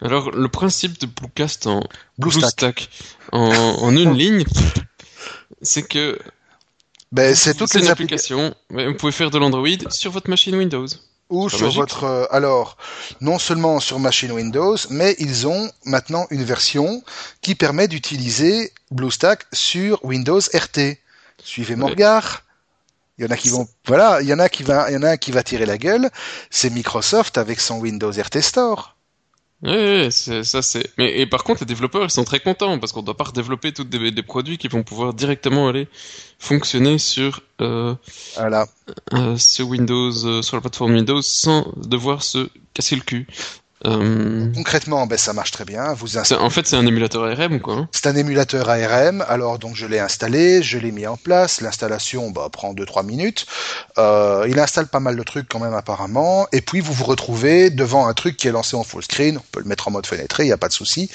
Alors, 0.00 0.30
le 0.30 0.48
principe 0.48 1.00
de 1.00 1.06
Bluecast 1.06 1.66
en 1.66 1.80
BlueStack. 2.18 2.42
BlueStack 2.42 2.90
en, 3.32 3.48
en 3.50 3.96
une 3.96 4.14
ligne, 4.18 4.44
c'est 5.62 5.82
que 5.82 6.18
Ben, 7.14 7.34
c'est 7.36 7.54
toutes 7.54 7.74
les 7.74 7.88
applications. 7.90 8.54
Vous 8.70 8.94
pouvez 8.94 9.12
faire 9.12 9.30
de 9.30 9.38
l'Android 9.38 9.68
sur 9.90 10.10
votre 10.10 10.28
machine 10.28 10.56
Windows. 10.56 10.86
Ou 11.30 11.44
Pas 11.48 11.56
sur 11.56 11.66
magique. 11.66 11.78
votre 11.80 12.04
euh, 12.04 12.26
alors 12.30 12.76
non 13.20 13.38
seulement 13.38 13.78
sur 13.80 13.98
machine 13.98 14.32
Windows, 14.32 14.76
mais 14.90 15.14
ils 15.20 15.46
ont 15.46 15.70
maintenant 15.84 16.26
une 16.30 16.44
version 16.44 17.02
qui 17.40 17.54
permet 17.54 17.88
d'utiliser 17.88 18.72
BlueStack 18.90 19.46
sur 19.52 20.04
Windows 20.04 20.40
RT. 20.52 20.98
Suivez 21.42 21.76
mon 21.76 21.86
Ouais. 21.86 21.92
regard. 21.92 22.42
Il 23.18 23.24
y 23.24 23.28
en 23.28 23.30
a 23.30 23.36
qui 23.36 23.48
vont 23.48 23.68
voilà, 23.86 24.20
il 24.22 24.28
y 24.28 24.34
en 24.34 24.40
a 24.40 24.48
qui 24.48 24.64
va 24.64 24.90
il 24.90 24.94
y 24.94 24.96
en 24.96 25.02
a 25.04 25.16
qui 25.16 25.30
va 25.30 25.42
tirer 25.44 25.66
la 25.66 25.78
gueule, 25.78 26.10
c'est 26.50 26.68
Microsoft 26.70 27.38
avec 27.38 27.60
son 27.60 27.78
Windows 27.78 28.10
RT 28.10 28.40
Store. 28.42 28.93
Ouais, 29.64 30.10
ça 30.10 30.60
c'est. 30.60 30.90
Mais 30.98 31.18
et 31.20 31.26
par 31.26 31.42
contre, 31.42 31.60
les 31.60 31.66
développeurs 31.66 32.04
ils 32.04 32.10
sont 32.10 32.24
très 32.24 32.38
contents 32.38 32.78
parce 32.78 32.92
qu'on 32.92 33.02
doit 33.02 33.16
pas 33.16 33.24
redévelopper 33.24 33.72
tous 33.72 33.84
des, 33.84 34.10
des, 34.10 34.22
produits 34.22 34.58
qui 34.58 34.68
vont 34.68 34.82
pouvoir 34.82 35.14
directement 35.14 35.68
aller 35.68 35.88
fonctionner 36.38 36.98
sur 36.98 37.40
euh, 37.62 37.94
voilà. 38.36 38.66
euh, 39.14 39.38
sur 39.38 39.68
Windows, 39.68 40.26
euh, 40.26 40.42
sur 40.42 40.56
la 40.56 40.60
plateforme 40.60 40.94
Windows, 40.94 41.22
sans 41.22 41.72
devoir 41.76 42.22
se 42.22 42.50
casser 42.74 42.96
le 42.96 43.02
cul. 43.02 43.26
Euh... 43.86 44.46
Concrètement, 44.54 45.06
ben, 45.06 45.18
ça 45.18 45.32
marche 45.32 45.50
très 45.50 45.64
bien. 45.64 45.92
Vous 45.92 46.16
installez... 46.18 46.40
En 46.40 46.50
fait, 46.50 46.66
c'est 46.66 46.76
un 46.76 46.86
émulateur 46.86 47.24
ARM, 47.24 47.60
quoi. 47.60 47.74
Hein. 47.74 47.88
C'est 47.92 48.06
un 48.06 48.16
émulateur 48.16 48.68
ARM. 48.68 49.24
Alors, 49.28 49.58
donc, 49.58 49.76
je 49.76 49.86
l'ai 49.86 49.98
installé, 49.98 50.62
je 50.62 50.78
l'ai 50.78 50.90
mis 50.90 51.06
en 51.06 51.16
place. 51.16 51.60
L'installation 51.60 52.30
bah, 52.30 52.48
prend 52.50 52.72
2-3 52.72 53.04
minutes. 53.04 53.46
Euh, 53.98 54.46
il 54.48 54.58
installe 54.58 54.86
pas 54.86 55.00
mal 55.00 55.16
de 55.16 55.22
trucs 55.22 55.48
quand 55.48 55.60
même, 55.60 55.74
apparemment. 55.74 56.46
Et 56.52 56.60
puis, 56.60 56.80
vous 56.80 56.92
vous 56.92 57.04
retrouvez 57.04 57.70
devant 57.70 58.06
un 58.06 58.14
truc 58.14 58.36
qui 58.36 58.48
est 58.48 58.52
lancé 58.52 58.76
en 58.76 58.84
full 58.84 59.02
screen. 59.02 59.36
On 59.38 59.44
peut 59.52 59.60
le 59.60 59.66
mettre 59.66 59.88
en 59.88 59.90
mode 59.90 60.06
fenêtré, 60.06 60.44
il 60.44 60.46
n'y 60.46 60.52
a 60.52 60.58
pas 60.58 60.68
de 60.68 60.72
souci. 60.72 61.10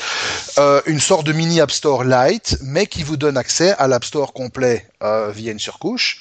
Euh, 0.57 0.81
une 0.85 0.99
sorte 0.99 1.25
de 1.25 1.33
mini 1.33 1.61
App 1.61 1.71
Store 1.71 2.03
light, 2.03 2.57
mais 2.61 2.85
qui 2.85 3.03
vous 3.03 3.17
donne 3.17 3.37
accès 3.37 3.73
à 3.77 3.87
l'App 3.87 4.05
Store 4.05 4.33
complet 4.33 4.85
via 5.33 5.53
une 5.53 5.59
surcouche. 5.59 6.19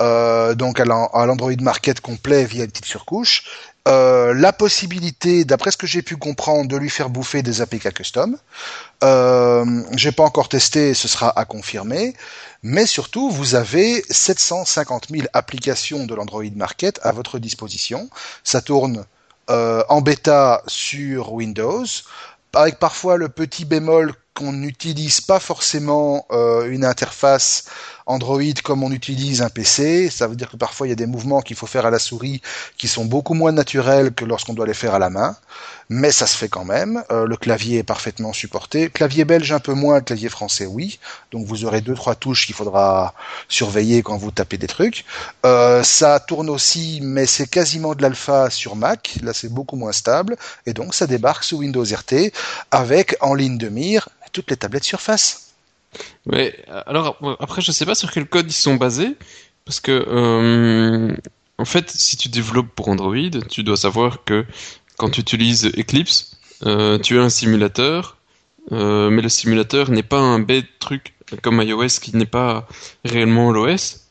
Euh, 0.00 0.54
donc 0.54 0.80
à 0.80 0.84
l'Android 0.84 1.52
Market 1.60 2.00
complet 2.00 2.44
via 2.44 2.64
une 2.64 2.70
petite 2.70 2.86
surcouche 2.86 3.44
euh, 3.88 4.32
la 4.34 4.52
possibilité, 4.52 5.44
d'après 5.44 5.72
ce 5.72 5.76
que 5.76 5.86
j'ai 5.86 6.02
pu 6.02 6.16
comprendre, 6.16 6.68
de 6.68 6.76
lui 6.76 6.90
faire 6.90 7.10
bouffer 7.10 7.42
des 7.42 7.60
APK 7.60 7.92
custom. 7.92 8.38
Euh, 9.02 9.82
j'ai 9.96 10.12
pas 10.12 10.22
encore 10.22 10.48
testé, 10.48 10.94
ce 10.94 11.08
sera 11.08 11.36
à 11.36 11.44
confirmer. 11.44 12.14
Mais 12.62 12.86
surtout, 12.86 13.30
vous 13.30 13.56
avez 13.56 14.04
750 14.08 15.08
000 15.10 15.26
applications 15.32 16.06
de 16.06 16.14
l'Android 16.14 16.44
Market 16.54 17.00
à 17.02 17.10
votre 17.10 17.40
disposition. 17.40 18.08
Ça 18.44 18.60
tourne 18.60 19.04
euh, 19.50 19.82
en 19.88 20.00
bêta 20.00 20.62
sur 20.68 21.32
Windows, 21.32 21.84
avec 22.54 22.78
parfois 22.78 23.16
le 23.16 23.28
petit 23.28 23.64
bémol 23.64 24.14
qu'on 24.34 24.52
n'utilise 24.52 25.20
pas 25.20 25.40
forcément 25.40 26.26
euh, 26.30 26.70
une 26.70 26.84
interface 26.84 27.64
Android 28.06 28.42
comme 28.62 28.82
on 28.82 28.90
utilise 28.90 29.42
un 29.42 29.48
PC. 29.48 30.10
Ça 30.10 30.26
veut 30.26 30.36
dire 30.36 30.50
que 30.50 30.56
parfois 30.56 30.86
il 30.86 30.90
y 30.90 30.92
a 30.92 30.96
des 30.96 31.06
mouvements 31.06 31.40
qu'il 31.40 31.56
faut 31.56 31.66
faire 31.66 31.86
à 31.86 31.90
la 31.90 31.98
souris 31.98 32.40
qui 32.76 32.88
sont 32.88 33.04
beaucoup 33.04 33.34
moins 33.34 33.52
naturels 33.52 34.12
que 34.12 34.24
lorsqu'on 34.24 34.54
doit 34.54 34.66
les 34.66 34.74
faire 34.74 34.94
à 34.94 34.98
la 34.98 35.10
main. 35.10 35.36
Mais 35.88 36.10
ça 36.10 36.26
se 36.26 36.36
fait 36.36 36.48
quand 36.48 36.64
même. 36.64 37.02
Euh, 37.10 37.26
le 37.26 37.36
clavier 37.36 37.78
est 37.78 37.82
parfaitement 37.82 38.32
supporté. 38.32 38.88
Clavier 38.88 39.24
belge 39.24 39.52
un 39.52 39.60
peu 39.60 39.74
moins, 39.74 40.00
clavier 40.00 40.28
français 40.28 40.66
oui. 40.66 40.98
Donc 41.32 41.46
vous 41.46 41.64
aurez 41.64 41.80
deux 41.80 41.94
trois 41.94 42.14
touches 42.14 42.46
qu'il 42.46 42.54
faudra 42.54 43.14
surveiller 43.48 44.02
quand 44.02 44.16
vous 44.16 44.30
tapez 44.30 44.58
des 44.58 44.66
trucs. 44.66 45.04
Euh, 45.44 45.82
ça 45.82 46.18
tourne 46.20 46.48
aussi, 46.48 47.00
mais 47.02 47.26
c'est 47.26 47.46
quasiment 47.46 47.94
de 47.94 48.02
l'alpha 48.02 48.50
sur 48.50 48.76
Mac. 48.76 49.16
Là 49.22 49.32
c'est 49.32 49.52
beaucoup 49.52 49.76
moins 49.76 49.92
stable 49.92 50.36
et 50.66 50.72
donc 50.72 50.94
ça 50.94 51.06
débarque 51.06 51.44
sous 51.44 51.58
Windows 51.58 51.84
RT 51.84 52.32
avec 52.70 53.16
en 53.20 53.34
ligne 53.34 53.58
de 53.58 53.68
mire 53.68 54.08
toutes 54.32 54.50
les 54.50 54.56
tablettes 54.56 54.84
Surface. 54.84 55.41
Mais 56.26 56.64
alors 56.86 57.18
après, 57.40 57.60
je 57.62 57.72
sais 57.72 57.86
pas 57.86 57.94
sur 57.94 58.10
quel 58.10 58.26
code 58.26 58.46
ils 58.48 58.54
sont 58.54 58.76
basés, 58.76 59.16
parce 59.64 59.80
que 59.80 59.92
euh, 59.92 61.14
en 61.58 61.64
fait, 61.64 61.90
si 61.90 62.16
tu 62.16 62.28
développes 62.28 62.74
pour 62.74 62.88
Android, 62.88 63.30
tu 63.48 63.62
dois 63.62 63.76
savoir 63.76 64.24
que 64.24 64.44
quand 64.96 65.10
tu 65.10 65.20
utilises 65.20 65.66
Eclipse, 65.78 66.38
euh, 66.66 66.98
tu 66.98 67.18
as 67.18 67.22
un 67.22 67.28
simulateur, 67.28 68.16
euh, 68.70 69.10
mais 69.10 69.22
le 69.22 69.28
simulateur 69.28 69.90
n'est 69.90 70.02
pas 70.02 70.20
un 70.20 70.38
bête 70.38 70.66
truc 70.78 71.14
comme 71.42 71.62
iOS 71.62 72.00
qui 72.00 72.16
n'est 72.16 72.26
pas 72.26 72.68
réellement 73.04 73.50
l'OS. 73.52 74.01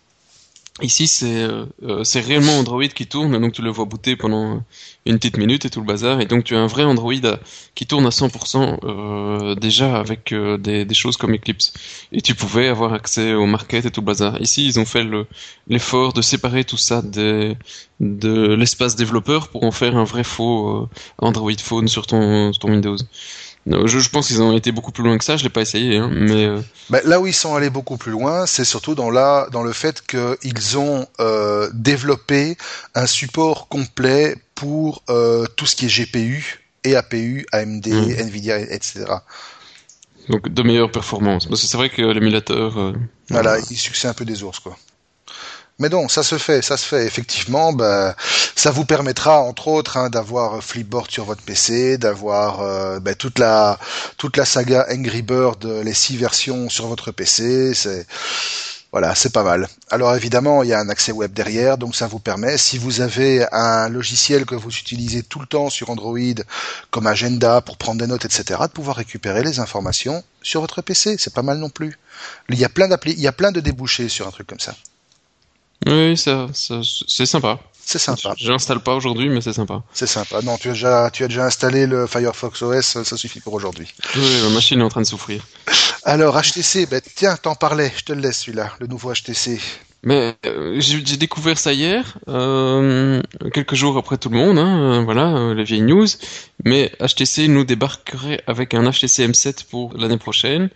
Ici, 0.79 1.05
c'est 1.07 1.43
euh, 1.43 1.65
euh, 1.83 2.03
réellement 2.15 2.53
Android 2.53 2.87
qui 2.87 3.05
tourne, 3.05 3.37
donc 3.39 3.51
tu 3.51 3.61
le 3.61 3.69
vois 3.69 3.83
booter 3.85 4.15
pendant 4.15 4.63
une 5.05 5.17
petite 5.17 5.37
minute 5.37 5.65
et 5.65 5.69
tout 5.69 5.81
le 5.81 5.85
bazar, 5.85 6.21
et 6.21 6.25
donc 6.25 6.45
tu 6.45 6.55
as 6.55 6.59
un 6.59 6.67
vrai 6.67 6.85
Android 6.85 7.13
qui 7.75 7.85
tourne 7.85 8.05
à 8.05 8.09
100% 8.09 8.79
euh, 8.83 9.55
déjà 9.55 9.99
avec 9.99 10.31
euh, 10.31 10.57
des, 10.57 10.85
des, 10.85 10.95
choses 10.95 11.17
comme 11.17 11.35
Eclipse. 11.35 11.73
Et 12.13 12.21
tu 12.21 12.35
pouvais 12.35 12.69
avoir 12.69 12.93
accès 12.93 13.33
au 13.33 13.45
market 13.45 13.85
et 13.85 13.91
tout 13.91 13.99
le 13.99 14.05
bazar. 14.05 14.41
Ici, 14.41 14.65
ils 14.65 14.79
ont 14.79 14.85
fait 14.85 15.05
l'effort 15.67 16.13
de 16.13 16.21
séparer 16.21 16.63
tout 16.63 16.77
ça 16.77 17.01
de 17.01 17.55
l'espace 17.99 18.95
développeur 18.95 19.49
pour 19.49 19.63
en 19.65 19.71
faire 19.71 19.97
un 19.97 20.05
vrai 20.05 20.23
faux 20.23 20.87
Android 21.17 21.51
Phone 21.61 21.89
sur 21.89 22.07
ton, 22.07 22.51
ton 22.53 22.69
Windows. 22.69 22.97
Je, 23.67 23.99
je, 23.99 24.09
pense 24.09 24.27
qu'ils 24.27 24.41
ont 24.41 24.55
été 24.57 24.71
beaucoup 24.71 24.91
plus 24.91 25.03
loin 25.03 25.17
que 25.17 25.23
ça. 25.23 25.37
Je 25.37 25.43
l'ai 25.43 25.49
pas 25.49 25.61
essayé, 25.61 25.97
hein, 25.97 26.09
mais 26.11 26.45
euh... 26.45 26.61
bah, 26.89 26.99
là 27.03 27.19
où 27.19 27.27
ils 27.27 27.33
sont 27.33 27.55
allés 27.55 27.69
beaucoup 27.69 27.97
plus 27.97 28.11
loin, 28.11 28.45
c'est 28.47 28.65
surtout 28.65 28.95
dans 28.95 29.11
la 29.11 29.47
dans 29.51 29.63
le 29.63 29.71
fait 29.71 30.01
qu'ils 30.01 30.77
ont 30.77 31.05
euh, 31.19 31.69
développé 31.73 32.57
un 32.95 33.05
support 33.05 33.67
complet 33.67 34.35
pour 34.55 35.03
euh, 35.09 35.45
tout 35.55 35.67
ce 35.67 35.75
qui 35.75 35.85
est 35.85 36.05
GPU 36.05 36.61
et 36.83 36.95
APU, 36.95 37.45
AMD, 37.51 37.87
mmh. 37.87 38.19
Nvidia, 38.19 38.59
etc. 38.59 39.05
Donc 40.29 40.49
de 40.49 40.63
meilleures 40.63 40.91
performances. 40.91 41.45
Parce 41.45 41.61
que 41.61 41.67
c'est 41.67 41.77
vrai 41.77 41.89
que 41.89 42.01
l'émulateur. 42.01 42.79
Euh, 42.79 42.93
voilà, 43.29 43.57
il 43.69 43.77
succède 43.77 44.11
un 44.11 44.13
peu 44.13 44.25
des 44.25 44.43
ours, 44.43 44.59
quoi. 44.59 44.75
Mais 45.81 45.89
non, 45.89 46.07
ça 46.07 46.21
se 46.21 46.37
fait, 46.37 46.61
ça 46.61 46.77
se 46.77 46.85
fait. 46.85 47.07
Effectivement, 47.07 47.73
bah, 47.73 48.15
ça 48.55 48.69
vous 48.69 48.85
permettra, 48.85 49.41
entre 49.41 49.67
autres, 49.67 49.97
hein, 49.97 50.11
d'avoir 50.11 50.63
Flipboard 50.63 51.09
sur 51.09 51.25
votre 51.25 51.41
PC, 51.41 51.97
d'avoir 51.97 52.61
euh, 52.61 52.99
bah, 52.99 53.15
toute 53.15 53.39
la 53.39 53.79
toute 54.17 54.37
la 54.37 54.45
saga 54.45 54.85
Angry 54.91 55.23
Bird, 55.23 55.65
les 55.65 55.95
six 55.95 56.17
versions 56.17 56.69
sur 56.69 56.85
votre 56.85 57.09
PC. 57.09 57.73
C'est 57.73 58.05
voilà, 58.91 59.15
c'est 59.15 59.33
pas 59.33 59.41
mal. 59.41 59.67
Alors 59.89 60.15
évidemment, 60.15 60.61
il 60.61 60.69
y 60.69 60.73
a 60.73 60.79
un 60.79 60.89
accès 60.89 61.11
web 61.11 61.33
derrière, 61.33 61.79
donc 61.79 61.95
ça 61.95 62.05
vous 62.05 62.19
permet, 62.19 62.59
si 62.59 62.77
vous 62.77 63.01
avez 63.01 63.47
un 63.51 63.89
logiciel 63.89 64.45
que 64.45 64.53
vous 64.53 64.69
utilisez 64.69 65.23
tout 65.23 65.39
le 65.39 65.47
temps 65.47 65.71
sur 65.71 65.89
Android, 65.89 66.43
comme 66.91 67.07
Agenda 67.07 67.61
pour 67.61 67.77
prendre 67.77 68.01
des 68.01 68.07
notes, 68.07 68.25
etc., 68.25 68.59
de 68.63 68.67
pouvoir 68.67 68.97
récupérer 68.97 69.41
les 69.43 69.59
informations 69.59 70.23
sur 70.43 70.61
votre 70.61 70.83
PC. 70.83 71.15
C'est 71.17 71.33
pas 71.33 71.41
mal 71.41 71.57
non 71.57 71.69
plus. 71.69 71.97
Il 72.49 72.59
y 72.59 72.65
a 72.65 72.69
plein 72.69 72.87
il 73.07 73.19
y 73.19 73.27
a 73.27 73.31
plein 73.31 73.51
de 73.51 73.61
débouchés 73.61 74.09
sur 74.09 74.27
un 74.27 74.31
truc 74.31 74.45
comme 74.45 74.59
ça. 74.59 74.75
Oui, 75.87 76.17
ça, 76.17 76.47
ça 76.53 76.81
c'est 77.07 77.25
sympa. 77.25 77.59
C'est 77.83 77.99
sympa. 77.99 78.33
Je 78.37 78.51
l'installe 78.51 78.79
pas 78.79 78.93
aujourd'hui, 78.93 79.29
mais 79.29 79.41
c'est 79.41 79.53
sympa. 79.53 79.81
C'est 79.93 80.07
sympa. 80.07 80.41
Non, 80.43 80.57
tu 80.57 80.69
as 80.69 80.73
déjà, 80.73 81.09
tu 81.11 81.23
as 81.23 81.27
déjà 81.27 81.45
installé 81.45 81.87
le 81.87 82.07
Firefox 82.07 82.61
OS, 82.61 83.03
ça 83.03 83.17
suffit 83.17 83.39
pour 83.39 83.53
aujourd'hui. 83.53 83.93
Oui, 84.15 84.41
ma 84.43 84.49
machine 84.49 84.79
est 84.79 84.83
en 84.83 84.89
train 84.89 85.01
de 85.01 85.07
souffrir. 85.07 85.43
Alors 86.03 86.39
HTC, 86.39 86.85
ben 86.85 87.01
tiens, 87.15 87.35
t'en 87.35 87.55
parlais, 87.55 87.91
je 87.97 88.03
te 88.03 88.13
le 88.13 88.21
laisse 88.21 88.41
celui-là, 88.41 88.71
le 88.79 88.87
nouveau 88.87 89.11
HTC. 89.13 89.59
Mais 90.03 90.35
euh, 90.47 90.79
j'ai 90.79 91.17
découvert 91.17 91.59
ça 91.59 91.73
hier, 91.73 92.17
euh, 92.27 93.21
quelques 93.53 93.75
jours 93.75 93.97
après 93.97 94.17
tout 94.17 94.29
le 94.29 94.37
monde, 94.37 94.57
hein, 94.57 95.03
voilà, 95.03 95.37
euh, 95.37 95.53
les 95.53 95.63
vieilles 95.63 95.83
news. 95.83 96.07
Mais 96.65 96.91
HTC 96.99 97.47
nous 97.47 97.65
débarquerait 97.65 98.41
avec 98.47 98.73
un 98.73 98.89
HTC 98.89 99.27
M7 99.27 99.65
pour 99.69 99.95
l'année 99.95 100.17
prochaine, 100.17 100.69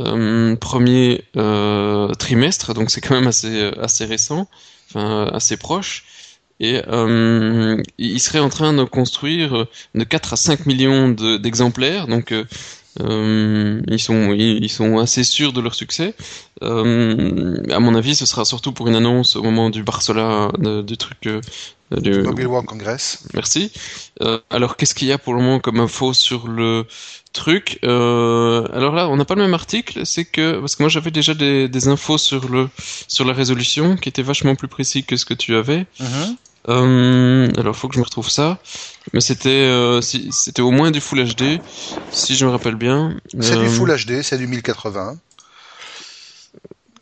euh, 0.00 0.56
premier 0.56 1.24
euh, 1.38 2.08
trimestre, 2.14 2.74
donc 2.74 2.90
c'est 2.90 3.00
quand 3.00 3.14
même 3.14 3.28
assez 3.28 3.70
assez 3.80 4.04
récent, 4.04 4.46
enfin 4.90 5.30
assez 5.32 5.56
proche. 5.56 6.04
Et 6.60 6.82
euh, 6.88 7.82
il 7.98 8.20
serait 8.20 8.40
en 8.40 8.48
train 8.50 8.72
de 8.74 8.84
construire 8.84 9.66
de 9.94 10.04
4 10.04 10.34
à 10.34 10.36
5 10.36 10.66
millions 10.66 11.08
d'exemplaires, 11.10 12.08
donc 12.08 12.32
euh, 13.00 13.82
ils 13.88 14.00
sont 14.00 14.32
ils, 14.32 14.70
sont 14.70 14.98
assez 14.98 15.24
sûrs 15.24 15.52
de 15.52 15.60
leur 15.60 15.74
succès. 15.74 16.14
Euh, 16.62 17.56
à 17.70 17.80
mon 17.80 17.94
avis, 17.94 18.14
ce 18.14 18.26
sera 18.26 18.44
surtout 18.44 18.72
pour 18.72 18.88
une 18.88 18.94
annonce 18.94 19.36
au 19.36 19.42
moment 19.42 19.70
du 19.70 19.82
Barcelona 19.82 20.50
du 20.58 20.96
truc 20.96 21.26
euh, 21.26 21.40
du 21.90 22.22
Mobile 22.22 22.46
World 22.46 22.66
Congress. 22.66 23.24
Merci. 23.34 23.72
Euh, 24.22 24.38
alors 24.50 24.76
qu'est-ce 24.76 24.94
qu'il 24.94 25.08
y 25.08 25.12
a 25.12 25.18
pour 25.18 25.34
le 25.34 25.40
moment 25.40 25.60
comme 25.60 25.80
info 25.80 26.12
sur 26.12 26.48
le 26.48 26.86
truc? 27.32 27.78
Euh, 27.84 28.66
Alors 28.72 28.94
là, 28.94 29.08
on 29.08 29.16
n'a 29.16 29.24
pas 29.24 29.34
le 29.34 29.42
même 29.42 29.54
article. 29.54 30.04
C'est 30.04 30.24
que 30.24 30.58
parce 30.58 30.76
que 30.76 30.82
moi 30.82 30.88
j'avais 30.88 31.10
déjà 31.10 31.34
des, 31.34 31.68
des, 31.68 31.88
infos 31.88 32.18
sur 32.18 32.48
le 32.48 32.68
sur 33.06 33.24
la 33.24 33.32
résolution 33.32 33.96
qui 33.96 34.08
était 34.08 34.22
vachement 34.22 34.54
plus 34.54 34.68
précis 34.68 35.04
que 35.04 35.16
ce 35.16 35.24
que 35.24 35.34
tu 35.34 35.54
avais. 35.54 35.86
Mm-hmm. 36.00 36.36
Euh, 36.68 37.48
alors, 37.56 37.76
faut 37.76 37.88
que 37.88 37.94
je 37.94 38.00
me 38.00 38.04
retrouve 38.04 38.28
ça. 38.28 38.58
Mais 39.12 39.20
c'était, 39.20 39.48
euh, 39.48 40.00
c'était 40.00 40.62
au 40.62 40.70
moins 40.70 40.90
du 40.90 41.00
Full 41.00 41.24
HD, 41.24 41.60
si 42.10 42.34
je 42.34 42.44
me 42.44 42.50
rappelle 42.50 42.74
bien. 42.74 43.16
C'est 43.40 43.56
du 43.56 43.66
euh, 43.66 43.68
Full 43.68 43.94
HD, 44.04 44.22
c'est 44.22 44.38
du 44.38 44.46
1080. 44.46 45.16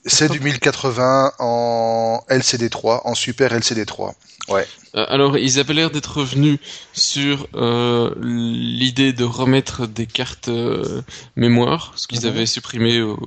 C'est 0.06 0.30
du 0.30 0.40
1080 0.40 1.32
en 1.38 2.22
LCD3, 2.28 3.00
en 3.04 3.14
Super 3.14 3.52
LCD3. 3.58 4.12
Ouais. 4.48 4.66
Euh, 4.94 5.06
alors, 5.08 5.38
ils 5.38 5.58
avaient 5.58 5.72
l'air 5.72 5.90
d'être 5.90 6.18
revenus 6.18 6.58
sur 6.92 7.48
euh, 7.54 8.14
l'idée 8.20 9.14
de 9.14 9.24
remettre 9.24 9.86
des 9.86 10.06
cartes 10.06 10.48
euh, 10.48 11.00
mémoire, 11.36 11.92
ce 11.96 12.06
qu'ils 12.06 12.22
mhm. 12.22 12.28
avaient 12.28 12.46
supprimé 12.46 13.00
au, 13.00 13.18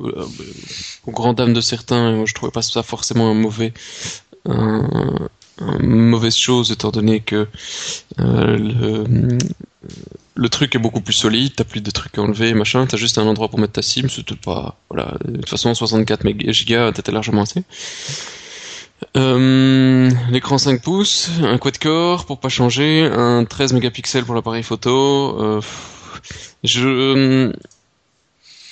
au, 1.08 1.12
grand 1.12 1.34
dam 1.34 1.54
de 1.54 1.62
certains. 1.62 2.12
Et 2.12 2.16
moi, 2.16 2.26
je 2.28 2.36
trouvais 2.36 2.52
pas 2.52 2.62
ça 2.62 2.84
forcément 2.84 3.30
un 3.32 3.34
mauvais, 3.34 3.74
mauvaise 5.80 6.36
chose 6.36 6.72
étant 6.72 6.92
donné 6.92 7.20
que 7.20 7.48
euh, 8.20 8.58
le, 8.58 9.38
le, 10.38 10.50
truc 10.50 10.76
est 10.76 10.80
beaucoup 10.80 11.02
plus 11.02 11.14
solide, 11.14 11.54
t'as 11.56 11.64
plus 11.64 11.82
de 11.82 11.92
trucs 11.92 12.18
à 12.18 12.22
enlever, 12.22 12.54
machin, 12.54 12.86
t'as 12.86 12.98
juste 12.98 13.18
un 13.18 13.26
endroit 13.26 13.50
pour 13.50 13.60
mettre 13.60 13.74
ta 13.74 13.82
SIM, 13.82 14.08
tout 14.08 14.36
pas, 14.36 14.78
voilà, 14.90 15.16
de 15.26 15.38
toute 15.38 15.50
façon 15.50 15.74
64 15.74 16.24
Go 16.24 16.92
t'étais 16.92 17.12
largement 17.12 17.42
assez. 17.42 17.64
Euh, 19.16 20.10
l'écran 20.32 20.58
5 20.58 20.82
pouces, 20.82 21.30
un 21.44 21.58
quad-core 21.58 22.26
pour 22.26 22.40
pas 22.40 22.50
changer, 22.50 23.10
un 23.12 23.46
13 23.46 23.74
mégapixels 23.74 24.26
pour 24.26 24.36
l'appareil 24.36 24.64
photo, 24.64 25.38
euh, 25.40 25.62
Je 26.64 27.52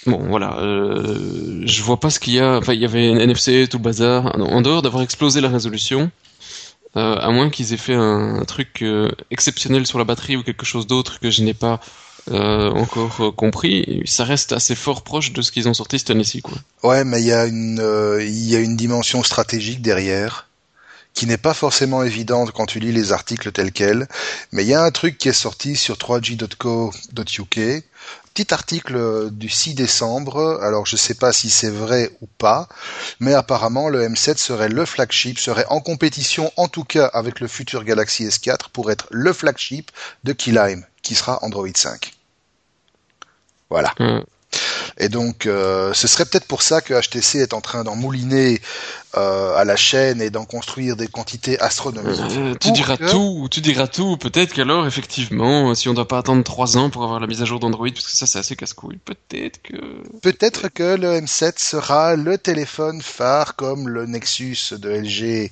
Bon, 0.07 0.19
voilà, 0.27 0.59
euh, 0.59 1.63
je 1.65 1.81
vois 1.81 1.99
pas 1.99 2.11
ce 2.11 2.19
qu'il 2.19 2.33
y 2.33 2.39
a. 2.39 2.57
Enfin, 2.57 2.73
il 2.73 2.79
y 2.79 2.85
avait 2.85 3.07
NFC, 3.07 3.67
tout 3.67 3.77
le 3.77 3.83
bazar. 3.83 4.35
En 4.39 4.61
dehors 4.61 4.83
d'avoir 4.83 5.01
explosé 5.01 5.41
la 5.41 5.49
résolution, 5.49 6.11
euh, 6.97 7.17
à 7.17 7.29
moins 7.31 7.49
qu'ils 7.49 7.73
aient 7.73 7.77
fait 7.77 7.93
un, 7.93 8.43
truc 8.45 8.81
euh, 8.81 9.09
exceptionnel 9.31 9.85
sur 9.85 9.97
la 9.97 10.05
batterie 10.05 10.37
ou 10.37 10.43
quelque 10.43 10.65
chose 10.65 10.87
d'autre 10.87 11.19
que 11.19 11.29
je 11.29 11.43
n'ai 11.43 11.53
pas 11.53 11.79
euh, 12.31 12.71
encore 12.71 13.21
euh, 13.21 13.31
compris, 13.31 14.01
ça 14.05 14.23
reste 14.23 14.51
assez 14.51 14.75
fort 14.75 15.03
proche 15.03 15.33
de 15.33 15.41
ce 15.41 15.51
qu'ils 15.51 15.67
ont 15.67 15.73
sorti 15.73 15.99
cette 15.99 16.09
année-ci, 16.09 16.41
quoi. 16.41 16.57
Ouais, 16.83 17.03
mais 17.03 17.21
il 17.21 17.27
y 17.27 17.33
a 17.33 17.45
une, 17.45 17.81
il 18.21 18.49
y 18.49 18.55
a 18.55 18.59
une 18.59 18.75
dimension 18.75 19.23
stratégique 19.23 19.81
derrière 19.81 20.47
qui 21.15 21.25
n'est 21.25 21.37
pas 21.37 21.53
forcément 21.53 22.03
évidente 22.03 22.51
quand 22.51 22.67
tu 22.67 22.79
lis 22.79 22.91
les 22.91 23.11
articles 23.11 23.51
tels 23.51 23.71
quels, 23.71 24.07
mais 24.51 24.63
il 24.63 24.67
y 24.67 24.75
a 24.75 24.83
un 24.83 24.91
truc 24.91 25.17
qui 25.17 25.29
est 25.29 25.33
sorti 25.33 25.75
sur 25.75 25.95
3g.co.uk 25.95 27.59
petit 28.35 28.53
article 28.53 29.29
du 29.31 29.47
6 29.47 29.75
décembre, 29.75 30.59
alors 30.61 30.85
je 30.85 30.95
ne 30.95 30.99
sais 30.99 31.13
pas 31.13 31.31
si 31.31 31.49
c'est 31.49 31.69
vrai 31.69 32.11
ou 32.19 32.27
pas, 32.27 32.67
mais 33.21 33.33
apparemment 33.33 33.87
le 33.87 34.05
M7 34.05 34.35
serait 34.35 34.67
le 34.67 34.85
flagship, 34.85 35.39
serait 35.39 35.65
en 35.69 35.79
compétition 35.79 36.51
en 36.57 36.67
tout 36.67 36.83
cas 36.83 37.05
avec 37.05 37.39
le 37.39 37.47
futur 37.47 37.85
Galaxy 37.85 38.25
S4 38.25 38.69
pour 38.73 38.91
être 38.91 39.07
le 39.09 39.31
flagship 39.31 39.89
de 40.25 40.33
Keyline, 40.33 40.85
qui 41.01 41.15
sera 41.15 41.39
Android 41.45 41.69
5. 41.73 42.11
Voilà. 43.69 43.93
Hmm. 43.99 44.19
Et 44.97 45.09
donc, 45.09 45.45
euh, 45.45 45.93
ce 45.93 46.07
serait 46.07 46.25
peut-être 46.25 46.45
pour 46.45 46.61
ça 46.61 46.81
que 46.81 46.93
HTC 46.93 47.39
est 47.39 47.53
en 47.53 47.61
train 47.61 47.83
d'en 47.83 47.95
mouliner 47.95 48.61
euh, 49.17 49.55
à 49.55 49.65
la 49.65 49.75
chaîne 49.75 50.21
et 50.21 50.29
d'en 50.29 50.45
construire 50.45 50.95
des 50.95 51.07
quantités 51.07 51.59
astronomiques. 51.59 52.19
Euh, 52.37 52.55
tu 52.59 52.71
diras 52.71 52.95
tout, 52.95 53.47
tu 53.51 53.59
diras 53.59 53.87
tout. 53.87 54.15
Peut-être 54.15 54.53
qu'alors, 54.53 54.87
effectivement, 54.87 55.75
si 55.75 55.89
on 55.89 55.91
ne 55.91 55.95
doit 55.97 56.07
pas 56.07 56.19
attendre 56.19 56.43
trois 56.43 56.77
ans 56.77 56.89
pour 56.89 57.03
avoir 57.03 57.19
la 57.19 57.27
mise 57.27 57.41
à 57.41 57.45
jour 57.45 57.59
d'Android, 57.59 57.89
parce 57.93 58.05
que 58.05 58.15
ça, 58.15 58.25
c'est 58.25 58.39
assez 58.39 58.55
casse-couille. 58.55 58.99
Peut-être 59.03 59.61
que. 59.61 59.75
Peut-être 60.21 60.69
que 60.69 60.95
le 60.95 61.19
M7 61.19 61.53
sera 61.57 62.15
le 62.15 62.37
téléphone 62.37 63.01
phare 63.01 63.55
comme 63.55 63.89
le 63.89 64.05
Nexus 64.05 64.73
de 64.77 64.89
LG, 64.89 65.51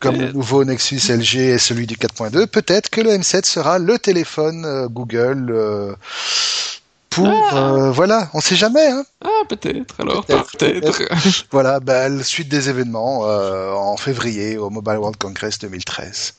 comme 0.00 0.18
le 0.18 0.32
nouveau 0.32 0.64
Nexus 0.64 1.00
LG 1.10 1.36
et 1.36 1.58
celui 1.58 1.86
du 1.86 1.96
4.2. 1.96 2.46
Peut-être 2.46 2.88
que 2.88 3.02
le 3.02 3.10
M7 3.10 3.44
sera 3.44 3.78
le 3.78 3.98
téléphone 3.98 4.86
Google 4.88 5.96
pour 7.12 7.28
ah. 7.28 7.56
euh, 7.56 7.90
voilà, 7.90 8.30
on 8.32 8.40
sait 8.40 8.56
jamais. 8.56 8.86
Hein. 8.86 9.04
Ah 9.22 9.44
peut-être 9.48 10.00
alors 10.00 10.24
peut-être. 10.24 11.02
voilà, 11.50 11.78
bah, 11.80 12.08
la 12.08 12.24
suite 12.24 12.48
des 12.48 12.70
événements 12.70 13.26
euh, 13.26 13.72
en 13.72 13.96
février 13.96 14.56
au 14.56 14.70
Mobile 14.70 14.96
World 14.96 15.18
Congress 15.18 15.58
2013. 15.58 16.34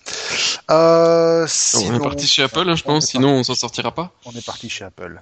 Euh, 0.71 1.47
on 1.75 1.95
est 1.95 1.99
parti 1.99 2.27
chez 2.27 2.43
Apple, 2.43 2.67
hein, 2.67 2.75
je 2.75 2.83
pense. 2.83 3.05
Sinon, 3.05 3.29
on 3.29 3.43
s'en 3.43 3.55
sortira 3.55 3.91
pas. 3.91 4.11
On 4.25 4.31
est 4.31 4.45
parti 4.45 4.69
chez 4.69 4.85
Apple. 4.85 5.21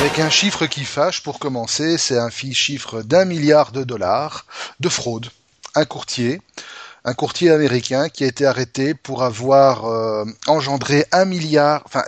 Avec 0.00 0.18
un 0.18 0.30
chiffre 0.30 0.66
qui 0.66 0.84
fâche 0.84 1.22
pour 1.22 1.38
commencer, 1.38 1.98
c'est 1.98 2.18
un 2.18 2.30
chiffre 2.30 3.02
d'un 3.02 3.26
milliard 3.26 3.72
de 3.72 3.84
dollars 3.84 4.46
de 4.80 4.88
fraude. 4.88 5.28
Un 5.74 5.84
courtier 5.84 6.40
un 7.04 7.14
courtier 7.14 7.50
américain 7.50 8.08
qui 8.08 8.24
a 8.24 8.26
été 8.26 8.46
arrêté 8.46 8.94
pour 8.94 9.22
avoir 9.22 9.86
euh, 9.86 10.24
engendré 10.46 11.04
un 11.12 11.24
milliard, 11.24 11.82
enfin 11.84 12.04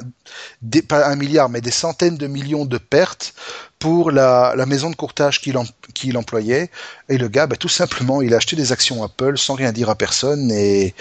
pas 0.89 1.09
un 1.09 1.17
milliard, 1.17 1.49
mais 1.49 1.61
des 1.61 1.71
centaines 1.71 2.17
de 2.17 2.27
millions 2.27 2.65
de 2.65 2.79
pertes 2.79 3.35
pour 3.79 4.11
la, 4.11 4.55
maison 4.67 4.91
de 4.91 4.97
courtage 4.97 5.41
qu'il 5.41 6.17
employait. 6.17 6.71
Et 7.09 7.19
le 7.19 7.29
gars, 7.29 7.47
bah, 7.47 7.57
tout 7.57 7.69
simplement, 7.69 8.23
il 8.23 8.33
a 8.35 8.39
acheté 8.39 8.57
des 8.57 8.73
actions 8.73 9.03
Apple 9.03 9.37
sans 9.37 9.55
rien 9.55 9.73
dire 9.73 9.91
à 9.91 9.95
personne 9.95 10.51
et 10.51 10.95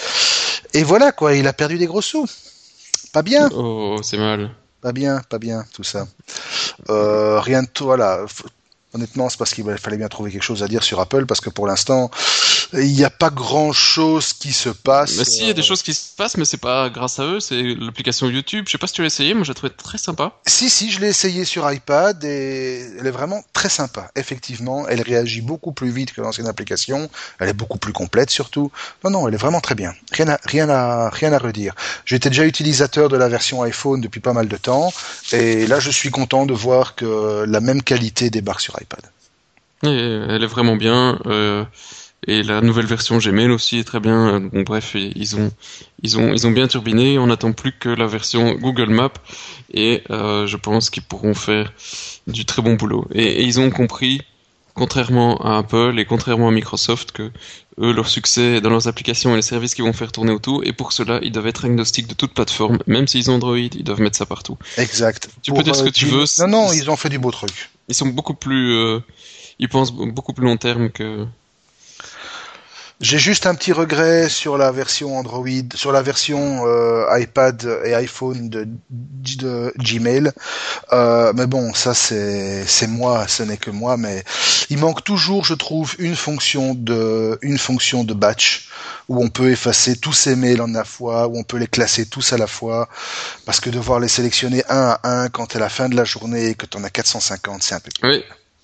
et 0.74 0.84
voilà 0.84 1.12
quoi, 1.12 1.36
il 1.36 1.48
a 1.48 1.54
perdu 1.54 1.78
des 1.78 1.86
gros 1.86 2.02
sous. 2.02 2.28
Pas 3.14 3.22
bien. 3.22 3.50
Oh, 3.54 4.00
c'est 4.02 4.18
mal. 4.18 4.50
Pas 4.82 4.92
bien, 4.92 5.22
pas 5.30 5.38
bien, 5.38 5.64
tout 5.74 5.84
ça. 5.84 6.08
Euh, 6.90 7.40
rien 7.40 7.62
de 7.62 7.68
tout, 7.68 7.86
voilà. 7.86 8.26
Honnêtement, 8.94 9.30
c'est 9.30 9.38
parce 9.38 9.54
qu'il 9.54 9.66
fallait 9.78 9.98
bien 9.98 10.08
trouver 10.08 10.32
quelque 10.32 10.44
chose 10.44 10.62
à 10.62 10.68
dire 10.68 10.84
sur 10.84 11.00
Apple, 11.00 11.26
parce 11.26 11.42
que 11.42 11.50
pour 11.50 11.66
l'instant, 11.66 12.12
il 12.74 12.94
n'y 12.94 13.04
a 13.04 13.10
pas 13.10 13.30
grand 13.30 13.72
chose 13.72 14.34
qui 14.34 14.54
se 14.54 14.70
passe. 14.70 15.18
Mais 15.18 15.26
si, 15.26 15.42
il 15.42 15.48
y 15.48 15.50
a 15.50 15.54
des 15.54 15.62
euh, 15.62 15.64
choses 15.64 15.84
qui 15.84 15.94
se 15.94 16.16
passent, 16.16 16.38
mais 16.38 16.46
c'est 16.46 16.58
pas 16.58 16.90
grâce 16.90 17.20
à 17.20 17.26
eux, 17.26 17.40
c'est 17.40 17.62
l'application 17.62 18.30
YouTube. 18.30 18.66
Je 18.68 18.72
sais 18.72 18.78
pas 18.78 18.88
si 18.88 18.94
tu 18.94 19.02
l'as 19.02 19.08
essayé, 19.08 19.34
moi 19.34 19.44
j'ai 19.44 19.54
trouvé 19.54 19.72
très 19.76 19.98
sympa. 19.98 20.34
Si, 20.46 20.70
si, 20.70 20.92
je 20.92 21.00
l'ai 21.00 21.08
essayé 21.08 21.46
sur 21.46 21.72
iPad 21.72 22.24
et 22.24 22.88
elle 23.00 23.08
est 23.08 23.12
vraiment 23.12 23.44
très 23.54 23.70
sympa. 23.70 24.12
Effectivement, 24.16 24.88
elle 24.88 25.02
réagit 25.02 25.42
beaucoup 25.42 25.72
plus 25.72 25.90
vite 25.90 26.14
que 26.14 26.22
l'ancienne 26.22 26.48
application. 26.48 27.10
Elle 27.40 27.50
est 27.50 27.54
beaucoup 27.54 27.78
plus 27.78 27.94
complète 27.94 28.30
surtout. 28.30 28.72
Non, 29.04 29.10
non, 29.10 29.28
elle 29.28 29.34
est 29.34 29.38
vraiment 29.38 29.62
très 29.62 29.76
bien. 29.76 29.94
Rien 30.12 30.30
à, 30.30 30.40
rien 30.46 30.70
à, 30.70 31.10
rien 31.10 31.34
à 31.34 31.38
redire. 31.38 31.74
J'étais 32.06 32.30
déjà 32.30 32.46
utilisateur 32.46 33.10
de 33.10 33.18
la 33.18 33.28
version 33.28 33.64
iPhone 33.64 34.02
depuis 34.02 34.20
pas 34.20 34.34
mal 34.34 34.48
de 34.48 34.58
temps 34.58 34.94
et 35.32 35.68
là 35.68 35.80
je 35.80 35.90
suis 35.90 36.12
content 36.12 36.46
de 36.46 36.54
voir 36.54 36.96
que 36.96 37.46
la 37.48 37.60
même 37.60 37.82
qualité 37.82 38.30
débarque 38.30 38.62
sur 38.62 38.76
iPad. 38.84 39.12
elle 39.84 40.44
est 40.44 40.48
vraiment 40.48 40.76
bien. 40.76 41.20
Euh, 41.26 41.66
et 42.26 42.42
la 42.42 42.62
nouvelle 42.62 42.86
version 42.86 43.18
Gmail 43.18 43.50
aussi 43.50 43.80
est 43.80 43.84
très 43.84 44.00
bien. 44.00 44.40
Bon, 44.40 44.62
bref, 44.62 44.96
ils 44.96 45.36
ont, 45.36 45.52
ils 46.04 46.18
ont, 46.18 46.34
ils 46.34 46.54
bien 46.54 46.68
turbiné. 46.68 47.20
On 47.20 47.28
n'attend 47.28 47.52
plus 47.52 47.74
que 47.74 47.90
la 47.90 48.08
version 48.08 48.54
Google 48.54 48.90
Maps 48.90 49.12
et 49.74 50.04
euh, 50.10 50.48
je 50.48 50.58
pense 50.58 50.90
qu'ils 50.90 51.04
pourront 51.04 51.34
faire 51.34 51.74
du 52.28 52.46
très 52.46 52.62
bon 52.62 52.76
boulot. 52.76 53.08
Et, 53.14 53.44
ils 53.44 53.60
ont 53.60 53.70
compris, 53.70 54.22
contrairement 54.74 55.38
à 55.44 55.58
Apple 55.60 55.96
et 55.98 56.06
contrairement 56.06 56.48
à 56.48 56.52
Microsoft, 56.52 57.12
que 57.12 57.32
eux, 57.80 57.92
leur 57.92 58.08
succès 58.08 58.58
est 58.58 58.62
dans 58.62 58.70
leurs 58.70 58.88
applications 58.88 59.34
et 59.34 59.36
les 59.36 59.42
services 59.42 59.74
qu'ils 59.76 59.84
vont 59.84 59.94
faire 59.94 60.12
tourner 60.12 60.32
autour. 60.32 60.64
Et 60.66 60.74
pour 60.74 60.92
cela, 60.92 61.20
ils 61.24 61.32
doivent 61.32 61.48
être 61.48 61.66
agnostiques 61.66 62.08
de 62.08 62.14
toute 62.14 62.34
plateforme. 62.34 62.80
Même 62.88 63.08
s'ils 63.08 63.32
ont 63.32 63.36
Android, 63.36 63.58
ils 63.58 63.84
doivent 63.84 64.02
mettre 64.02 64.18
ça 64.18 64.26
partout. 64.26 64.58
Exact. 64.78 65.30
Tu 65.42 65.52
peux 65.54 65.64
dire 65.64 65.76
ce 65.76 65.84
que 65.84 65.90
tu 65.90 66.06
veux. 66.06 66.26
Non, 66.40 66.48
non, 66.48 66.74
ils 66.74 66.90
ont 66.90 66.96
fait 66.96 67.10
du 67.10 67.20
beau 67.20 67.32
truc. 67.32 67.72
Ils 67.88 67.96
sont 67.96 68.08
beaucoup 68.08 68.36
plus, 68.36 68.74
euh, 68.74 69.00
ils 69.60 69.70
pensent 69.70 69.92
beaucoup 69.92 70.34
plus 70.34 70.46
long 70.46 70.58
terme 70.58 70.90
que 70.90 71.26
j'ai 73.04 73.20
juste 73.20 73.48
un 73.48 73.54
petit 73.54 73.74
regret 73.74 74.30
sur 74.30 74.58
la 74.58 74.72
version 74.72 75.18
Android, 75.18 75.46
sur 75.76 75.92
la 75.92 76.02
version 76.02 76.66
euh, 76.66 77.06
iPad 77.20 77.82
et 77.84 77.94
iPhone 77.94 78.50
de, 78.50 78.66
Gmail. 79.78 80.32
Euh, 80.94 81.34
mais 81.36 81.46
bon, 81.46 81.74
ça 81.74 81.94
c'est 81.94 82.66
c'est 82.66 82.88
moi, 82.88 83.28
ce 83.28 83.44
n'est 83.44 83.58
que 83.58 83.72
moi. 83.72 83.98
Mais 83.98 84.24
il 84.70 84.78
manque 84.78 85.04
toujours, 85.04 85.44
je 85.44 85.54
trouve, 85.54 85.96
une 86.00 86.16
fonction 86.16 86.76
de 86.76 87.38
une 87.42 87.58
fonction 87.58 88.06
de 88.06 88.14
batch 88.14 88.70
où 89.10 89.22
on 89.22 89.28
peut 89.28 89.52
effacer 89.52 89.98
tous 89.98 90.14
ces 90.14 90.38
mails 90.38 90.62
en 90.62 90.68
la 90.68 90.86
fois, 90.86 91.28
où 91.28 91.38
on 91.38 91.44
peut 91.44 91.58
les 91.58 91.68
classer 91.68 92.06
tous 92.06 92.32
à 92.32 92.38
la 92.38 92.48
fois, 92.48 92.88
parce 93.46 93.60
que 93.60 93.70
devoir 93.70 94.00
les 94.00 94.08
sélectionner 94.08 94.64
un 94.70 94.98
à 95.04 95.24
un 95.24 95.28
quand 95.28 95.52
c'est 95.52 95.60
la 95.60 95.68
fin 95.68 95.90
de 95.90 95.98
la 95.98 96.06
journée 96.06 96.52
et 96.52 96.56
que 96.56 96.66
tu 96.66 96.78
en 96.78 96.84
as 96.86 96.90
450, 96.90 97.64
c'est 97.64 97.76
un 97.76 97.82
peu. 97.82 97.92
Oui. 98.08 98.24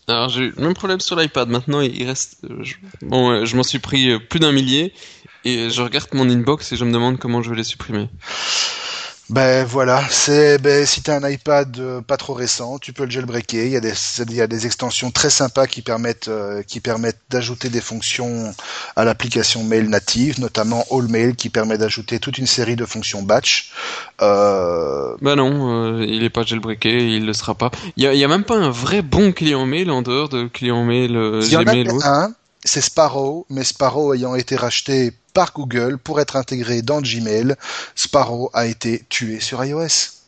Alors 0.09 0.29
j'ai 0.29 0.45
eu 0.45 0.53
le 0.55 0.63
même 0.63 0.73
problème 0.73 0.99
sur 0.99 1.15
l'iPad. 1.15 1.49
Maintenant, 1.49 1.81
il 1.81 2.05
reste. 2.05 2.39
Euh, 2.49 2.63
je... 2.63 2.75
Bon, 3.01 3.45
je 3.45 3.55
m'en 3.55 3.63
suis 3.63 3.79
pris 3.79 4.11
euh, 4.11 4.19
plus 4.19 4.39
d'un 4.39 4.51
millier 4.51 4.93
et 5.45 5.69
je 5.69 5.81
regarde 5.81 6.09
mon 6.13 6.29
inbox 6.29 6.71
et 6.71 6.77
je 6.77 6.85
me 6.85 6.91
demande 6.91 7.19
comment 7.19 7.41
je 7.41 7.49
vais 7.49 7.55
les 7.55 7.63
supprimer. 7.63 8.09
Ben 9.29 9.63
voilà, 9.63 10.03
c'est 10.09 10.57
ben, 10.57 10.87
si 10.87 11.03
tu 11.03 11.11
as 11.11 11.17
un 11.17 11.29
iPad 11.29 11.77
euh, 11.77 12.01
pas 12.01 12.17
trop 12.17 12.33
récent, 12.33 12.79
tu 12.79 12.93
peux 12.93 13.05
le 13.05 13.11
jailbreaker. 13.11 13.63
Il 13.63 13.71
y 13.71 13.75
a 13.75 13.79
des 13.79 13.93
il 14.27 14.33
y 14.33 14.41
a 14.41 14.47
des 14.47 14.65
extensions 14.65 15.11
très 15.11 15.29
sympas 15.29 15.67
qui 15.67 15.83
permettent 15.83 16.29
euh, 16.29 16.63
qui 16.63 16.79
permettent 16.79 17.21
d'ajouter 17.29 17.69
des 17.69 17.79
fonctions 17.79 18.51
à 18.95 19.05
l'application 19.05 19.63
mail 19.63 19.87
native, 19.87 20.39
notamment 20.39 20.83
AllMail 20.89 21.35
qui 21.35 21.49
permet 21.51 21.77
d'ajouter 21.77 22.19
toute 22.19 22.39
une 22.39 22.47
série 22.47 22.75
de 22.75 22.85
fonctions 22.85 23.21
batch. 23.21 23.71
Euh... 24.19 25.15
Ben 25.21 25.35
non, 25.35 25.99
euh, 25.99 26.05
il 26.07 26.23
est 26.23 26.31
pas 26.31 26.41
jailbreaké, 26.41 26.89
il 26.89 27.27
le 27.27 27.33
sera 27.33 27.53
pas. 27.53 27.69
Il 27.97 28.03
y 28.03 28.07
a, 28.07 28.15
y 28.15 28.23
a 28.23 28.27
même 28.27 28.45
pas 28.45 28.57
un 28.57 28.71
vrai 28.71 29.03
bon 29.03 29.31
client 29.31 29.67
mail 29.67 29.91
en 29.91 30.01
dehors 30.01 30.29
de 30.29 30.47
client 30.47 30.83
mail. 30.83 31.11
Il 31.43 31.49
y 31.49 31.55
en 31.55 31.67
a 31.67 32.07
un, 32.09 32.33
c'est 32.63 32.81
Sparrow, 32.81 33.45
mais 33.49 33.63
Sparrow 33.63 34.13
ayant 34.13 34.35
été 34.35 34.55
racheté 34.55 35.13
par 35.33 35.53
Google 35.53 35.97
pour 35.97 36.19
être 36.19 36.35
intégré 36.35 36.81
dans 36.81 37.01
Gmail, 37.01 37.55
Sparrow 37.95 38.49
a 38.53 38.65
été 38.65 39.05
tué 39.09 39.39
sur 39.39 39.63
iOS. 39.63 40.19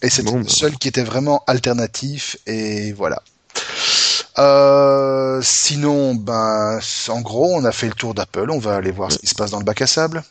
Et 0.00 0.10
c'est 0.10 0.22
le 0.22 0.30
bah. 0.30 0.42
seul 0.46 0.76
qui 0.76 0.88
était 0.88 1.02
vraiment 1.02 1.42
alternatif, 1.46 2.36
et 2.46 2.92
voilà. 2.92 3.20
Euh, 4.38 5.40
sinon, 5.42 6.14
ben, 6.14 6.78
en 7.08 7.20
gros, 7.20 7.52
on 7.54 7.64
a 7.64 7.72
fait 7.72 7.88
le 7.88 7.94
tour 7.94 8.14
d'Apple. 8.14 8.50
On 8.50 8.60
va 8.60 8.76
aller 8.76 8.92
voir 8.92 9.10
ce 9.10 9.18
qui 9.18 9.26
se 9.26 9.34
passe 9.34 9.50
dans 9.50 9.58
le 9.58 9.64
bac 9.64 9.82
à 9.82 9.88
sable. 9.88 10.22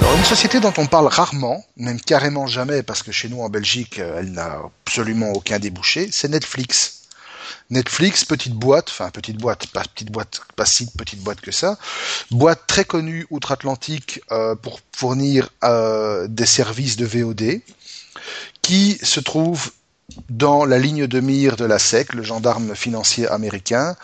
Alors, 0.00 0.16
une 0.16 0.24
société 0.24 0.60
dont 0.60 0.74
on 0.76 0.86
parle 0.86 1.06
rarement, 1.06 1.64
même 1.78 1.98
carrément 1.98 2.46
jamais, 2.46 2.82
parce 2.82 3.02
que 3.02 3.12
chez 3.12 3.30
nous 3.30 3.40
en 3.40 3.48
Belgique, 3.48 3.98
elle 3.98 4.32
n'a 4.32 4.58
absolument 4.84 5.32
aucun 5.32 5.58
débouché, 5.58 6.10
c'est 6.12 6.28
Netflix. 6.28 6.99
Netflix, 7.70 8.24
petite 8.24 8.54
boîte, 8.54 8.88
enfin 8.90 9.10
petite 9.10 9.38
boîte, 9.38 9.66
pas 9.68 9.82
petite 9.82 10.10
boîte, 10.10 10.40
pas 10.56 10.66
si 10.66 10.86
petite 10.86 11.20
boîte 11.20 11.40
que 11.40 11.52
ça, 11.52 11.78
boîte 12.30 12.66
très 12.66 12.84
connue 12.84 13.26
outre-Atlantique 13.30 14.20
euh, 14.32 14.54
pour 14.54 14.80
fournir 14.94 15.50
euh, 15.64 16.26
des 16.28 16.46
services 16.46 16.96
de 16.96 17.06
VOD, 17.06 17.60
qui 18.62 18.98
se 19.02 19.20
trouve 19.20 19.70
dans 20.28 20.64
la 20.64 20.78
ligne 20.78 21.06
de 21.06 21.20
mire 21.20 21.56
de 21.56 21.64
la 21.64 21.78
SEC, 21.78 22.14
le 22.14 22.22
gendarme 22.22 22.74
financier 22.74 23.28
américain, 23.28 23.96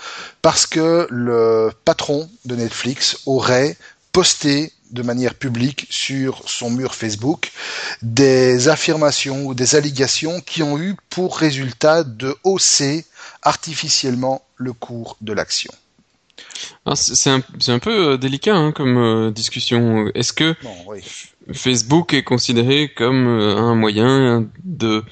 parce 0.43 0.67
que 0.67 1.07
le 1.11 1.73
patron 1.85 2.31
de 2.45 2.57
Netflix 2.57 3.19
aurait 3.27 3.77
posté 4.13 4.73
de 4.91 5.03
manière 5.03 5.35
publique 5.35 5.87
sur 5.91 6.49
son 6.49 6.71
mur 6.71 6.95
Facebook 6.95 7.53
des 8.03 8.69
affirmations 8.69 9.45
ou 9.45 9.55
des 9.55 9.75
allégations 9.75 10.41
qui 10.41 10.63
ont 10.63 10.79
eu 10.79 10.97
pour 11.11 11.39
résultat 11.39 12.05
de 12.05 12.35
hausser 12.45 13.05
artificiellement 13.47 14.43
le 14.57 14.73
cours 14.73 15.17
de 15.21 15.33
l'action. 15.33 15.73
C'est 16.95 17.31
un, 17.31 17.43
un, 17.69 17.79
peu 17.79 18.13
euh, 18.13 18.17
délicat 18.17 18.55
hein, 18.55 18.73
comme 18.73 18.99
euh, 18.99 19.31
discussion. 19.31 20.11
Est-ce 20.15 20.33
que 20.33 20.55
Facebook 21.53 22.13
est 22.13 22.23
considéré 22.23 22.89
comme 22.95 23.27
euh, 23.27 23.57
un 23.57 23.75
moyen 23.75 24.47
de 24.65 25.03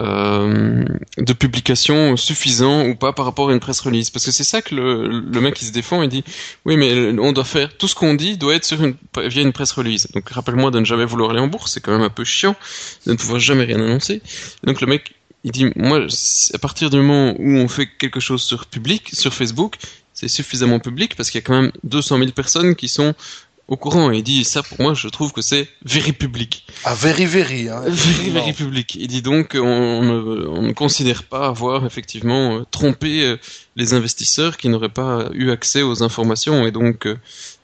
euh, 0.00 0.84
de 1.16 1.32
publication 1.32 2.16
suffisant 2.16 2.86
ou 2.86 2.94
pas 2.94 3.12
par 3.12 3.24
rapport 3.24 3.50
à 3.50 3.52
une 3.52 3.60
presse 3.60 3.80
release? 3.80 4.10
Parce 4.10 4.24
que 4.24 4.30
c'est 4.30 4.44
ça 4.44 4.62
que 4.62 4.74
le, 4.74 5.08
le 5.08 5.40
mec 5.40 5.54
qui 5.54 5.64
se 5.64 5.72
défend, 5.72 6.02
il 6.02 6.08
dit 6.08 6.24
oui 6.64 6.76
mais 6.76 7.18
on 7.18 7.32
doit 7.32 7.44
faire 7.44 7.76
tout 7.76 7.88
ce 7.88 7.94
qu'on 7.94 8.14
dit 8.14 8.36
doit 8.36 8.54
être 8.54 8.64
sur 8.64 8.82
une, 8.82 8.96
via 9.16 9.42
une 9.42 9.52
presse 9.52 9.72
release. 9.72 10.08
Donc 10.12 10.28
rappelle-moi 10.30 10.70
de 10.70 10.80
ne 10.80 10.84
jamais 10.84 11.04
vouloir 11.04 11.30
aller 11.30 11.40
en 11.40 11.48
bourse, 11.48 11.72
c'est 11.72 11.80
quand 11.80 11.92
même 11.92 12.02
un 12.02 12.10
peu 12.10 12.24
chiant 12.24 12.56
de 13.06 13.12
ne 13.12 13.16
pouvoir 13.16 13.40
jamais 13.40 13.64
rien 13.64 13.80
annoncer. 13.80 14.22
donc 14.64 14.80
le 14.80 14.86
mec 14.86 15.14
il 15.44 15.52
dit 15.52 15.70
moi 15.76 16.06
à 16.54 16.58
partir 16.58 16.90
du 16.90 16.96
moment 16.96 17.34
où 17.38 17.50
on 17.56 17.68
fait 17.68 17.86
quelque 17.86 18.20
chose 18.20 18.42
sur 18.42 18.66
public 18.66 19.10
sur 19.12 19.32
Facebook 19.32 19.76
c'est 20.12 20.28
suffisamment 20.28 20.80
public 20.80 21.14
parce 21.16 21.30
qu'il 21.30 21.40
y 21.40 21.44
a 21.44 21.46
quand 21.46 21.60
même 21.60 21.72
200 21.84 22.18
000 22.18 22.30
personnes 22.32 22.74
qui 22.74 22.88
sont 22.88 23.14
au 23.68 23.76
courant. 23.76 24.10
Il 24.10 24.22
dit 24.22 24.44
ça 24.44 24.62
pour 24.62 24.80
moi, 24.80 24.94
je 24.94 25.08
trouve 25.08 25.32
que 25.32 25.42
c'est 25.42 25.68
very 25.84 26.12
public. 26.12 26.66
Ah, 26.84 26.94
very 26.94 27.26
very. 27.26 27.68
Hein, 27.68 27.82
very 27.86 28.30
very 28.30 28.52
public. 28.54 28.94
Il 28.94 29.08
dit 29.08 29.22
donc 29.22 29.54
on, 29.54 30.02
ne, 30.62 30.72
considère 30.72 31.24
pas 31.24 31.46
avoir 31.46 31.84
effectivement 31.84 32.56
euh, 32.56 32.64
trompé 32.70 33.24
euh, 33.24 33.36
les 33.76 33.92
investisseurs 33.92 34.56
qui 34.56 34.70
n'auraient 34.70 34.88
pas 34.88 35.28
eu 35.34 35.50
accès 35.50 35.82
aux 35.82 36.02
informations 36.02 36.66
et 36.66 36.72
donc 36.72 37.06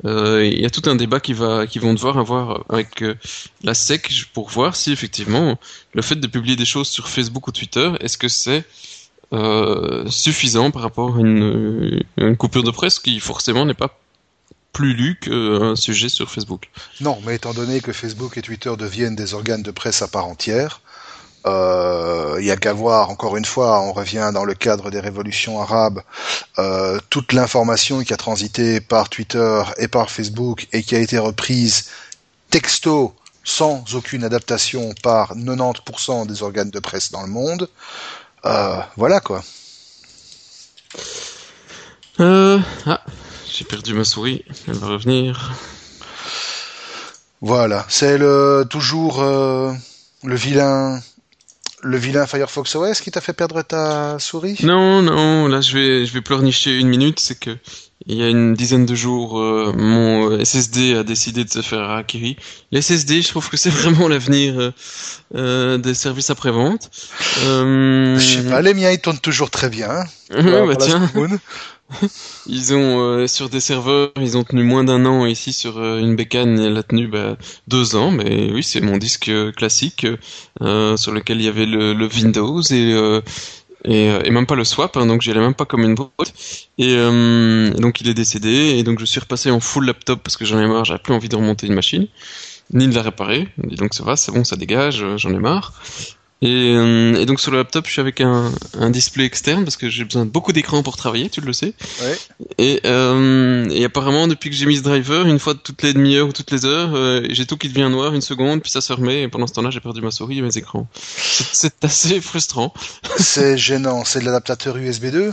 euh, 0.04 0.44
il 0.44 0.60
y 0.60 0.66
a 0.66 0.70
tout 0.70 0.88
un 0.88 0.94
débat 0.94 1.20
qui 1.20 1.32
va 1.32 1.66
qui 1.66 1.78
vont 1.78 1.94
devoir 1.94 2.18
avoir 2.18 2.64
avec 2.68 3.02
la 3.62 3.74
SEC 3.74 4.26
pour 4.32 4.50
voir 4.50 4.76
si 4.76 4.92
effectivement 4.92 5.58
le 5.94 6.02
fait 6.02 6.16
de 6.16 6.26
publier 6.26 6.56
des 6.56 6.64
choses 6.66 6.88
sur 6.88 7.08
Facebook 7.08 7.48
ou 7.48 7.52
Twitter 7.52 7.90
est-ce 8.00 8.18
que 8.18 8.28
c'est 8.28 8.64
suffisant 10.08 10.70
par 10.70 10.82
rapport 10.82 11.16
à 11.16 11.20
une, 11.20 12.04
une 12.18 12.36
coupure 12.36 12.62
de 12.62 12.70
presse 12.70 13.00
qui 13.00 13.18
forcément 13.18 13.64
n'est 13.64 13.74
pas 13.74 13.98
plus 14.74 14.92
lu 14.92 15.16
qu'un 15.18 15.76
sujet 15.76 16.10
sur 16.10 16.30
Facebook. 16.30 16.68
Non, 17.00 17.18
mais 17.24 17.36
étant 17.36 17.54
donné 17.54 17.80
que 17.80 17.92
Facebook 17.92 18.36
et 18.36 18.42
Twitter 18.42 18.72
deviennent 18.76 19.16
des 19.16 19.32
organes 19.32 19.62
de 19.62 19.70
presse 19.70 20.02
à 20.02 20.08
part 20.08 20.26
entière, 20.26 20.82
euh, 21.46 22.36
il 22.40 22.44
y 22.44 22.50
a 22.50 22.56
qu'à 22.56 22.72
voir, 22.72 23.08
encore 23.08 23.36
une 23.36 23.44
fois, 23.44 23.80
on 23.80 23.92
revient 23.92 24.30
dans 24.34 24.44
le 24.44 24.54
cadre 24.54 24.90
des 24.90 25.00
révolutions 25.00 25.60
arabes, 25.60 26.02
euh, 26.58 26.98
toute 27.08 27.32
l'information 27.32 28.02
qui 28.02 28.12
a 28.12 28.16
transité 28.16 28.80
par 28.80 29.08
Twitter 29.08 29.62
et 29.78 29.88
par 29.88 30.10
Facebook 30.10 30.66
et 30.72 30.82
qui 30.82 30.96
a 30.96 30.98
été 30.98 31.18
reprise 31.18 31.90
texto 32.50 33.14
sans 33.44 33.84
aucune 33.94 34.24
adaptation 34.24 34.94
par 35.02 35.36
90% 35.36 36.26
des 36.26 36.42
organes 36.42 36.70
de 36.70 36.80
presse 36.80 37.12
dans 37.12 37.22
le 37.22 37.28
monde. 37.28 37.68
Euh, 38.46 38.76
voilà 38.96 39.20
quoi. 39.20 39.42
Euh, 42.20 42.58
ah, 42.86 43.00
j'ai 43.56 43.64
perdu 43.64 43.94
ma 43.94 44.04
souris, 44.04 44.44
elle 44.66 44.74
va 44.74 44.88
revenir. 44.88 45.52
Voilà, 47.40 47.86
c'est 47.88 48.18
le 48.18 48.64
toujours 48.68 49.22
euh, 49.22 49.72
le 50.24 50.34
vilain 50.34 51.00
le 51.82 51.96
vilain 51.98 52.26
Firefox 52.26 52.74
OS 52.74 53.00
qui 53.00 53.10
t'a 53.10 53.20
fait 53.20 53.34
perdre 53.34 53.62
ta 53.62 54.18
souris? 54.18 54.58
Non, 54.62 55.02
non, 55.02 55.46
là 55.46 55.60
je 55.60 55.78
vais 55.78 56.06
je 56.06 56.12
vais 56.12 56.20
pleurnicher 56.20 56.76
une 56.76 56.88
minute, 56.88 57.20
c'est 57.20 57.38
que 57.38 57.56
il 58.06 58.16
y 58.16 58.22
a 58.22 58.28
une 58.28 58.54
dizaine 58.54 58.86
de 58.86 58.94
jours, 58.94 59.38
euh, 59.38 59.72
mon 59.74 60.44
SSD 60.44 60.96
a 60.96 61.04
décidé 61.04 61.44
de 61.44 61.50
se 61.50 61.62
faire 61.62 61.90
acquérir. 61.90 62.36
Les 62.70 62.82
SSD, 62.82 63.22
je 63.22 63.28
trouve 63.28 63.48
que 63.48 63.56
c'est 63.56 63.70
vraiment 63.80 64.08
l'avenir 64.08 64.72
euh, 65.34 65.78
des 65.78 65.94
services 65.94 66.28
après-vente. 66.28 66.90
Je 67.36 68.18
sais 68.18 68.50
pas, 68.50 68.62
les 68.62 68.74
miens 68.74 68.90
ils 68.90 69.00
tournent 69.00 69.20
toujours 69.20 69.50
très 69.50 69.70
bien. 69.70 70.04
ouais, 70.34 70.66
bah 70.66 70.76
tiens. 70.76 71.08
ils 72.46 72.74
ont 72.74 73.00
euh, 73.00 73.26
sur 73.26 73.48
des 73.48 73.60
serveurs, 73.60 74.10
ils 74.20 74.36
ont 74.36 74.44
tenu 74.44 74.62
moins 74.62 74.84
d'un 74.84 75.04
an 75.06 75.26
ici 75.26 75.52
sur 75.52 75.78
euh, 75.78 75.98
une 75.98 76.16
bécane, 76.16 76.58
elle 76.58 76.76
a 76.76 76.82
tenu 76.82 77.08
bah, 77.08 77.36
deux 77.68 77.96
ans. 77.96 78.10
Mais 78.10 78.50
oui, 78.52 78.62
c'est 78.62 78.80
mon 78.80 78.96
disque 78.96 79.28
euh, 79.28 79.52
classique 79.52 80.06
sur 80.60 81.12
lequel 81.12 81.40
il 81.40 81.44
y 81.44 81.48
avait 81.48 81.66
le, 81.66 82.08
Windows 82.08 82.62
et 82.70 83.20
et, 83.86 84.30
même 84.30 84.46
pas 84.46 84.54
le 84.54 84.64
swap, 84.64 84.96
hein, 84.96 85.04
donc 85.04 85.20
j'y 85.20 85.30
allais 85.30 85.40
même 85.40 85.52
pas 85.54 85.66
comme 85.66 85.82
une 85.82 85.94
brute. 85.94 86.32
Et 86.78 86.96
donc 86.96 88.00
il 88.00 88.08
est 88.08 88.14
décédé 88.14 88.78
et 88.78 88.82
donc 88.82 88.98
je 88.98 89.04
suis 89.04 89.20
repassé 89.20 89.50
en 89.50 89.60
full 89.60 89.84
laptop 89.84 90.22
parce 90.22 90.38
que 90.38 90.46
j'en 90.46 90.58
ai 90.58 90.66
marre, 90.66 90.86
j'avais 90.86 91.00
plus 91.00 91.12
envie 91.12 91.28
de 91.28 91.36
remonter 91.36 91.66
une 91.66 91.74
machine 91.74 92.06
ni 92.72 92.88
de 92.88 92.94
la 92.94 93.02
réparer. 93.02 93.48
Donc 93.58 93.92
ça 93.92 94.02
va, 94.02 94.16
c'est 94.16 94.32
bon, 94.32 94.42
ça 94.42 94.56
dégage, 94.56 95.04
j'en 95.16 95.34
ai 95.34 95.38
marre. 95.38 95.74
Euh, 96.44 97.14
et, 97.16 97.26
donc 97.26 97.40
sur 97.40 97.50
le 97.50 97.58
laptop, 97.58 97.86
je 97.86 97.92
suis 97.92 98.00
avec 98.00 98.20
un, 98.20 98.52
un 98.78 98.90
display 98.90 99.24
externe 99.24 99.64
parce 99.64 99.76
que 99.76 99.88
j'ai 99.88 100.04
besoin 100.04 100.24
de 100.24 100.30
beaucoup 100.30 100.52
d'écran 100.52 100.82
pour 100.82 100.96
travailler, 100.96 101.28
tu 101.30 101.40
le 101.40 101.52
sais. 101.52 101.74
Ouais. 102.02 102.18
Et, 102.58 102.80
euh, 102.84 103.68
et 103.70 103.84
apparemment, 103.84 104.28
depuis 104.28 104.50
que 104.50 104.56
j'ai 104.56 104.66
mis 104.66 104.76
ce 104.76 104.82
driver, 104.82 105.26
une 105.26 105.38
fois 105.38 105.54
toutes 105.54 105.82
les 105.82 105.94
demi-heures 105.94 106.28
ou 106.28 106.32
toutes 106.32 106.50
les 106.50 106.64
heures, 106.66 106.94
euh, 106.94 107.22
j'ai 107.30 107.46
tout 107.46 107.56
qui 107.56 107.68
devient 107.68 107.88
noir 107.90 108.14
une 108.14 108.20
seconde, 108.20 108.62
puis 108.62 108.70
ça 108.70 108.80
se 108.80 108.92
remet. 108.92 109.22
Et 109.22 109.28
pendant 109.28 109.46
ce 109.46 109.54
temps-là, 109.54 109.70
j'ai 109.70 109.80
perdu 109.80 110.00
ma 110.00 110.10
souris 110.10 110.38
et 110.38 110.42
mes 110.42 110.56
écrans. 110.56 110.86
C'est 110.94 111.84
assez 111.84 112.20
frustrant. 112.20 112.74
C'est 113.16 113.56
gênant. 113.56 114.04
C'est 114.04 114.20
de 114.20 114.24
l'adaptateur 114.24 114.76
USB 114.76 115.06
2 115.06 115.32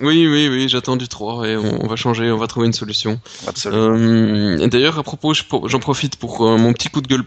oui, 0.00 0.26
oui, 0.26 0.48
oui, 0.48 0.68
j'attends 0.68 0.96
du 0.96 1.08
3 1.08 1.46
et 1.46 1.56
on, 1.56 1.86
va 1.86 1.96
changer, 1.96 2.30
on 2.30 2.36
va 2.36 2.46
trouver 2.46 2.66
une 2.66 2.72
solution. 2.72 3.20
Absolument. 3.46 3.96
Euh, 3.96 4.66
D'ailleurs, 4.66 4.98
à 4.98 5.02
propos, 5.02 5.34
j'en 5.34 5.78
profite 5.78 6.16
pour 6.16 6.46
euh, 6.46 6.56
mon 6.56 6.72
petit 6.72 6.88
coup 6.88 7.00
de 7.00 7.06
gueule 7.06 7.24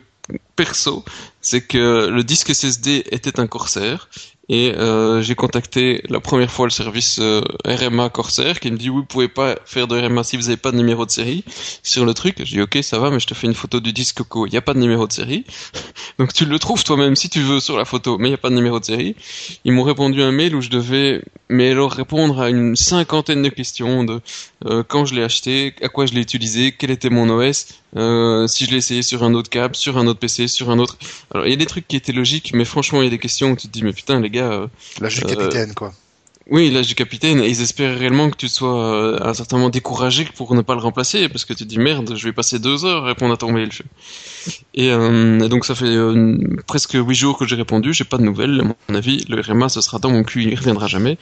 perso, 0.55 1.03
c'est 1.41 1.61
que 1.61 2.07
le 2.07 2.23
disque 2.23 2.53
SSD 2.53 3.03
était 3.11 3.39
un 3.39 3.47
Corsair 3.47 4.09
et 4.51 4.73
euh, 4.75 5.21
j'ai 5.21 5.33
contacté 5.33 6.03
la 6.09 6.19
première 6.19 6.51
fois 6.51 6.65
le 6.65 6.71
service 6.71 7.19
euh, 7.21 7.41
RMA 7.63 8.09
Corsair 8.09 8.59
qui 8.59 8.69
me 8.69 8.75
dit 8.75 8.89
oui 8.89 8.97
vous 8.97 9.05
pouvez 9.05 9.29
pas 9.29 9.55
faire 9.63 9.87
de 9.87 9.97
RMA 9.97 10.25
si 10.25 10.35
vous 10.35 10.43
n'avez 10.43 10.57
pas 10.57 10.71
de 10.73 10.75
numéro 10.75 11.05
de 11.05 11.11
série 11.11 11.45
sur 11.83 12.03
le 12.03 12.13
truc. 12.13 12.35
Je 12.39 12.51
dis 12.51 12.61
ok 12.61 12.79
ça 12.81 12.99
va 12.99 13.11
mais 13.11 13.21
je 13.21 13.27
te 13.27 13.33
fais 13.33 13.47
une 13.47 13.53
photo 13.53 13.79
du 13.79 13.93
disque 13.93 14.17
Coco, 14.17 14.45
il 14.45 14.51
n'y 14.51 14.57
a 14.57 14.61
pas 14.61 14.73
de 14.73 14.79
numéro 14.79 15.07
de 15.07 15.13
série. 15.13 15.45
Donc 16.19 16.33
tu 16.33 16.43
le 16.45 16.59
trouves 16.59 16.83
toi-même 16.83 17.15
si 17.15 17.29
tu 17.29 17.39
veux 17.39 17.61
sur 17.61 17.77
la 17.77 17.85
photo 17.85 18.17
mais 18.17 18.27
il 18.27 18.31
n'y 18.31 18.35
a 18.35 18.39
pas 18.39 18.49
de 18.49 18.55
numéro 18.55 18.81
de 18.81 18.83
série. 18.83 19.15
Ils 19.63 19.71
m'ont 19.71 19.83
répondu 19.83 20.21
un 20.21 20.33
mail 20.33 20.53
où 20.53 20.59
je 20.59 20.69
devais 20.69 21.21
mais 21.47 21.71
alors 21.71 21.93
répondre 21.93 22.41
à 22.41 22.49
une 22.49 22.75
cinquantaine 22.75 23.43
de 23.43 23.49
questions 23.49 24.03
de 24.03 24.19
euh, 24.65 24.83
quand 24.85 25.05
je 25.05 25.15
l'ai 25.15 25.23
acheté, 25.23 25.73
à 25.81 25.87
quoi 25.87 26.05
je 26.05 26.13
l'ai 26.13 26.21
utilisé, 26.21 26.73
quel 26.77 26.91
était 26.91 27.09
mon 27.09 27.29
OS, 27.29 27.67
si 28.47 28.65
je 28.65 28.71
l'ai 28.71 28.77
essayé 28.77 29.01
sur 29.01 29.23
un 29.23 29.33
autre 29.33 29.49
câble, 29.49 29.75
sur 29.75 29.97
un 29.97 30.07
autre 30.07 30.19
PC, 30.19 30.47
sur 30.47 30.69
un 30.69 30.79
autre. 30.79 30.97
Alors 31.33 31.47
il 31.47 31.51
y 31.51 31.53
a 31.53 31.57
des 31.57 31.65
trucs 31.65 31.87
qui 31.87 31.95
étaient 31.95 32.11
logiques, 32.11 32.51
mais 32.53 32.65
franchement 32.65 33.01
il 33.01 33.05
y 33.05 33.07
a 33.07 33.09
des 33.09 33.17
questions 33.17 33.51
où 33.51 33.55
tu 33.55 33.67
te 33.67 33.71
dis 33.71 33.83
mais 33.83 33.93
putain 33.93 34.19
les 34.19 34.29
gars. 34.29 34.40
Euh, 34.41 34.67
l'âge 34.99 35.15
du 35.15 35.21
capitaine 35.21 35.73
quoi. 35.73 35.93
Oui, 36.49 36.69
l'âge 36.69 36.87
du 36.87 36.95
capitaine, 36.95 37.39
et 37.39 37.47
ils 37.47 37.61
espèrent 37.61 37.97
réellement 37.97 38.29
que 38.29 38.35
tu 38.35 38.49
sois 38.49 39.21
à 39.21 39.29
un 39.29 39.33
certain 39.33 39.57
moment 39.57 39.69
découragé 39.69 40.27
pour 40.35 40.53
ne 40.53 40.61
pas 40.61 40.73
le 40.73 40.81
remplacer, 40.81 41.29
parce 41.29 41.45
que 41.45 41.53
tu 41.53 41.63
te 41.63 41.69
dis 41.69 41.77
merde, 41.77 42.13
je 42.15 42.23
vais 42.25 42.33
passer 42.33 42.59
deux 42.59 42.83
heures 42.83 43.03
à 43.05 43.07
répondre 43.07 43.33
à 43.33 43.37
ton 43.37 43.51
mail. 43.51 43.69
Et, 44.73 44.87
et 44.87 45.49
donc 45.49 45.65
ça 45.65 45.75
fait 45.75 45.95
presque 46.65 46.93
huit 46.93 47.15
jours 47.15 47.37
que 47.37 47.45
j'ai 47.45 47.55
répondu, 47.55 47.93
j'ai 47.93 48.03
pas 48.03 48.17
de 48.17 48.23
nouvelles. 48.23 48.59
À 48.59 48.91
mon 48.91 48.95
avis, 48.97 49.23
le 49.29 49.39
RMA 49.39 49.69
ce 49.69 49.79
sera 49.81 49.99
dans 49.99 50.09
mon 50.09 50.23
cul, 50.23 50.43
il 50.43 50.55
reviendra 50.57 50.87
jamais. 50.87 51.17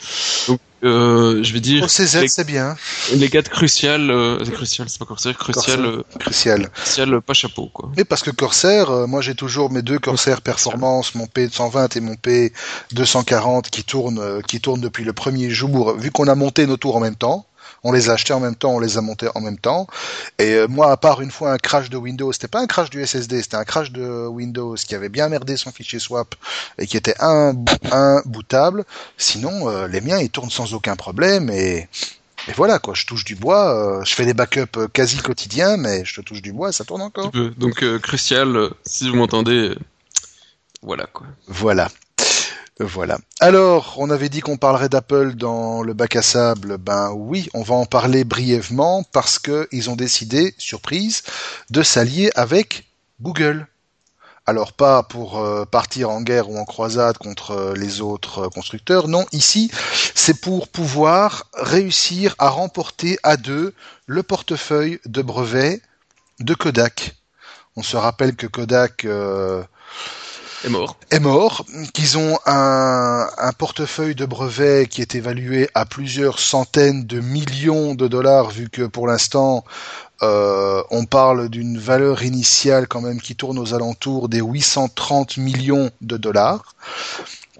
Donc 0.47 0.59
euh, 0.83 1.43
je 1.43 1.53
vais 1.53 1.59
dire. 1.59 1.89
CZ, 1.89 2.27
c'est 2.27 2.45
bien. 2.45 2.75
Les 3.13 3.27
gars 3.29 3.41
de 3.41 3.49
Crucial, 3.49 4.09
euh, 4.09 4.43
Crucial, 4.45 4.87
c'est 4.89 4.99
pas 4.99 5.05
Corsair, 5.05 5.37
Crucial, 5.37 5.85
euh, 5.85 6.03
Crucial. 6.19 6.69
Crucial, 6.69 7.13
euh, 7.13 7.21
pas 7.21 7.33
chapeau, 7.33 7.69
quoi. 7.73 7.91
Mais 7.97 8.05
parce 8.05 8.23
que 8.23 8.31
Corsair, 8.31 8.89
euh, 8.89 9.07
moi 9.07 9.21
j'ai 9.21 9.35
toujours 9.35 9.71
mes 9.71 9.81
deux 9.81 9.99
Corsair 9.99 10.41
Performance, 10.41 11.15
mon 11.15 11.25
P120 11.25 11.97
et 11.97 12.01
mon 12.01 12.13
P240 12.13 13.69
qui 13.69 13.83
tournent, 13.83 14.41
qui 14.47 14.61
tournent 14.61 14.81
depuis 14.81 15.03
le 15.03 15.13
premier 15.13 15.49
jour, 15.49 15.95
vu 15.97 16.11
qu'on 16.11 16.27
a 16.27 16.35
monté 16.35 16.65
nos 16.65 16.77
tours 16.77 16.95
en 16.95 16.99
même 16.99 17.15
temps 17.15 17.45
on 17.83 17.91
les 17.91 18.09
a 18.09 18.13
achetés 18.13 18.33
en 18.33 18.39
même 18.39 18.55
temps, 18.55 18.71
on 18.71 18.79
les 18.79 18.97
a 18.97 19.01
montés 19.01 19.27
en 19.35 19.41
même 19.41 19.57
temps. 19.57 19.87
Et 20.37 20.53
euh, 20.53 20.67
moi, 20.67 20.91
à 20.91 20.97
part 20.97 21.21
une 21.21 21.31
fois 21.31 21.51
un 21.51 21.57
crash 21.57 21.89
de 21.89 21.97
Windows, 21.97 22.31
c'était 22.31 22.47
pas 22.47 22.59
un 22.59 22.67
crash 22.67 22.89
du 22.89 23.05
SSD, 23.05 23.41
c'était 23.41 23.57
un 23.57 23.65
crash 23.65 23.91
de 23.91 24.27
Windows 24.27 24.75
qui 24.75 24.95
avait 24.95 25.09
bien 25.09 25.29
merdé 25.29 25.57
son 25.57 25.71
fichier 25.71 25.99
swap 25.99 26.35
et 26.77 26.87
qui 26.87 26.97
était 26.97 27.15
un, 27.19 27.53
bootable. 28.25 28.85
Sinon, 29.17 29.69
euh, 29.69 29.87
les 29.87 30.01
miens, 30.01 30.19
ils 30.19 30.29
tournent 30.29 30.49
sans 30.49 30.73
aucun 30.73 30.95
problème 30.95 31.49
et 31.49 31.87
et 32.47 32.53
voilà 32.53 32.79
quoi, 32.79 32.93
je 32.93 33.05
touche 33.05 33.25
du 33.25 33.35
bois, 33.35 33.99
euh, 33.99 34.03
je 34.05 34.15
fais 34.15 34.25
des 34.25 34.33
backups 34.33 34.87
quasi 34.93 35.17
quotidiens, 35.17 35.75
mais 35.75 36.05
je 36.05 36.15
te 36.15 36.21
touche 36.21 36.41
du 36.41 36.53
bois, 36.53 36.71
ça 36.71 36.85
tourne 36.85 37.01
encore. 37.01 37.31
Donc 37.57 37.83
crucial, 37.99 38.69
si 38.85 39.09
vous 39.09 39.17
m'entendez, 39.17 39.75
voilà 40.81 41.05
quoi. 41.05 41.27
Voilà. 41.47 41.89
Voilà. 42.79 43.17
Alors, 43.41 43.95
on 43.97 44.09
avait 44.09 44.29
dit 44.29 44.39
qu'on 44.39 44.55
parlerait 44.55 44.87
d'Apple 44.87 45.33
dans 45.33 45.81
le 45.83 45.93
bac 45.93 46.15
à 46.15 46.21
sable. 46.21 46.77
Ben 46.77 47.11
oui, 47.11 47.49
on 47.53 47.61
va 47.61 47.75
en 47.75 47.85
parler 47.85 48.23
brièvement 48.23 49.03
parce 49.11 49.37
que 49.37 49.67
ils 49.73 49.89
ont 49.89 49.97
décidé, 49.97 50.55
surprise, 50.57 51.23
de 51.69 51.83
s'allier 51.83 52.31
avec 52.35 52.85
Google. 53.21 53.67
Alors 54.45 54.71
pas 54.71 55.03
pour 55.03 55.39
euh, 55.39 55.65
partir 55.65 56.09
en 56.09 56.21
guerre 56.21 56.49
ou 56.49 56.57
en 56.57 56.63
croisade 56.63 57.17
contre 57.17 57.51
euh, 57.51 57.73
les 57.75 58.01
autres 58.01 58.45
euh, 58.45 58.49
constructeurs, 58.49 59.07
non, 59.07 59.25
ici 59.31 59.69
c'est 60.15 60.41
pour 60.41 60.69
pouvoir 60.69 61.49
réussir 61.53 62.33
à 62.39 62.49
remporter 62.49 63.19
à 63.21 63.37
deux 63.37 63.75
le 64.07 64.23
portefeuille 64.23 64.99
de 65.05 65.21
brevets 65.21 65.81
de 66.39 66.53
Kodak. 66.55 67.15
On 67.75 67.83
se 67.83 67.95
rappelle 67.95 68.35
que 68.35 68.47
Kodak 68.47 69.05
est 70.65 70.69
mort. 70.69 70.97
Est 71.11 71.19
mort, 71.19 71.65
qu'ils 71.93 72.17
ont 72.17 72.37
un, 72.45 73.27
un, 73.37 73.51
portefeuille 73.53 74.15
de 74.15 74.25
brevets 74.25 74.87
qui 74.87 75.01
est 75.01 75.15
évalué 75.15 75.69
à 75.73 75.85
plusieurs 75.85 76.39
centaines 76.39 77.05
de 77.05 77.19
millions 77.19 77.95
de 77.95 78.07
dollars, 78.07 78.49
vu 78.49 78.69
que 78.69 78.83
pour 78.83 79.07
l'instant 79.07 79.63
euh, 80.21 80.83
on 80.91 81.05
parle 81.05 81.47
d'une 81.49 81.77
valeur 81.77 82.23
initiale 82.23 82.87
quand 82.87 83.01
même 83.01 83.21
qui 83.21 83.35
tourne 83.35 83.57
aux 83.57 83.73
alentours 83.73 84.27
des 84.27 84.41
830 84.41 85.37
millions 85.37 85.91
de 86.01 86.17
dollars 86.17 86.75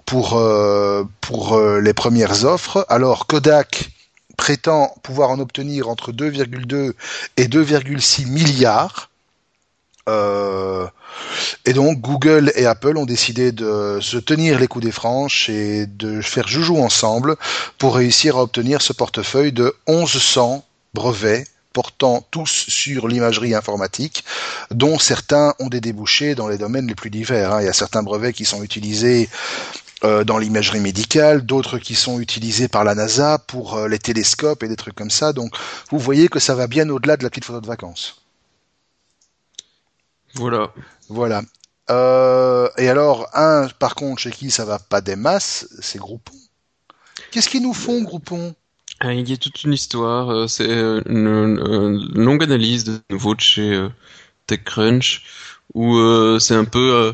pour 0.04 0.36
euh, 0.36 1.04
pour 1.22 1.54
euh, 1.54 1.80
les 1.80 1.94
premières 1.94 2.44
offres. 2.44 2.84
Alors 2.90 3.26
Kodak 3.26 3.90
prétend 4.36 4.94
pouvoir 5.02 5.30
en 5.30 5.38
obtenir 5.38 5.88
entre 5.88 6.12
2,2 6.12 6.92
et 7.38 7.46
2,6 7.46 8.26
milliards. 8.26 9.08
Et 11.64 11.72
donc 11.72 12.00
Google 12.00 12.52
et 12.54 12.66
Apple 12.66 12.96
ont 12.96 13.06
décidé 13.06 13.52
de 13.52 13.98
se 14.00 14.16
tenir 14.16 14.58
les 14.58 14.66
coups 14.66 14.84
des 14.84 14.92
franches 14.92 15.48
et 15.48 15.86
de 15.86 16.20
faire 16.20 16.48
joujou 16.48 16.78
ensemble 16.78 17.36
pour 17.78 17.96
réussir 17.96 18.36
à 18.36 18.42
obtenir 18.42 18.82
ce 18.82 18.92
portefeuille 18.92 19.52
de 19.52 19.74
1100 19.88 20.64
brevets 20.94 21.46
portant 21.72 22.26
tous 22.30 22.66
sur 22.68 23.06
l'imagerie 23.06 23.54
informatique, 23.54 24.24
dont 24.70 24.98
certains 24.98 25.54
ont 25.60 25.68
des 25.68 25.80
débouchés 25.80 26.34
dans 26.34 26.48
les 26.48 26.58
domaines 26.58 26.86
les 26.86 26.94
plus 26.94 27.10
divers. 27.10 27.52
Hein. 27.52 27.60
Il 27.62 27.66
y 27.66 27.68
a 27.68 27.72
certains 27.72 28.02
brevets 28.02 28.32
qui 28.32 28.44
sont 28.44 28.62
utilisés 28.62 29.28
euh, 30.02 30.24
dans 30.24 30.38
l'imagerie 30.38 30.80
médicale, 30.80 31.42
d'autres 31.42 31.78
qui 31.78 31.94
sont 31.94 32.20
utilisés 32.20 32.68
par 32.68 32.84
la 32.84 32.94
NASA 32.94 33.38
pour 33.38 33.76
euh, 33.76 33.88
les 33.88 33.98
télescopes 33.98 34.62
et 34.62 34.68
des 34.68 34.76
trucs 34.76 34.94
comme 34.94 35.10
ça. 35.10 35.32
Donc 35.32 35.54
vous 35.90 35.98
voyez 35.98 36.28
que 36.28 36.40
ça 36.40 36.54
va 36.54 36.66
bien 36.66 36.88
au-delà 36.88 37.16
de 37.16 37.22
la 37.22 37.30
petite 37.30 37.44
photo 37.44 37.60
de 37.60 37.66
vacances. 37.66 38.22
Voilà. 40.34 40.72
Voilà. 41.08 41.42
Euh, 41.90 42.68
et 42.78 42.88
alors, 42.88 43.28
un, 43.34 43.68
par 43.78 43.94
contre, 43.94 44.22
chez 44.22 44.30
qui 44.30 44.50
ça 44.50 44.64
va 44.64 44.78
pas 44.78 45.00
des 45.00 45.16
masses, 45.16 45.68
c'est 45.80 45.98
Groupon. 45.98 46.34
Qu'est-ce 47.30 47.48
qu'ils 47.48 47.62
nous 47.62 47.74
font, 47.74 48.02
Groupon? 48.02 48.54
Ah, 49.00 49.12
Il 49.12 49.28
y 49.28 49.32
a 49.32 49.36
toute 49.36 49.64
une 49.64 49.72
histoire. 49.72 50.30
Euh, 50.30 50.46
c'est 50.46 50.68
euh, 50.68 51.00
une, 51.06 51.56
longue 52.14 52.42
analyse 52.42 52.84
de 52.84 53.00
nouveau 53.10 53.34
de 53.34 53.40
chez 53.40 53.88
TechCrunch 54.46 55.22
où 55.74 55.96
c'est 56.38 56.54
un 56.54 56.64
peu. 56.64 57.12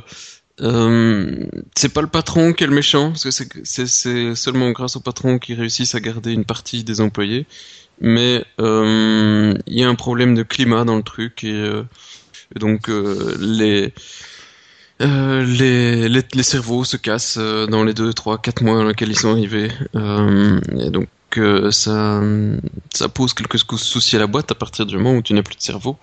c'est 0.58 1.92
pas 1.92 2.00
le 2.02 2.06
patron 2.06 2.52
qui 2.52 2.64
est 2.64 2.66
le 2.66 2.74
méchant, 2.74 3.10
parce 3.10 3.24
que 3.24 3.60
c'est 3.64 4.34
seulement 4.34 4.70
grâce 4.70 4.96
au 4.96 5.00
patron 5.00 5.38
qu'ils 5.38 5.58
réussissent 5.58 5.94
à 5.94 6.00
garder 6.00 6.32
une 6.32 6.44
partie 6.44 6.84
des 6.84 7.00
employés. 7.00 7.46
Mais 8.00 8.44
il 8.58 9.58
y 9.68 9.84
a 9.84 9.88
un 9.88 9.94
problème 9.94 10.34
de 10.34 10.42
climat 10.42 10.84
dans 10.84 10.96
le 10.96 11.02
truc 11.02 11.44
et 11.44 11.82
donc 12.58 12.88
euh, 12.88 13.36
les, 13.38 13.92
euh, 15.02 15.44
les, 15.44 16.08
les, 16.08 16.22
les, 16.32 16.42
cerveaux 16.42 16.84
se 16.84 16.96
cassent 16.96 17.36
euh, 17.38 17.66
dans 17.66 17.84
les 17.84 17.94
2, 17.94 18.12
3, 18.12 18.38
4 18.38 18.62
mois 18.62 18.76
dans 18.76 18.84
lesquels 18.84 19.10
ils 19.10 19.18
sont 19.18 19.30
arrivés. 19.30 19.70
et 19.94 20.90
donc 20.90 21.08
ça, 21.70 22.22
ça 22.94 23.08
pose 23.10 23.34
quelques 23.34 23.58
soucis 23.58 24.16
à 24.16 24.18
la 24.18 24.26
boîte 24.26 24.50
à 24.50 24.54
partir 24.54 24.86
du 24.86 24.96
moment 24.96 25.16
où 25.16 25.22
tu 25.22 25.34
n'as 25.34 25.42
plus 25.42 25.56
de 25.56 25.62
cerveau. 25.62 25.98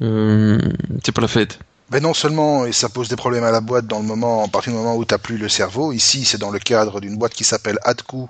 c'est 0.00 1.12
pas 1.12 1.20
la 1.20 1.28
fête. 1.28 1.58
Mais 1.90 2.00
non 2.00 2.14
seulement 2.14 2.64
et 2.64 2.72
ça 2.72 2.88
pose 2.88 3.08
des 3.08 3.16
problèmes 3.16 3.44
à 3.44 3.50
la 3.50 3.60
boîte 3.60 3.86
dans 3.86 3.98
le 3.98 4.06
moment, 4.06 4.44
à 4.44 4.48
partir 4.48 4.72
du 4.72 4.78
moment 4.78 4.96
où 4.96 5.04
tu 5.04 5.12
n'as 5.12 5.18
plus 5.18 5.36
le 5.36 5.50
cerveau. 5.50 5.92
Ici, 5.92 6.24
c'est 6.24 6.38
dans 6.38 6.50
le 6.50 6.58
cadre 6.58 7.00
d'une 7.00 7.16
boîte 7.16 7.34
qui 7.34 7.44
s'appelle 7.44 7.78
Adku, 7.84 8.26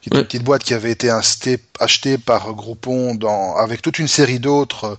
qui 0.00 0.08
est 0.08 0.16
une 0.16 0.24
petite 0.24 0.42
boîte 0.42 0.64
qui 0.64 0.72
avait 0.72 0.90
été 0.90 1.10
achetée 1.10 2.18
par 2.18 2.54
Groupon 2.54 3.14
dans, 3.14 3.56
avec 3.56 3.82
toute 3.82 3.98
une 3.98 4.08
série 4.08 4.38
d'autres 4.38 4.98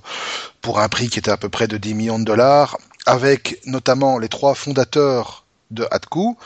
pour 0.61 0.79
un 0.79 0.87
prix 0.87 1.09
qui 1.09 1.17
était 1.17 1.31
à 1.31 1.37
peu 1.37 1.49
près 1.49 1.67
de 1.67 1.77
10 1.77 1.93
millions 1.95 2.19
de 2.19 2.25
dollars, 2.25 2.77
avec 3.07 3.59
notamment 3.65 4.19
les 4.19 4.29
trois 4.29 4.53
fondateurs 4.53 5.45
de 5.71 5.87
Adku, 5.89 6.37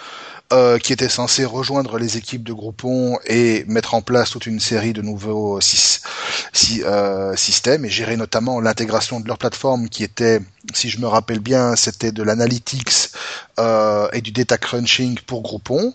euh, 0.52 0.80
qui 0.80 0.94
était 0.94 1.10
censé 1.10 1.46
rejoindre 1.46 2.00
les 2.00 2.18
équipes 2.18 2.42
de 2.42 2.54
Groupon 2.54 3.20
et 3.28 3.64
mettre 3.68 3.94
en 3.94 4.02
place 4.02 4.32
toute 4.32 4.48
une 4.48 4.60
série 4.60 4.94
de 4.94 5.04
nouveaux 5.04 5.60
euh, 5.60 7.36
systèmes 7.36 7.86
et 7.86 7.90
gérer 7.90 8.18
notamment 8.18 8.60
l'intégration 8.60 9.20
de 9.20 9.28
leur 9.28 9.38
plateforme 9.38 9.90
qui 9.90 10.04
était, 10.04 10.40
si 10.74 10.90
je 10.90 11.00
me 11.00 11.06
rappelle 11.06 11.38
bien, 11.38 11.76
c'était 11.76 12.12
de 12.12 12.24
l'analytics 12.24 13.12
euh, 13.60 14.08
et 14.12 14.22
du 14.22 14.32
data 14.32 14.58
crunching 14.58 15.20
pour 15.20 15.44
Groupon. 15.44 15.94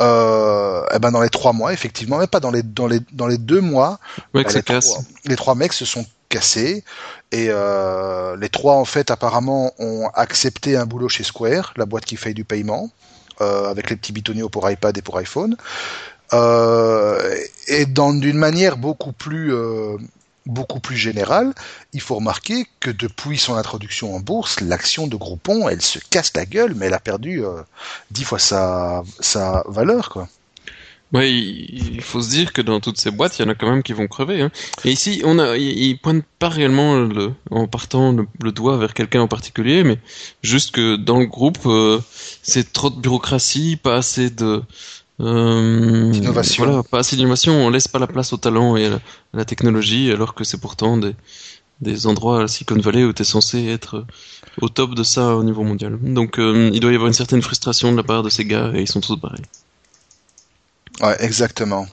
et 0.00 0.02
eh 0.02 0.98
ben 0.98 1.12
dans 1.12 1.22
les 1.22 1.30
trois 1.30 1.52
mois, 1.52 1.72
effectivement, 1.72 2.18
mais 2.18 2.26
pas 2.26 2.40
dans 2.40 2.50
les 2.50 2.64
dans 2.64 2.88
les 2.88 2.98
dans 3.12 3.28
les 3.28 3.38
deux 3.38 3.60
mois, 3.60 4.00
les, 4.34 4.42
trois, 4.42 4.80
les 5.26 5.36
trois 5.36 5.54
mecs 5.54 5.74
se 5.74 5.84
sont 5.84 6.04
cassés 6.28 6.82
et 7.30 7.50
les 8.40 8.48
trois 8.48 8.74
en 8.74 8.84
fait 8.84 9.12
apparemment 9.12 9.72
ont 9.78 10.08
accepté 10.14 10.76
un 10.76 10.86
boulot 10.86 11.08
chez 11.08 11.22
Square, 11.22 11.72
la 11.76 11.86
boîte 11.86 12.04
qui 12.04 12.16
fait 12.16 12.34
du 12.34 12.44
paiement. 12.44 12.90
Euh, 13.40 13.70
avec 13.70 13.88
les 13.90 13.96
petits 13.96 14.12
bitonniers 14.12 14.48
pour 14.50 14.68
iPad 14.70 14.96
et 14.96 15.02
pour 15.02 15.16
iPhone. 15.16 15.56
Euh, 16.32 17.36
et 17.66 17.86
d'une 17.86 18.36
manière 18.36 18.76
beaucoup 18.76 19.12
plus 19.12 19.54
euh, 19.54 19.96
beaucoup 20.44 20.80
plus 20.80 20.96
générale, 20.96 21.54
il 21.92 22.00
faut 22.00 22.16
remarquer 22.16 22.66
que 22.80 22.90
depuis 22.90 23.38
son 23.38 23.54
introduction 23.54 24.14
en 24.14 24.20
bourse, 24.20 24.60
l'action 24.60 25.06
de 25.06 25.16
Groupon, 25.16 25.68
elle 25.68 25.82
se 25.82 25.98
casse 26.10 26.32
la 26.34 26.44
gueule, 26.44 26.74
mais 26.74 26.86
elle 26.86 26.94
a 26.94 27.00
perdu 27.00 27.42
dix 28.10 28.24
fois 28.24 28.40
sa, 28.40 29.02
sa 29.20 29.62
valeur, 29.68 30.08
quoi. 30.10 30.28
Oui, 31.12 31.66
il 31.70 32.00
faut 32.00 32.22
se 32.22 32.30
dire 32.30 32.54
que 32.54 32.62
dans 32.62 32.80
toutes 32.80 32.96
ces 32.96 33.10
boîtes, 33.10 33.38
il 33.38 33.42
y 33.42 33.44
en 33.44 33.50
a 33.50 33.54
quand 33.54 33.68
même 33.68 33.82
qui 33.82 33.92
vont 33.92 34.06
crever. 34.08 34.40
Hein. 34.40 34.50
Et 34.84 34.92
ici, 34.92 35.20
on 35.24 35.38
a, 35.38 35.58
ils 35.58 35.98
pointent 35.98 36.24
pas 36.38 36.48
réellement 36.48 36.96
le, 36.96 37.32
en 37.50 37.66
partant 37.66 38.12
le, 38.12 38.52
doigt 38.52 38.78
vers 38.78 38.94
quelqu'un 38.94 39.20
en 39.20 39.28
particulier, 39.28 39.84
mais 39.84 39.98
juste 40.42 40.74
que 40.74 40.96
dans 40.96 41.18
le 41.18 41.26
groupe, 41.26 41.58
euh, 41.66 42.00
c'est 42.42 42.72
trop 42.72 42.88
de 42.88 42.98
bureaucratie, 42.98 43.76
pas 43.76 43.96
assez 43.96 44.30
de 44.30 44.62
euh, 45.20 46.12
innovation. 46.14 46.64
Voilà, 46.64 46.82
pas 46.82 47.00
assez 47.00 47.16
d'innovation. 47.16 47.52
On 47.52 47.68
laisse 47.68 47.88
pas 47.88 47.98
la 47.98 48.06
place 48.06 48.32
au 48.32 48.38
talent 48.38 48.76
et 48.78 48.86
à 48.86 49.00
la, 49.34 49.44
technologie, 49.44 50.10
alors 50.10 50.34
que 50.34 50.44
c'est 50.44 50.60
pourtant 50.60 50.96
des, 50.96 51.14
des 51.82 52.06
endroits 52.06 52.44
à 52.44 52.48
Silicon 52.48 52.80
Valley 52.80 53.04
où 53.04 53.12
tu 53.12 53.20
es 53.20 53.26
censé 53.26 53.66
être 53.66 54.06
au 54.62 54.70
top 54.70 54.94
de 54.94 55.02
ça 55.02 55.36
au 55.36 55.44
niveau 55.44 55.62
mondial. 55.62 55.98
Donc, 56.00 56.38
euh, 56.38 56.70
il 56.72 56.80
doit 56.80 56.92
y 56.92 56.94
avoir 56.94 57.08
une 57.08 57.14
certaine 57.14 57.42
frustration 57.42 57.92
de 57.92 57.98
la 57.98 58.02
part 58.02 58.22
de 58.22 58.30
ces 58.30 58.46
gars 58.46 58.72
et 58.74 58.80
ils 58.80 58.88
sont 58.88 59.02
tous 59.02 59.16
pareils. 59.16 59.44
Ouais, 61.02 61.16
exactement. 61.18 61.86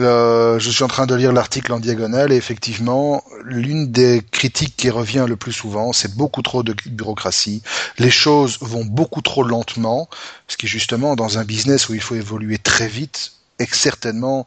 Euh, 0.00 0.58
je 0.58 0.70
suis 0.70 0.82
en 0.82 0.88
train 0.88 1.06
de 1.06 1.14
lire 1.14 1.32
l'article 1.32 1.72
en 1.74 1.80
diagonale 1.80 2.32
et 2.32 2.36
effectivement, 2.36 3.22
l'une 3.44 3.92
des 3.92 4.22
critiques 4.30 4.74
qui 4.76 4.88
revient 4.88 5.26
le 5.28 5.36
plus 5.36 5.52
souvent, 5.52 5.92
c'est 5.92 6.16
beaucoup 6.16 6.40
trop 6.40 6.62
de 6.62 6.74
bureaucratie. 6.86 7.62
Les 7.98 8.10
choses 8.10 8.56
vont 8.62 8.84
beaucoup 8.84 9.20
trop 9.20 9.42
lentement, 9.42 10.08
ce 10.48 10.56
qui 10.56 10.66
justement 10.66 11.16
dans 11.16 11.38
un 11.38 11.44
business 11.44 11.90
où 11.90 11.94
il 11.94 12.00
faut 12.00 12.14
évoluer 12.14 12.56
très 12.56 12.88
vite 12.88 13.32
est 13.58 13.72
certainement 13.74 14.46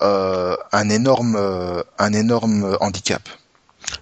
euh, 0.00 0.56
un 0.72 0.88
énorme, 0.88 1.36
euh, 1.38 1.82
un 1.98 2.14
énorme 2.14 2.78
handicap. 2.80 3.28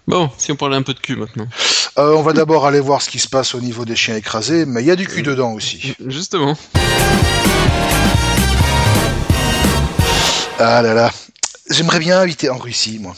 Bon, 0.07 0.30
si 0.38 0.53
on 0.53 0.57
parlait 0.57 0.76
un 0.76 0.82
peu 0.82 0.95
de 0.95 1.01
cul 1.01 1.16
maintenant. 1.16 1.49
On 1.97 2.22
va 2.22 2.32
d'abord 2.32 2.64
aller 2.64 2.80
voir 2.80 3.03
ce 3.03 3.11
qui 3.11 3.18
se 3.18 3.28
passe 3.28 3.57
au 3.57 3.61
niveau 3.61 3.84
des 3.84 3.97
chiens 3.97 4.14
écrasés, 4.14 4.64
mais 4.66 4.82
il 4.82 4.86
y 4.86 4.90
a 4.93 4.97
du 4.97 5.07
cul 5.09 5.22
dedans 5.22 5.53
aussi. 5.53 5.95
Justement. 6.07 6.57
Ah 10.65 10.81
là 10.81 10.95
là. 10.95 11.11
J'aimerais 11.71 11.99
bien 11.99 12.21
habiter 12.21 12.49
en 12.49 12.57
Russie, 12.57 13.01
moi. 13.01 13.17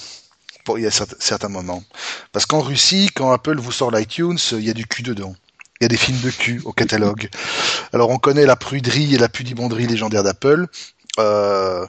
Pour, 0.64 0.78
il 0.78 0.84
y 0.84 0.86
a 0.86 0.90
certains 0.90 1.50
moments. 1.50 1.84
Parce 2.32 2.46
qu'en 2.46 2.62
Russie, 2.62 3.10
quand 3.14 3.32
Apple 3.32 3.58
vous 3.58 3.70
sort 3.70 3.90
l'iTunes, 3.90 4.38
il 4.52 4.64
y 4.64 4.70
a 4.70 4.72
du 4.72 4.86
cul 4.86 5.02
dedans. 5.02 5.36
Il 5.78 5.84
y 5.84 5.86
a 5.86 5.88
des 5.88 5.98
films 5.98 6.22
de 6.22 6.30
cul 6.30 6.62
au 6.64 6.72
catalogue. 6.72 7.28
Alors 7.92 8.08
on 8.08 8.16
connaît 8.16 8.46
la 8.46 8.56
pruderie 8.56 9.14
et 9.14 9.18
la 9.18 9.28
pudibonderie 9.28 9.86
légendaire 9.86 10.22
d'Apple. 10.22 10.68
Euh, 11.18 11.86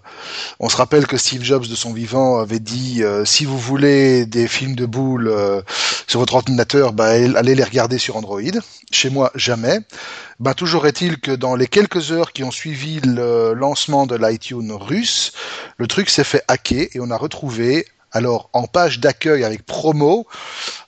on 0.59 0.69
se 0.69 0.77
rappelle 0.77 1.07
que 1.07 1.17
Steve 1.17 1.43
Jobs 1.43 1.67
de 1.67 1.75
son 1.75 1.93
vivant 1.93 2.39
avait 2.39 2.59
dit 2.59 3.03
euh, 3.03 3.25
si 3.25 3.45
vous 3.45 3.57
voulez 3.57 4.25
des 4.25 4.47
films 4.47 4.75
de 4.75 4.85
boules 4.85 5.27
euh, 5.27 5.61
sur 6.07 6.19
votre 6.19 6.35
ordinateur, 6.35 6.93
bah, 6.93 7.07
allez 7.07 7.55
les 7.55 7.63
regarder 7.63 7.97
sur 7.97 8.17
Android. 8.17 8.41
Chez 8.91 9.09
moi, 9.09 9.31
jamais. 9.33 9.79
Bah, 10.39 10.53
toujours 10.53 10.85
est-il 10.85 11.19
que 11.19 11.31
dans 11.31 11.55
les 11.55 11.67
quelques 11.67 12.11
heures 12.11 12.33
qui 12.33 12.43
ont 12.43 12.51
suivi 12.51 12.99
le 12.99 13.53
lancement 13.53 14.05
de 14.05 14.15
l'iTunes 14.15 14.71
russe, 14.73 15.31
le 15.77 15.87
truc 15.87 16.09
s'est 16.09 16.23
fait 16.23 16.43
hacker 16.47 16.87
et 16.93 16.99
on 16.99 17.09
a 17.09 17.17
retrouvé 17.17 17.87
alors 18.11 18.49
en 18.53 18.65
page 18.65 18.99
d'accueil 19.01 19.43
avec 19.43 19.65
promo, 19.65 20.25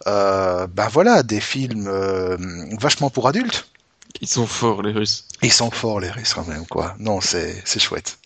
ben 0.05 0.87
voilà 0.89 1.23
des 1.23 1.41
films 1.41 1.89
vachement 2.79 3.09
pour 3.09 3.27
adultes. 3.27 3.67
Ils 4.21 4.29
sont 4.29 4.47
forts 4.47 4.81
les 4.81 4.93
Russes. 4.93 5.25
Ils 5.41 5.51
sont 5.51 5.69
forts 5.69 5.99
les 5.99 6.09
Russes 6.09 6.33
quand 6.33 6.47
même 6.47 6.65
quoi. 6.65 6.95
Non 6.99 7.19
c'est 7.19 7.61
c'est 7.65 7.79
chouette. 7.79 8.17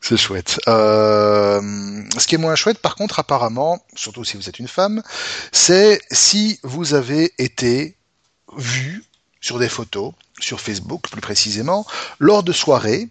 C'est 0.00 0.16
chouette. 0.16 0.60
Euh, 0.68 1.60
ce 2.18 2.26
qui 2.26 2.36
est 2.36 2.38
moins 2.38 2.54
chouette, 2.54 2.78
par 2.78 2.94
contre, 2.94 3.18
apparemment, 3.18 3.84
surtout 3.94 4.24
si 4.24 4.36
vous 4.36 4.48
êtes 4.48 4.58
une 4.58 4.68
femme, 4.68 5.02
c'est 5.52 6.00
si 6.10 6.60
vous 6.62 6.94
avez 6.94 7.32
été 7.38 7.96
vu 8.56 9.04
sur 9.40 9.58
des 9.58 9.68
photos, 9.68 10.12
sur 10.40 10.60
Facebook 10.60 11.08
plus 11.10 11.20
précisément, 11.20 11.86
lors 12.18 12.42
de 12.42 12.52
soirées, 12.52 13.08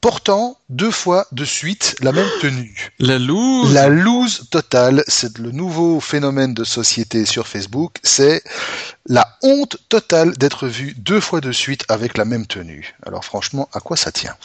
portant 0.00 0.58
deux 0.70 0.90
fois 0.90 1.26
de 1.32 1.44
suite 1.44 1.94
la 2.00 2.12
même 2.12 2.28
tenue. 2.40 2.90
La 2.98 3.18
loose 3.18 3.72
La 3.72 3.88
loose 3.88 4.48
totale, 4.50 5.04
c'est 5.06 5.38
le 5.38 5.50
nouveau 5.50 6.00
phénomène 6.00 6.54
de 6.54 6.64
société 6.64 7.26
sur 7.26 7.46
Facebook, 7.46 7.98
c'est 8.02 8.42
la 9.06 9.36
honte 9.42 9.76
totale 9.88 10.36
d'être 10.36 10.66
vu 10.66 10.94
deux 10.96 11.20
fois 11.20 11.40
de 11.40 11.52
suite 11.52 11.84
avec 11.88 12.16
la 12.16 12.24
même 12.24 12.46
tenue. 12.46 12.94
Alors 13.04 13.24
franchement, 13.24 13.68
à 13.72 13.80
quoi 13.80 13.96
ça 13.96 14.10
tient? 14.10 14.36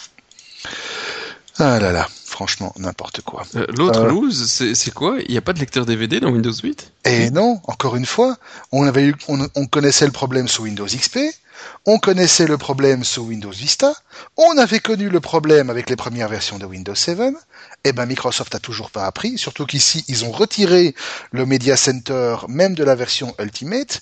Ah 1.61 1.77
là 1.79 1.91
là, 1.91 2.07
franchement, 2.25 2.73
n'importe 2.77 3.21
quoi. 3.21 3.43
Euh, 3.55 3.65
L'autre 3.77 4.03
Euh. 4.03 4.09
loose, 4.09 4.49
c'est 4.49 4.75
c'est 4.75 4.93
quoi? 4.93 5.17
Il 5.25 5.31
n'y 5.31 5.37
a 5.37 5.41
pas 5.41 5.51
de 5.53 5.59
lecteur 5.59 5.85
DVD 5.85 6.19
dans 6.21 6.29
Windows 6.31 6.53
8 6.53 6.91
Et 7.05 7.29
non, 7.31 7.59
encore 7.65 7.95
une 7.97 8.05
fois, 8.05 8.37
on 8.71 8.83
avait 8.87 9.07
eu, 9.07 9.15
on, 9.27 9.45
on 9.55 9.65
connaissait 9.67 10.05
le 10.05 10.13
problème 10.13 10.47
sous 10.47 10.63
Windows 10.63 10.85
XP, 10.85 11.19
on 11.85 11.99
connaissait 11.99 12.47
le 12.47 12.57
problème 12.57 13.03
sous 13.03 13.23
Windows 13.23 13.49
Vista, 13.51 13.93
on 14.37 14.57
avait 14.57 14.79
connu 14.79 15.09
le 15.09 15.19
problème 15.19 15.69
avec 15.69 15.89
les 15.89 15.97
premières 15.97 16.29
versions 16.29 16.57
de 16.59 16.65
Windows 16.65 16.95
7. 16.95 17.19
Et 17.83 17.91
ben 17.91 18.05
Microsoft 18.05 18.55
a 18.55 18.59
toujours 18.59 18.89
pas 18.91 19.05
appris, 19.05 19.37
surtout 19.37 19.65
qu'ici 19.65 20.05
ils 20.07 20.23
ont 20.23 20.31
retiré 20.31 20.95
le 21.31 21.45
Media 21.45 21.75
Center 21.75 22.37
même 22.47 22.73
de 22.73 22.83
la 22.85 22.95
version 22.95 23.35
Ultimate. 23.39 24.01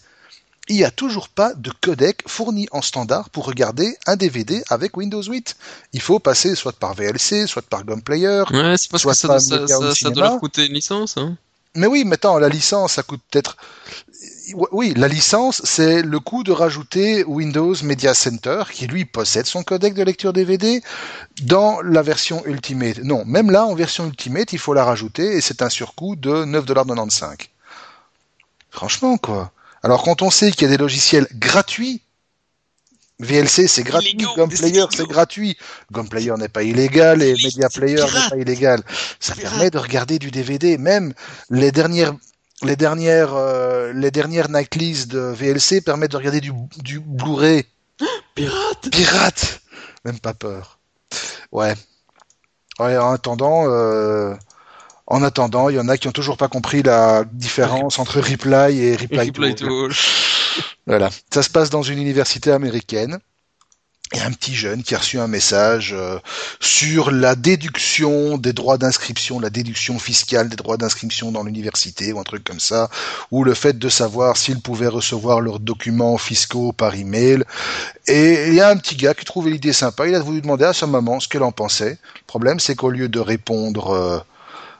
Il 0.69 0.75
n'y 0.75 0.83
a 0.83 0.91
toujours 0.91 1.29
pas 1.29 1.53
de 1.53 1.71
codec 1.81 2.23
fourni 2.27 2.67
en 2.71 2.81
standard 2.81 3.29
pour 3.29 3.45
regarder 3.45 3.95
un 4.05 4.17
DVD 4.17 4.63
avec 4.69 4.97
Windows 4.97 5.23
8. 5.23 5.55
Il 5.93 6.01
faut 6.01 6.19
passer 6.19 6.55
soit 6.55 6.77
par 6.77 6.93
VLC, 6.93 7.47
soit 7.47 7.61
par 7.61 7.85
Gunplayer, 7.85 8.43
Ouais, 8.51 8.75
c'est 8.77 8.91
parce 8.91 9.03
Soit 9.03 9.13
que 9.13 9.17
ça, 9.17 9.39
ça, 9.39 10.09
doit 10.09 10.23
leur 10.23 10.39
coûter 10.39 10.65
une 10.65 10.73
licence. 10.73 11.15
Hein. 11.15 11.37
Mais 11.77 11.85
oui, 11.85 12.03
maintenant, 12.05 12.39
la 12.39 12.49
licence, 12.49 12.93
ça 12.93 13.03
coûte 13.03 13.21
peut-être. 13.29 13.55
Oui, 14.71 14.93
la 14.95 15.07
licence, 15.07 15.61
c'est 15.63 16.01
le 16.01 16.19
coût 16.19 16.43
de 16.43 16.51
rajouter 16.51 17.23
Windows 17.25 17.75
Media 17.83 18.13
Center, 18.13 18.63
qui 18.71 18.87
lui 18.87 19.05
possède 19.05 19.45
son 19.45 19.61
codec 19.61 19.93
de 19.93 20.03
lecture 20.03 20.33
DVD, 20.33 20.81
dans 21.43 21.79
la 21.81 22.01
version 22.01 22.43
Ultimate. 22.45 22.99
Non, 23.03 23.23
même 23.25 23.51
là, 23.51 23.65
en 23.65 23.75
version 23.75 24.07
Ultimate, 24.07 24.53
il 24.53 24.59
faut 24.59 24.73
la 24.73 24.85
rajouter, 24.85 25.33
et 25.37 25.41
c'est 25.41 25.61
un 25.61 25.69
surcoût 25.69 26.15
de 26.15 26.45
9,95$. 26.45 27.49
Franchement, 28.71 29.17
quoi. 29.17 29.51
Alors, 29.83 30.03
quand 30.03 30.21
on 30.21 30.29
sait 30.29 30.51
qu'il 30.51 30.63
y 30.63 30.65
a 30.65 30.69
des 30.69 30.77
logiciels 30.77 31.27
gratuits, 31.33 32.01
VLC 33.19 33.67
c'est 33.67 33.83
gratuit, 33.83 34.15
Gunplayer 34.35 34.85
c'est 34.91 35.07
gratuit, 35.07 35.57
Gunplayer 35.91 36.33
n'est 36.37 36.49
pas 36.49 36.61
illégal 36.61 37.23
et 37.23 37.33
Media 37.33 37.67
Player 37.69 38.03
n'est 38.03 38.29
pas 38.29 38.37
illégal. 38.37 38.83
Ça 39.19 39.33
permet 39.33 39.71
de 39.71 39.79
regarder 39.79 40.19
du 40.19 40.29
DVD, 40.29 40.77
même 40.77 41.13
les 41.49 41.71
dernières 41.71 42.13
les 42.63 42.75
dernières 42.75 43.33
euh, 43.33 43.91
les 43.93 44.11
dernières 44.11 44.49
nightlists 44.49 45.09
de 45.09 45.19
VLC 45.19 45.81
permettent 45.81 46.11
de 46.11 46.17
regarder 46.17 46.41
du, 46.41 46.51
du 46.77 46.99
Blu-ray 46.99 47.65
Pirate 48.35 48.89
pirate. 48.91 49.61
Même 50.05 50.19
pas 50.19 50.33
peur. 50.33 50.79
Ouais. 51.51 51.73
Ouais, 52.79 52.97
en 52.97 53.13
attendant 53.13 53.67
euh, 53.67 54.35
en 55.07 55.23
attendant, 55.23 55.69
il 55.69 55.77
y 55.77 55.79
en 55.79 55.87
a 55.87 55.97
qui 55.97 56.07
ont 56.09 56.13
toujours 56.13 56.37
pas 56.37 56.49
compris 56.49 56.83
la 56.83 57.23
différence 57.31 57.97
entre 57.97 58.19
reply 58.19 58.79
et 58.79 58.95
reply, 58.95 59.55
to 59.55 59.65
all. 59.85 59.93
Voilà. 60.85 61.09
Ça 61.33 61.43
se 61.43 61.49
passe 61.49 61.69
dans 61.69 61.81
une 61.83 61.99
université 61.99 62.51
américaine. 62.51 63.19
Et 64.13 64.21
un 64.21 64.31
petit 64.31 64.55
jeune 64.55 64.83
qui 64.83 64.95
a 64.95 64.99
reçu 64.99 65.19
un 65.19 65.27
message 65.27 65.93
euh, 65.93 66.17
sur 66.61 67.11
la 67.11 67.35
déduction 67.35 68.37
des 68.37 68.53
droits 68.53 68.77
d'inscription, 68.77 69.37
la 69.37 69.49
déduction 69.49 69.99
fiscale 69.99 70.47
des 70.47 70.55
droits 70.55 70.77
d'inscription 70.77 71.33
dans 71.33 71.43
l'université 71.43 72.13
ou 72.13 72.19
un 72.19 72.23
truc 72.23 72.45
comme 72.45 72.61
ça, 72.61 72.89
ou 73.31 73.43
le 73.43 73.53
fait 73.53 73.77
de 73.77 73.89
savoir 73.89 74.37
s'ils 74.37 74.61
pouvaient 74.61 74.87
recevoir 74.87 75.41
leurs 75.41 75.59
documents 75.59 76.17
fiscaux 76.17 76.71
par 76.71 76.95
email. 76.95 77.43
Et 78.07 78.47
il 78.47 78.53
y 78.53 78.61
a 78.61 78.69
un 78.69 78.77
petit 78.77 78.95
gars 78.95 79.13
qui 79.13 79.25
trouvait 79.25 79.51
l'idée 79.51 79.73
sympa, 79.73 80.07
il 80.07 80.15
a 80.15 80.21
voulu 80.21 80.39
demander 80.39 80.63
à 80.63 80.71
sa 80.71 80.87
maman 80.87 81.19
ce 81.19 81.27
qu'elle 81.27 81.43
en 81.43 81.51
pensait. 81.51 81.97
Le 82.15 82.27
problème, 82.27 82.61
c'est 82.61 82.75
qu'au 82.75 82.91
lieu 82.91 83.09
de 83.09 83.19
répondre 83.19 83.89
euh, 83.89 84.19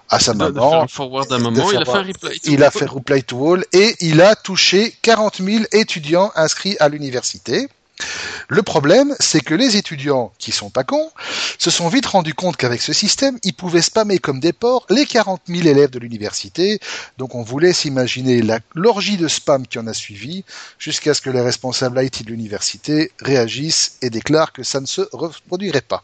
à 0.09 0.19
sa 0.19 0.33
maman, 0.33 0.83
un 0.83 0.87
forward 0.87 1.31
à 1.31 1.37
de 1.37 1.43
maman, 1.43 1.71
il 1.71 1.77
a 1.77 1.85
fait 1.85 1.91
un 1.91 2.03
reply 2.03 2.39
to 2.39 2.49
il 2.51 2.63
a 2.63 2.67
all. 2.67 2.71
fait 2.71 2.85
reply 2.85 3.23
to 3.23 3.53
all 3.53 3.65
et 3.73 3.95
il 4.01 4.21
a 4.21 4.35
touché 4.35 4.95
40 5.01 5.41
000 5.41 5.65
étudiants 5.71 6.31
inscrits 6.35 6.77
à 6.79 6.89
l'université. 6.89 7.67
Le 8.47 8.61
problème, 8.61 9.15
c'est 9.19 9.41
que 9.41 9.55
les 9.55 9.75
étudiants, 9.75 10.31
qui 10.37 10.51
sont 10.51 10.69
pas 10.69 10.83
cons, 10.83 11.09
se 11.57 11.71
sont 11.71 11.89
vite 11.89 12.05
rendus 12.05 12.35
compte 12.35 12.55
qu'avec 12.55 12.79
ce 12.79 12.93
système, 12.93 13.39
ils 13.43 13.55
pouvaient 13.55 13.81
spammer 13.81 14.19
comme 14.19 14.39
des 14.39 14.53
porcs 14.53 14.85
les 14.91 15.07
40 15.07 15.41
000 15.47 15.67
élèves 15.67 15.89
de 15.89 15.97
l'université. 15.97 16.79
Donc 17.17 17.33
on 17.33 17.41
vous 17.41 17.57
laisse 17.57 17.85
imaginer 17.85 18.43
la- 18.43 18.59
l'orgie 18.75 19.17
de 19.17 19.27
spam 19.27 19.65
qui 19.65 19.79
en 19.79 19.87
a 19.87 19.93
suivi, 19.95 20.45
jusqu'à 20.77 21.15
ce 21.15 21.21
que 21.21 21.31
les 21.31 21.41
responsables 21.41 22.01
IT 22.03 22.23
de 22.23 22.29
l'université 22.29 23.11
réagissent 23.19 23.97
et 24.03 24.11
déclarent 24.11 24.53
que 24.53 24.61
ça 24.63 24.79
ne 24.79 24.85
se 24.85 25.01
reproduirait 25.11 25.81
pas. 25.81 26.03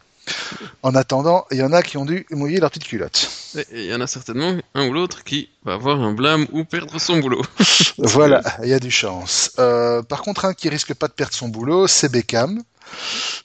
En 0.82 0.94
attendant, 0.94 1.46
il 1.50 1.58
y 1.58 1.62
en 1.62 1.72
a 1.72 1.82
qui 1.82 1.96
ont 1.96 2.04
dû 2.04 2.26
mouiller 2.30 2.60
leur 2.60 2.70
petite 2.70 2.84
culotte. 2.84 3.30
Et 3.56 3.84
Il 3.84 3.84
y 3.86 3.94
en 3.94 4.00
a 4.00 4.06
certainement 4.06 4.56
un 4.74 4.88
ou 4.88 4.92
l'autre 4.92 5.24
qui 5.24 5.48
va 5.64 5.74
avoir 5.74 6.00
un 6.00 6.12
blâme 6.12 6.46
ou 6.52 6.64
perdre 6.64 6.98
son 6.98 7.18
boulot. 7.18 7.42
Voilà, 7.98 8.42
il 8.62 8.68
y 8.68 8.74
a 8.74 8.80
du 8.80 8.90
chance. 8.90 9.52
Euh, 9.58 10.02
par 10.02 10.22
contre, 10.22 10.44
un 10.44 10.54
qui 10.54 10.68
risque 10.68 10.94
pas 10.94 11.08
de 11.08 11.12
perdre 11.12 11.34
son 11.34 11.48
boulot, 11.48 11.86
c'est 11.86 12.10
Beckham. 12.10 12.62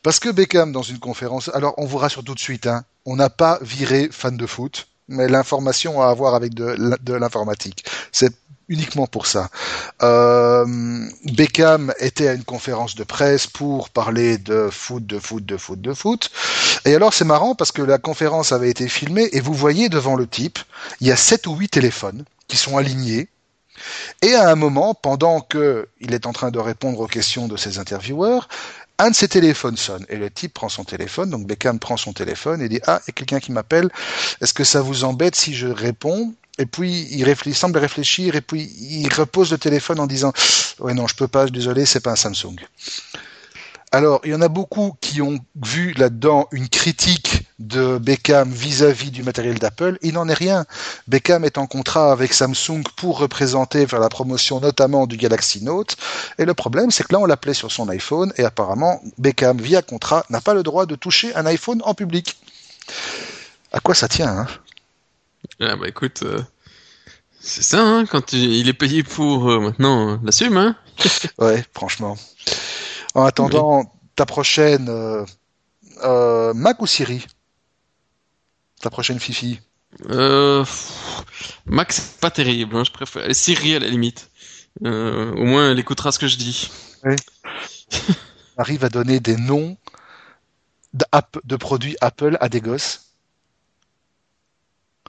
Parce 0.03 0.19
que 0.19 0.29
Beckham, 0.29 0.71
dans 0.71 0.81
une 0.81 0.99
conférence, 0.99 1.49
alors 1.53 1.73
on 1.77 1.85
vous 1.85 1.97
rassure 1.97 2.23
tout 2.23 2.35
de 2.35 2.39
suite, 2.39 2.67
hein, 2.67 2.83
on 3.05 3.15
n'a 3.15 3.29
pas 3.29 3.59
viré 3.61 4.09
fan 4.11 4.35
de 4.35 4.45
foot, 4.45 4.87
mais 5.07 5.27
l'information 5.27 6.01
a 6.01 6.07
à 6.07 6.13
voir 6.13 6.35
avec 6.35 6.53
de 6.53 7.13
l'informatique. 7.13 7.85
C'est 8.11 8.33
uniquement 8.69 9.07
pour 9.07 9.25
ça. 9.25 9.49
Euh, 10.03 10.65
Beckham 11.25 11.91
était 11.99 12.29
à 12.29 12.33
une 12.33 12.43
conférence 12.43 12.95
de 12.95 13.03
presse 13.03 13.47
pour 13.47 13.89
parler 13.89 14.37
de 14.37 14.69
foot, 14.71 15.05
de 15.05 15.19
foot, 15.19 15.45
de 15.45 15.57
foot, 15.57 15.81
de 15.81 15.93
foot. 15.93 16.31
Et 16.85 16.95
alors 16.95 17.13
c'est 17.13 17.25
marrant 17.25 17.55
parce 17.55 17.71
que 17.71 17.81
la 17.81 17.97
conférence 17.97 18.51
avait 18.51 18.69
été 18.69 18.87
filmée 18.87 19.29
et 19.33 19.39
vous 19.39 19.53
voyez 19.53 19.89
devant 19.89 20.15
le 20.15 20.27
type, 20.27 20.59
il 21.01 21.07
y 21.07 21.11
a 21.11 21.15
sept 21.15 21.47
ou 21.47 21.55
huit 21.55 21.69
téléphones 21.69 22.25
qui 22.47 22.57
sont 22.57 22.77
alignés 22.77 23.29
et 24.21 24.33
à 24.35 24.49
un 24.49 24.55
moment, 24.55 24.93
pendant 24.93 25.41
que 25.41 25.87
il 25.99 26.13
est 26.13 26.25
en 26.25 26.33
train 26.33 26.51
de 26.51 26.59
répondre 26.59 26.99
aux 26.99 27.07
questions 27.07 27.47
de 27.47 27.57
ses 27.57 27.79
intervieweurs, 27.79 28.47
un 28.97 29.11
de 29.11 29.15
ses 29.15 29.29
téléphones 29.29 29.77
sonne 29.77 30.05
et 30.09 30.17
le 30.17 30.29
type 30.29 30.53
prend 30.53 30.69
son 30.69 30.83
téléphone. 30.83 31.29
Donc 31.29 31.47
Beckham 31.47 31.79
prend 31.79 31.97
son 31.97 32.13
téléphone 32.13 32.61
et 32.61 32.69
dit 32.69 32.81
ah, 32.85 32.99
il 33.03 33.09
y 33.09 33.11
a 33.11 33.13
quelqu'un 33.13 33.39
qui 33.39 33.51
m'appelle. 33.51 33.89
Est-ce 34.41 34.53
que 34.53 34.63
ça 34.63 34.81
vous 34.81 35.03
embête 35.03 35.35
si 35.35 35.53
je 35.53 35.67
réponds? 35.67 36.33
Et 36.57 36.65
puis 36.65 37.07
il 37.11 37.55
semble 37.55 37.79
réfléchir 37.79 38.35
et 38.35 38.41
puis 38.41 38.69
il 38.81 39.13
repose 39.13 39.51
le 39.51 39.57
téléphone 39.57 39.99
en 39.99 40.07
disant 40.07 40.33
ouais 40.79 40.93
non, 40.93 41.07
je 41.07 41.15
peux 41.15 41.29
pas, 41.29 41.45
désolé, 41.45 41.85
c'est 41.85 42.01
pas 42.01 42.11
un 42.11 42.15
Samsung. 42.17 42.57
Alors, 43.91 44.21
il 44.23 44.31
y 44.31 44.35
en 44.35 44.41
a 44.41 44.49
beaucoup 44.49 44.95
qui 45.01 45.21
ont 45.21 45.39
vu 45.65 45.93
là-dedans 45.93 46.47
une 46.51 46.69
critique 46.69 47.47
de 47.57 47.97
Beckham 47.97 48.51
vis-à-vis 48.51 49.09
du 49.09 49.23
matériel 49.23 49.57
d'Apple. 49.57 49.97
Il 50.03 50.13
n'en 50.13 50.29
est 50.29 50.33
rien. 50.33 50.65
Beckham 51.07 51.43
est 51.43 51.57
en 51.57 51.65
contrat 51.65 52.11
avec 52.11 52.33
Samsung 52.33 52.83
pour 52.95 53.17
représenter 53.17 53.85
vers 53.85 53.99
la 53.99 54.09
promotion 54.09 54.59
notamment 54.59 55.07
du 55.07 55.17
Galaxy 55.17 55.63
Note. 55.63 55.97
Et 56.37 56.45
le 56.45 56.53
problème, 56.53 56.91
c'est 56.91 57.03
que 57.03 57.13
là, 57.13 57.19
on 57.19 57.25
l'appelait 57.25 57.55
sur 57.55 57.71
son 57.71 57.89
iPhone 57.89 58.31
et 58.37 58.43
apparemment, 58.43 59.01
Beckham, 59.17 59.59
via 59.59 59.81
contrat, 59.81 60.23
n'a 60.29 60.39
pas 60.39 60.53
le 60.53 60.61
droit 60.61 60.85
de 60.85 60.95
toucher 60.95 61.33
un 61.35 61.47
iPhone 61.47 61.81
en 61.83 61.95
public. 61.95 62.37
À 63.71 63.79
quoi 63.79 63.95
ça 63.95 64.07
tient, 64.07 64.29
hein? 64.29 64.47
Ah 65.59 65.75
bah 65.75 65.87
écoute, 65.87 66.21
euh, 66.23 66.41
c'est 67.39 67.63
ça, 67.63 67.81
hein, 67.81 68.05
quand 68.05 68.33
il 68.33 68.67
est 68.67 68.73
payé 68.73 69.03
pour 69.03 69.49
euh, 69.49 69.59
maintenant, 69.59 70.09
euh, 70.09 70.17
l'assume, 70.23 70.57
hein. 70.57 70.75
Ouais, 71.37 71.63
franchement. 71.73 72.17
En 73.15 73.25
attendant, 73.25 73.93
ta 74.15 74.25
prochaine 74.25 74.87
euh, 74.89 75.25
euh, 76.03 76.53
Mac 76.53 76.81
ou 76.81 76.87
Siri? 76.87 77.25
Ta 78.81 78.89
prochaine 78.89 79.19
Fifi? 79.19 79.59
Euh, 80.09 80.63
Max, 81.65 81.95
c'est 81.95 82.19
pas 82.19 82.31
terrible, 82.31 82.75
hein, 82.75 82.83
je 82.83 82.91
préfère. 82.91 83.33
Siri 83.35 83.75
à 83.75 83.79
la 83.79 83.87
limite. 83.87 84.29
Euh, 84.85 85.33
au 85.33 85.45
moins, 85.45 85.71
elle 85.71 85.79
écoutera 85.79 86.11
ce 86.11 86.19
que 86.19 86.27
je 86.27 86.37
dis. 86.37 86.69
arrive 88.57 88.83
à 88.83 88.89
donner 88.89 89.19
des 89.19 89.37
noms 89.37 89.77
de 90.93 91.55
produits 91.55 91.95
Apple 92.01 92.37
à 92.41 92.49
des 92.49 92.61
gosses 92.61 93.13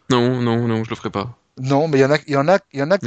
Non, 0.08 0.40
non, 0.40 0.68
non, 0.68 0.84
je 0.84 0.90
le 0.90 0.96
ferai 0.96 1.10
pas. 1.10 1.36
Non, 1.58 1.88
mais 1.88 1.98
il 1.98 2.00
y 2.02 2.04
en 2.04 2.12
a, 2.12 2.18
il 2.26 2.32
y 2.32 2.36
en 2.36 2.48
a, 2.48 2.58
il 2.72 2.80
y 2.80 2.82
en 2.82 2.90
a. 2.90 2.98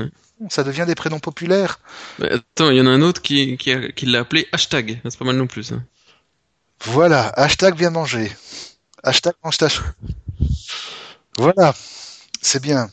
ça 0.49 0.63
devient 0.63 0.85
des 0.87 0.95
prénoms 0.95 1.19
populaires. 1.19 1.79
Mais 2.19 2.31
attends, 2.31 2.69
il 2.69 2.77
y 2.77 2.81
en 2.81 2.87
a 2.87 2.89
un 2.89 3.01
autre 3.01 3.21
qui, 3.21 3.57
qui, 3.57 3.71
a- 3.71 3.91
qui 3.91 4.05
l'a 4.05 4.19
appelé 4.19 4.47
hashtag. 4.51 4.99
C'est 5.03 5.17
pas 5.19 5.25
mal 5.25 5.35
non 5.37 5.47
plus. 5.47 5.71
hein. 5.71 5.83
Voilà, 6.85 7.27
hashtag 7.29 7.75
bien 7.75 7.89
manger. 7.91 8.31
Hashtag 9.03 9.33
mange 9.43 9.57
ta 9.57 9.69
chou- 9.69 9.83
Voilà, 11.37 11.73
c'est 12.41 12.61
bien. 12.61 12.89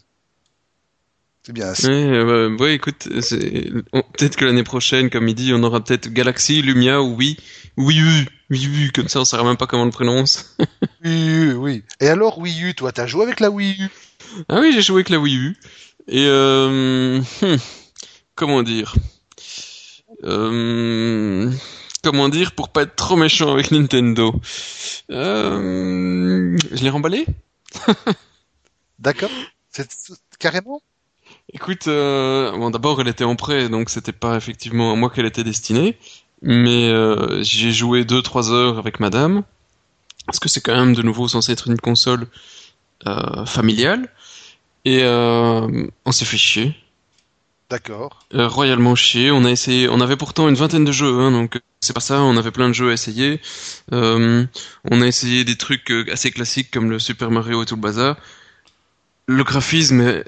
C'est 1.43 1.53
bien. 1.53 1.73
Ouais, 1.73 1.89
euh, 1.89 2.57
ouais, 2.59 2.75
écoute, 2.75 3.09
peut-être 3.09 4.37
que 4.37 4.45
l'année 4.45 4.63
prochaine, 4.63 5.09
comme 5.11 5.27
il 5.27 5.35
dit, 5.35 5.53
on 5.55 5.63
aura 5.63 5.83
peut-être 5.83 6.09
Galaxy, 6.13 6.61
Lumia 6.63 7.01
ou 7.03 7.19
U, 7.21 7.37
Wii 7.79 8.29
U, 8.67 8.93
comme 8.93 9.09
ça 9.09 9.21
on 9.21 9.25
saura 9.25 9.45
même 9.45 9.57
pas 9.57 9.67
comment 9.67 9.83
on 9.83 9.87
le 9.87 9.91
prononce. 9.91 10.55
Oui, 11.03 11.47
oui, 11.49 11.53
oui. 11.53 11.85
Et 12.01 12.09
alors 12.09 12.39
Wii 12.39 12.63
U, 12.65 12.75
toi, 12.75 12.93
t'as 12.93 13.07
joué 13.07 13.23
avec 13.25 13.41
la 13.41 13.51
Wii 13.51 13.85
U? 13.85 13.89
Ah 14.49 14.61
oui, 14.61 14.73
j'ai 14.75 14.83
joué 14.83 14.97
avec 14.97 15.09
la 15.09 15.19
Wii 15.19 15.35
U. 15.37 15.57
Et 16.13 16.27
euh, 16.27 17.21
hmm, 17.21 17.57
comment 18.35 18.65
dire? 18.65 18.97
Euh, 20.25 21.49
comment 22.03 22.29
dire, 22.29 22.51
pour 22.51 22.71
pas 22.71 22.83
être 22.83 22.97
trop 22.97 23.15
méchant 23.15 23.53
avec 23.53 23.71
Nintendo? 23.71 24.35
Euh, 25.13 26.59
je 26.73 26.83
l'ai 26.83 26.91
remballé? 26.91 27.27
D'accord. 28.99 29.31
C'est 29.71 29.89
carrément? 30.41 30.83
Écoute, 31.53 31.87
euh, 31.87 32.51
bon 32.59 32.71
d'abord 32.71 33.01
elle 33.01 33.09
était 33.09 33.23
en 33.23 33.37
prêt, 33.37 33.69
donc 33.69 33.89
c'était 33.89 34.11
pas 34.11 34.37
effectivement 34.37 34.93
à 34.93 34.97
moi 34.97 35.11
qu'elle 35.11 35.27
était 35.27 35.45
destinée, 35.45 35.97
mais 36.43 36.91
j'ai 37.45 37.71
joué 37.71 38.03
2-3 38.03 38.51
heures 38.51 38.79
avec 38.79 38.99
Madame, 38.99 39.45
parce 40.27 40.41
que 40.41 40.49
c'est 40.49 40.61
quand 40.61 40.75
même 40.75 40.95
de 40.95 41.03
nouveau 41.03 41.29
censé 41.29 41.53
être 41.53 41.69
une 41.69 41.79
console 41.79 42.27
familiale, 43.47 44.09
et 44.85 45.03
euh, 45.03 45.87
on 46.05 46.13
s'est 46.13 46.25
fait 46.25 46.37
chier. 46.39 46.75
D'accord. 47.71 48.27
Euh, 48.35 48.49
royalement 48.49 48.97
chier. 48.97 49.31
On 49.31 49.45
a 49.45 49.51
essayé, 49.51 49.89
on 49.89 50.01
avait 50.01 50.17
pourtant 50.17 50.49
une 50.49 50.57
vingtaine 50.57 50.85
de 50.85 50.91
jeux, 50.93 51.21
hein, 51.21 51.31
donc 51.31 51.61
c'est 51.81 51.93
pas 51.93 52.01
ça. 52.01 52.21
On 52.23 52.37
avait 52.37 52.51
plein 52.51 52.69
de 52.69 52.75
jeux 52.75 52.91
à 52.91 52.93
essayer. 52.93 53.41
Euh, 53.93 54.45
on 54.91 55.01
a 55.03 55.07
essayé 55.07 55.45
des 55.45 55.57
trucs 55.57 55.91
euh, 55.93 56.05
assez 56.13 56.33
classiques 56.33 56.71
comme 56.73 56.91
le 56.91 56.99
Super 56.99 57.31
Mario 57.31 57.63
et 57.63 57.67
tout 57.67 57.77
le 57.77 57.81
bazar. 57.81 58.17
Le 59.27 59.45
graphisme, 59.45 60.01
euh, 60.01 60.25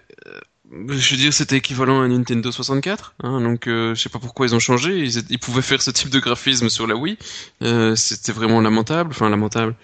je 0.88 1.10
veux 1.10 1.16
dire, 1.16 1.32
c'était 1.34 1.56
équivalent 1.56 2.00
à 2.02 2.08
Nintendo 2.08 2.52
64. 2.52 3.14
Hein, 3.24 3.40
donc 3.40 3.66
euh, 3.66 3.94
je 3.94 4.00
sais 4.02 4.08
pas 4.08 4.20
pourquoi 4.20 4.46
ils 4.46 4.54
ont 4.54 4.60
changé. 4.60 4.98
Ils, 4.98 5.24
ils 5.30 5.38
pouvaient 5.38 5.62
faire 5.62 5.82
ce 5.82 5.90
type 5.90 6.10
de 6.10 6.20
graphisme 6.20 6.68
sur 6.68 6.86
la 6.86 6.94
Wii. 6.96 7.18
Euh, 7.62 7.96
c'était 7.96 8.32
vraiment 8.32 8.60
lamentable. 8.60 9.10
Enfin 9.12 9.28
lamentable. 9.28 9.74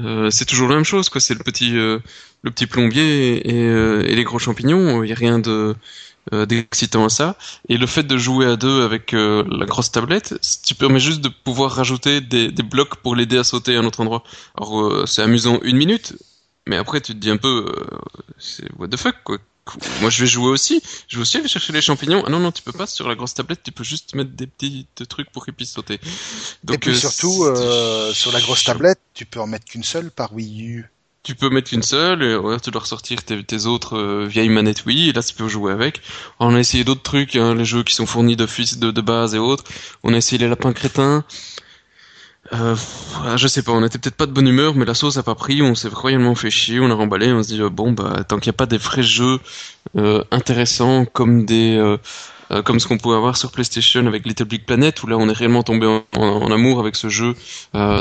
Euh, 0.00 0.30
c'est 0.30 0.44
toujours 0.44 0.68
la 0.68 0.76
même 0.76 0.84
chose, 0.84 1.08
quoi. 1.08 1.20
C'est 1.20 1.34
le 1.34 1.42
petit, 1.44 1.76
euh, 1.76 1.98
le 2.42 2.50
petit 2.50 2.66
plombier 2.66 3.48
et, 3.48 3.64
euh, 3.66 4.02
les 4.02 4.24
gros 4.24 4.38
champignons. 4.38 5.02
Il 5.02 5.10
y 5.10 5.12
a 5.12 5.16
rien 5.16 5.38
de 5.38 5.74
euh, 6.32 6.46
d'excitant 6.46 7.04
à 7.04 7.08
ça. 7.08 7.36
Et 7.68 7.76
le 7.76 7.86
fait 7.86 8.02
de 8.04 8.16
jouer 8.16 8.46
à 8.46 8.56
deux 8.56 8.82
avec 8.82 9.14
euh, 9.14 9.44
la 9.50 9.66
grosse 9.66 9.90
tablette, 9.90 10.34
tu 10.64 10.74
permets 10.74 11.00
juste 11.00 11.20
de 11.20 11.28
pouvoir 11.28 11.72
rajouter 11.72 12.20
des, 12.20 12.50
des 12.50 12.62
blocs 12.62 12.96
pour 12.96 13.16
l'aider 13.16 13.38
à 13.38 13.44
sauter 13.44 13.76
à 13.76 13.80
un 13.80 13.84
autre 13.84 14.00
endroit. 14.00 14.22
Alors 14.56 15.08
c'est 15.08 15.22
amusant 15.22 15.58
une 15.62 15.76
minute, 15.76 16.14
mais 16.66 16.76
après 16.76 17.00
tu 17.00 17.14
te 17.14 17.18
dis 17.18 17.30
un 17.30 17.36
peu, 17.36 17.66
c'est 18.38 18.66
what 18.78 18.88
the 18.88 18.96
fuck 18.96 19.16
quoi. 19.24 19.38
Moi 20.00 20.10
je 20.10 20.20
vais 20.22 20.26
jouer 20.26 20.48
aussi, 20.48 20.82
je 21.08 21.16
vais 21.16 21.22
aussi 21.22 21.36
aller 21.36 21.48
chercher 21.48 21.72
les 21.72 21.80
champignons. 21.80 22.24
Ah 22.26 22.30
non 22.30 22.40
non 22.40 22.50
tu 22.50 22.62
peux 22.62 22.72
pas 22.72 22.86
sur 22.86 23.08
la 23.08 23.14
grosse 23.14 23.34
tablette, 23.34 23.62
tu 23.62 23.72
peux 23.72 23.84
juste 23.84 24.14
mettre 24.14 24.30
des 24.30 24.46
petits 24.46 24.86
trucs 25.08 25.30
pour 25.30 25.44
qu'ils 25.44 25.54
puissent 25.54 25.72
sauter. 25.72 26.00
Et 26.72 26.78
puis 26.78 26.90
euh, 26.90 26.94
surtout, 26.94 27.44
euh, 27.44 28.12
sur 28.12 28.32
la 28.32 28.40
grosse 28.40 28.64
tablette, 28.64 29.00
tu 29.14 29.26
peux 29.26 29.40
en 29.40 29.46
mettre 29.46 29.66
qu'une 29.66 29.84
seule 29.84 30.10
par 30.10 30.32
Wii 30.32 30.62
U. 30.64 30.90
tu 31.22 31.34
peux 31.34 31.50
mettre 31.50 31.68
qu'une 31.70 31.82
seule, 31.82 32.22
et 32.22 32.36
ouais, 32.36 32.58
tu 32.60 32.70
dois 32.70 32.80
ressortir 32.80 33.22
tes, 33.22 33.44
tes 33.44 33.66
autres 33.66 33.96
euh, 33.96 34.26
vieilles 34.26 34.48
manettes 34.48 34.86
Wii, 34.86 35.10
et 35.10 35.12
là 35.12 35.22
tu 35.22 35.34
peux 35.34 35.48
jouer 35.48 35.72
avec. 35.72 36.00
On 36.38 36.54
a 36.54 36.58
essayé 36.58 36.82
d'autres 36.82 37.02
trucs, 37.02 37.36
hein, 37.36 37.54
les 37.54 37.64
jeux 37.66 37.82
qui 37.84 37.94
sont 37.94 38.06
fournis 38.06 38.36
d'office 38.36 38.78
de, 38.78 38.90
de 38.90 39.00
base 39.00 39.34
et 39.34 39.38
autres. 39.38 39.64
On 40.02 40.14
a 40.14 40.16
essayé 40.16 40.38
les 40.38 40.48
lapins 40.48 40.72
crétins. 40.72 41.24
Euh, 42.52 42.74
pff, 42.74 43.18
je 43.36 43.46
sais 43.46 43.62
pas, 43.62 43.72
on 43.72 43.84
était 43.84 43.98
peut-être 43.98 44.16
pas 44.16 44.26
de 44.26 44.32
bonne 44.32 44.48
humeur, 44.48 44.74
mais 44.74 44.84
la 44.84 44.94
sauce 44.94 45.16
a 45.18 45.22
pas 45.22 45.34
pris, 45.34 45.62
on 45.62 45.74
s'est 45.74 45.88
royalement 45.88 46.34
fait 46.34 46.50
chier, 46.50 46.80
on 46.80 46.90
a 46.90 46.94
remballé, 46.94 47.32
on 47.32 47.42
se 47.42 47.48
dit 47.48 47.60
euh, 47.60 47.68
bon 47.68 47.92
bah 47.92 48.24
tant 48.26 48.38
qu'il 48.38 48.50
n'y 48.50 48.54
a 48.54 48.58
pas 48.58 48.66
des 48.66 48.78
vrais 48.78 49.02
jeux 49.02 49.38
euh, 49.96 50.24
intéressants 50.30 51.04
comme 51.04 51.44
des 51.44 51.76
euh, 51.76 51.98
euh, 52.50 52.62
comme 52.62 52.80
ce 52.80 52.88
qu'on 52.88 52.98
pouvait 52.98 53.16
avoir 53.16 53.36
sur 53.36 53.52
PlayStation 53.52 54.06
avec 54.06 54.26
Little 54.26 54.44
Big 54.44 54.64
Planet, 54.64 55.02
où 55.02 55.06
là 55.06 55.16
on 55.16 55.28
est 55.28 55.32
réellement 55.32 55.62
tombé 55.62 55.86
en, 56.16 56.50
amour 56.50 56.80
avec 56.80 56.96
ce 56.96 57.08
jeu. 57.08 57.34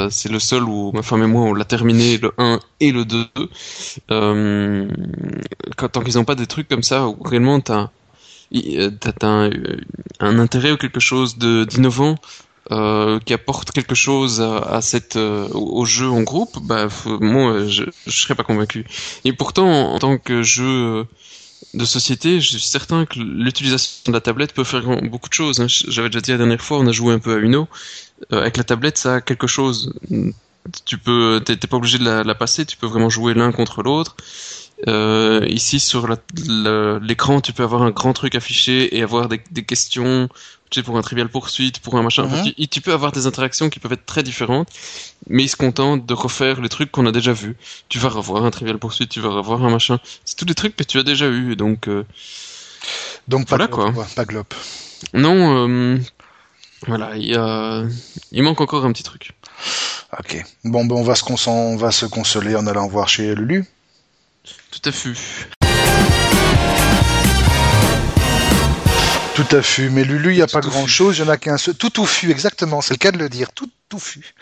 C'est 0.10 0.30
le 0.32 0.40
seul 0.40 0.64
où 0.64 0.92
ma 0.94 1.04
femme 1.04 1.24
et 1.24 1.28
moi 1.28 1.44
on 1.44 1.54
l'a 1.54 1.66
terminé, 1.66 2.18
le 2.18 2.32
1 2.38 2.60
et 2.80 2.92
le 2.92 3.06
2. 3.06 3.26
Euh, 4.12 4.88
quand, 5.78 5.90
tant 5.90 6.02
qu'ils 6.02 6.16
n'ont 6.16 6.26
pas 6.26 6.36
des 6.36 6.48
trucs 6.48 6.68
comme 6.68 6.84
ça, 6.84 7.08
où 7.08 7.22
réellement 7.24 7.60
t'as 7.60 7.90
t'as 8.52 9.50
un, 10.20 10.40
intérêt 10.40 10.72
ou 10.72 10.78
quelque 10.78 11.00
chose 11.00 11.38
d'innovant 11.38 12.16
euh, 12.72 13.20
qui 13.26 13.34
apporte 13.34 13.72
quelque 13.72 13.96
chose 13.96 14.42
à, 14.42 14.58
à 14.60 14.82
cette 14.82 15.16
euh, 15.16 15.48
au 15.54 15.86
jeu 15.86 16.08
en 16.10 16.22
groupe, 16.22 16.60
bah 16.62 16.88
moi 17.20 17.66
je, 17.68 17.84
je 18.06 18.22
serais 18.22 18.36
pas 18.36 18.44
convaincu. 18.44 18.86
Et 19.26 19.34
pourtant 19.34 19.94
en, 19.94 20.00
tant 20.00 20.18
que 20.18 20.44
jeu 20.44 20.64
euh, 20.66 21.04
de 21.74 21.86
société, 21.86 22.40
je 22.40 22.50
suis 22.50 22.60
certain 22.62 23.06
que 23.06 23.20
l'utilisation 23.20 24.04
de 24.08 24.14
la 24.14 24.22
tablette 24.22 24.54
peut 24.54 24.64
faire 24.64 24.84
beaucoup 25.04 25.30
de 25.30 25.34
choses. 25.34 25.60
hein. 25.60 25.68
J'avais 25.68 26.10
déjà 26.10 26.22
dit 26.22 26.32
la 26.32 26.38
dernière 26.38 26.62
fois, 26.62 26.80
on 26.80 26.88
a 26.88 26.92
joué 26.92 27.14
un 27.14 27.20
peu 27.20 27.34
à 27.36 27.38
Uno. 27.38 27.68
Euh, 28.34 28.42
avec 28.42 28.58
la 28.58 28.64
tablette, 28.64 28.98
ça 28.98 29.16
a 29.16 29.22
quelque 29.22 29.48
chose. 29.48 29.94
Tu 30.86 30.98
peux, 30.98 31.42
t'es 31.44 31.56
pas 31.56 31.78
obligé 31.78 31.98
de 31.98 32.06
la, 32.06 32.24
la 32.24 32.36
passer, 32.36 32.66
tu 32.66 32.78
peux 32.78 32.88
vraiment 32.88 33.10
jouer 33.10 33.34
l'un 33.34 33.52
contre 33.52 33.82
l'autre. 33.82 34.16
Euh, 34.88 35.46
ici 35.50 35.80
sur 35.80 36.08
l'écran, 37.02 37.42
tu 37.42 37.52
peux 37.54 37.64
avoir 37.64 37.82
un 37.84 37.92
grand 37.92 38.14
truc 38.14 38.36
affiché 38.36 38.96
et 38.98 39.04
avoir 39.04 39.28
des, 39.28 39.42
des 39.52 39.64
questions, 39.64 40.30
tu 40.70 40.80
sais, 40.80 40.84
pour 40.84 40.98
un 40.98 41.02
trivial 41.02 41.30
poursuite, 41.30 41.80
pour 41.80 41.96
un 41.96 42.04
machin. 42.04 42.26
Enfin, 42.26 42.44
tu, 42.44 42.68
tu 42.68 42.82
peux 42.82 42.94
avoir 42.94 43.12
des 43.12 43.26
interactions 43.28 43.70
qui 43.70 43.80
peuvent 43.80 43.94
être 43.94 44.06
très 44.06 44.24
différentes, 44.24 44.70
mais 45.28 45.44
ils 45.44 45.50
se 45.50 45.56
contentent 45.56 46.06
de 46.06 46.14
refaire 46.14 46.62
les 46.62 46.70
trucs 46.70 46.92
qu'on 46.92 47.06
a 47.06 47.12
déjà 47.12 47.34
vus. 47.34 47.56
Tu 47.90 47.98
vas 48.00 48.10
revoir 48.10 48.46
un 48.46 48.52
trivial 48.52 48.78
poursuite, 48.78 49.10
tu 49.10 49.20
vas 49.20 49.30
revoir 49.30 49.64
un 49.66 49.70
machin. 49.70 50.00
C'est 50.26 50.36
tous 50.38 50.46
des 50.46 50.56
trucs 50.56 50.76
que 50.76 50.84
tu 50.84 51.00
as 51.00 51.04
déjà 51.04 51.28
eu, 51.28 51.56
donc 51.56 51.88
euh, 51.88 52.06
Donc 53.28 53.48
pas 53.48 53.58
Voilà, 53.58 53.68
glop, 53.68 53.94
quoi. 53.94 54.08
Pas 54.16 54.26
glop. 54.26 54.54
non. 55.14 55.68
euh, 55.68 55.98
voilà, 56.88 57.18
il 57.18 57.36
a, 57.36 57.84
il 58.32 58.42
manque 58.44 58.62
encore 58.62 58.86
un 58.86 58.92
petit 58.94 59.04
truc. 59.04 59.32
Ok. 60.18 60.44
Bon, 60.64 60.86
ben 60.86 60.96
on 60.96 61.04
va 61.04 61.16
se 61.16 61.24
cons- 61.24 61.48
on 61.52 61.76
va 61.76 61.92
se 61.92 62.06
consoler 62.06 62.56
en 62.56 62.66
allant 62.68 62.88
voir 62.88 63.10
chez 63.10 63.36
Lulu. 63.36 63.66
Tout 64.72 64.90
à 64.90 64.92
fait. 64.92 65.12
Tout 69.40 69.56
à 69.56 69.62
fait. 69.62 69.90
Mais 69.90 70.04
Lulu, 70.04 70.34
il 70.34 70.36
n'y 70.36 70.42
a 70.42 70.48
pas 70.48 70.60
grand 70.60 70.86
chose. 70.86 71.18
Il 71.18 71.22
y 71.22 71.24
en 71.24 71.30
a 71.30 71.38
qu'un 71.38 71.58
seul. 71.58 71.74
Tout 71.76 71.90
touffu, 71.90 72.30
exactement. 72.30 72.82
C'est 72.82 72.94
le 72.94 72.98
cas 72.98 73.12
de 73.14 73.18
le 73.18 73.30
dire. 73.30 73.54
Tout 73.54 73.70
touffu. 73.88 74.34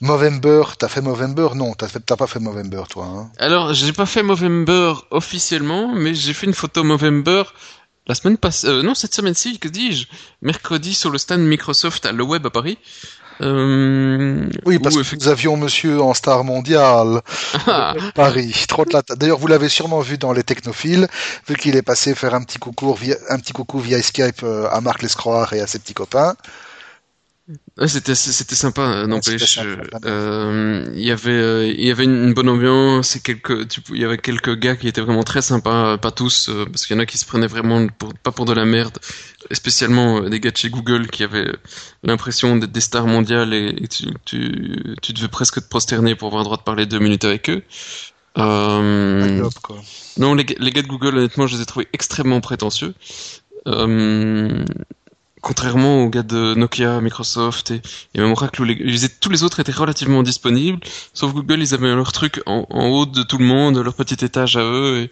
Movember. 0.00 0.62
T'as 0.78 0.88
fait 0.88 1.02
Movember? 1.02 1.48
Non, 1.54 1.74
t'as 1.74 1.88
fait, 1.88 2.00
t'as 2.00 2.16
pas 2.16 2.26
fait 2.26 2.40
Movember, 2.40 2.84
toi, 2.88 3.04
hein. 3.04 3.30
Alors, 3.38 3.74
j'ai 3.74 3.92
pas 3.92 4.06
fait 4.06 4.22
Movember 4.22 4.94
officiellement, 5.10 5.94
mais 5.94 6.14
j'ai 6.14 6.32
fait 6.32 6.46
une 6.46 6.54
photo 6.54 6.84
Movember 6.84 7.42
la 8.06 8.14
semaine 8.14 8.38
passée. 8.38 8.66
euh, 8.66 8.82
non, 8.82 8.94
cette 8.94 9.14
semaine-ci, 9.14 9.58
que 9.58 9.68
dis-je? 9.68 10.06
Mercredi 10.40 10.94
sur 10.94 11.10
le 11.10 11.18
stand 11.18 11.40
Microsoft 11.42 12.06
à 12.06 12.12
Le 12.12 12.22
Web 12.24 12.46
à 12.46 12.50
Paris. 12.50 12.78
Euh, 13.40 14.48
Oui, 14.64 14.78
parce 14.78 14.96
où 14.96 15.02
que 15.02 15.16
nous 15.16 15.28
avions 15.28 15.56
monsieur 15.56 16.00
en 16.00 16.14
star 16.14 16.44
mondial. 16.44 17.20
Ah, 17.66 17.94
Paris. 18.14 18.66
D'ailleurs, 19.16 19.38
vous 19.38 19.46
l'avez 19.46 19.68
sûrement 19.68 20.00
vu 20.00 20.18
dans 20.18 20.32
les 20.32 20.42
technophiles, 20.42 21.08
vu 21.48 21.56
qu'il 21.56 21.76
est 21.76 21.82
passé 21.82 22.14
faire 22.14 22.34
un 22.34 22.42
petit 22.42 22.58
coucou 22.58 22.92
via, 22.94 23.16
un 23.28 23.38
petit 23.38 23.52
coucou 23.52 23.78
via 23.78 24.00
Skype 24.02 24.42
euh, 24.42 24.68
à 24.70 24.80
Marc 24.80 25.02
Lescroire 25.02 25.52
et 25.52 25.60
à 25.60 25.66
ses 25.66 25.78
petits 25.78 25.94
copains. 25.94 26.34
Ouais, 27.76 27.88
c'était 27.88 28.14
c'était 28.14 28.54
sympa 28.54 28.82
euh, 28.82 29.06
n'empêche 29.08 29.56
sympa, 29.56 29.98
euh, 30.04 30.86
il 30.94 31.02
y 31.02 31.10
avait 31.10 31.30
euh, 31.32 31.66
il 31.66 31.84
y 31.84 31.90
avait 31.90 32.04
une 32.04 32.32
bonne 32.32 32.48
ambiance 32.48 33.16
et 33.16 33.20
quelques 33.20 33.66
tu, 33.66 33.80
il 33.90 34.00
y 34.00 34.04
avait 34.04 34.16
quelques 34.18 34.56
gars 34.56 34.76
qui 34.76 34.86
étaient 34.86 35.00
vraiment 35.00 35.24
très 35.24 35.42
sympas 35.42 35.98
pas 35.98 36.12
tous 36.12 36.48
euh, 36.50 36.66
parce 36.66 36.86
qu'il 36.86 36.94
y 36.94 36.98
en 37.00 37.02
a 37.02 37.06
qui 37.06 37.18
se 37.18 37.26
prenaient 37.26 37.48
vraiment 37.48 37.84
pour, 37.88 38.14
pas 38.14 38.30
pour 38.30 38.44
de 38.44 38.52
la 38.52 38.64
merde 38.64 38.96
et 39.50 39.56
spécialement 39.56 40.18
euh, 40.22 40.28
des 40.28 40.38
gars 40.38 40.52
de 40.52 40.56
chez 40.56 40.70
Google 40.70 41.08
qui 41.08 41.24
avaient 41.24 41.52
l'impression 42.04 42.54
d'être 42.56 42.70
des 42.70 42.80
stars 42.80 43.08
mondiales 43.08 43.52
et, 43.52 43.70
et 43.82 43.88
tu, 43.88 44.04
tu 44.24 44.94
tu 45.02 45.12
devais 45.12 45.26
presque 45.28 45.56
te 45.60 45.68
prosterner 45.68 46.14
pour 46.14 46.28
avoir 46.28 46.42
le 46.42 46.44
droit 46.44 46.58
de 46.58 46.62
parler 46.62 46.86
deux 46.86 47.00
minutes 47.00 47.24
avec 47.24 47.50
eux 47.50 47.62
euh, 48.38 49.48
quoi. 49.62 49.76
non, 50.16 50.34
les, 50.34 50.44
gars- 50.44 50.56
les 50.58 50.70
gars 50.72 50.82
de 50.82 50.88
Google, 50.88 51.16
honnêtement, 51.18 51.46
je 51.46 51.56
les 51.56 51.62
ai 51.62 51.66
trouvés 51.66 51.88
extrêmement 51.92 52.40
prétentieux. 52.40 52.94
Euh, 53.66 54.64
contrairement 55.44 56.02
aux 56.02 56.08
gars 56.08 56.22
de 56.22 56.54
Nokia, 56.54 57.00
Microsoft 57.00 57.70
et, 57.70 57.82
et 58.14 58.20
même 58.20 58.32
Oracle, 58.32 58.62
où 58.62 58.64
les, 58.64 58.76
tous 59.20 59.28
les 59.30 59.42
autres 59.44 59.60
étaient 59.60 59.72
relativement 59.72 60.22
disponibles. 60.22 60.80
Sauf 61.12 61.32
Google, 61.34 61.60
ils 61.60 61.74
avaient 61.74 61.94
leur 61.94 62.12
truc 62.12 62.40
en, 62.46 62.66
haut 62.70 63.06
de 63.06 63.22
tout 63.22 63.38
le 63.38 63.44
monde, 63.44 63.78
leur 63.78 63.94
petit 63.94 64.24
étage 64.24 64.56
à 64.56 64.62
eux. 64.64 65.02
Et, 65.02 65.10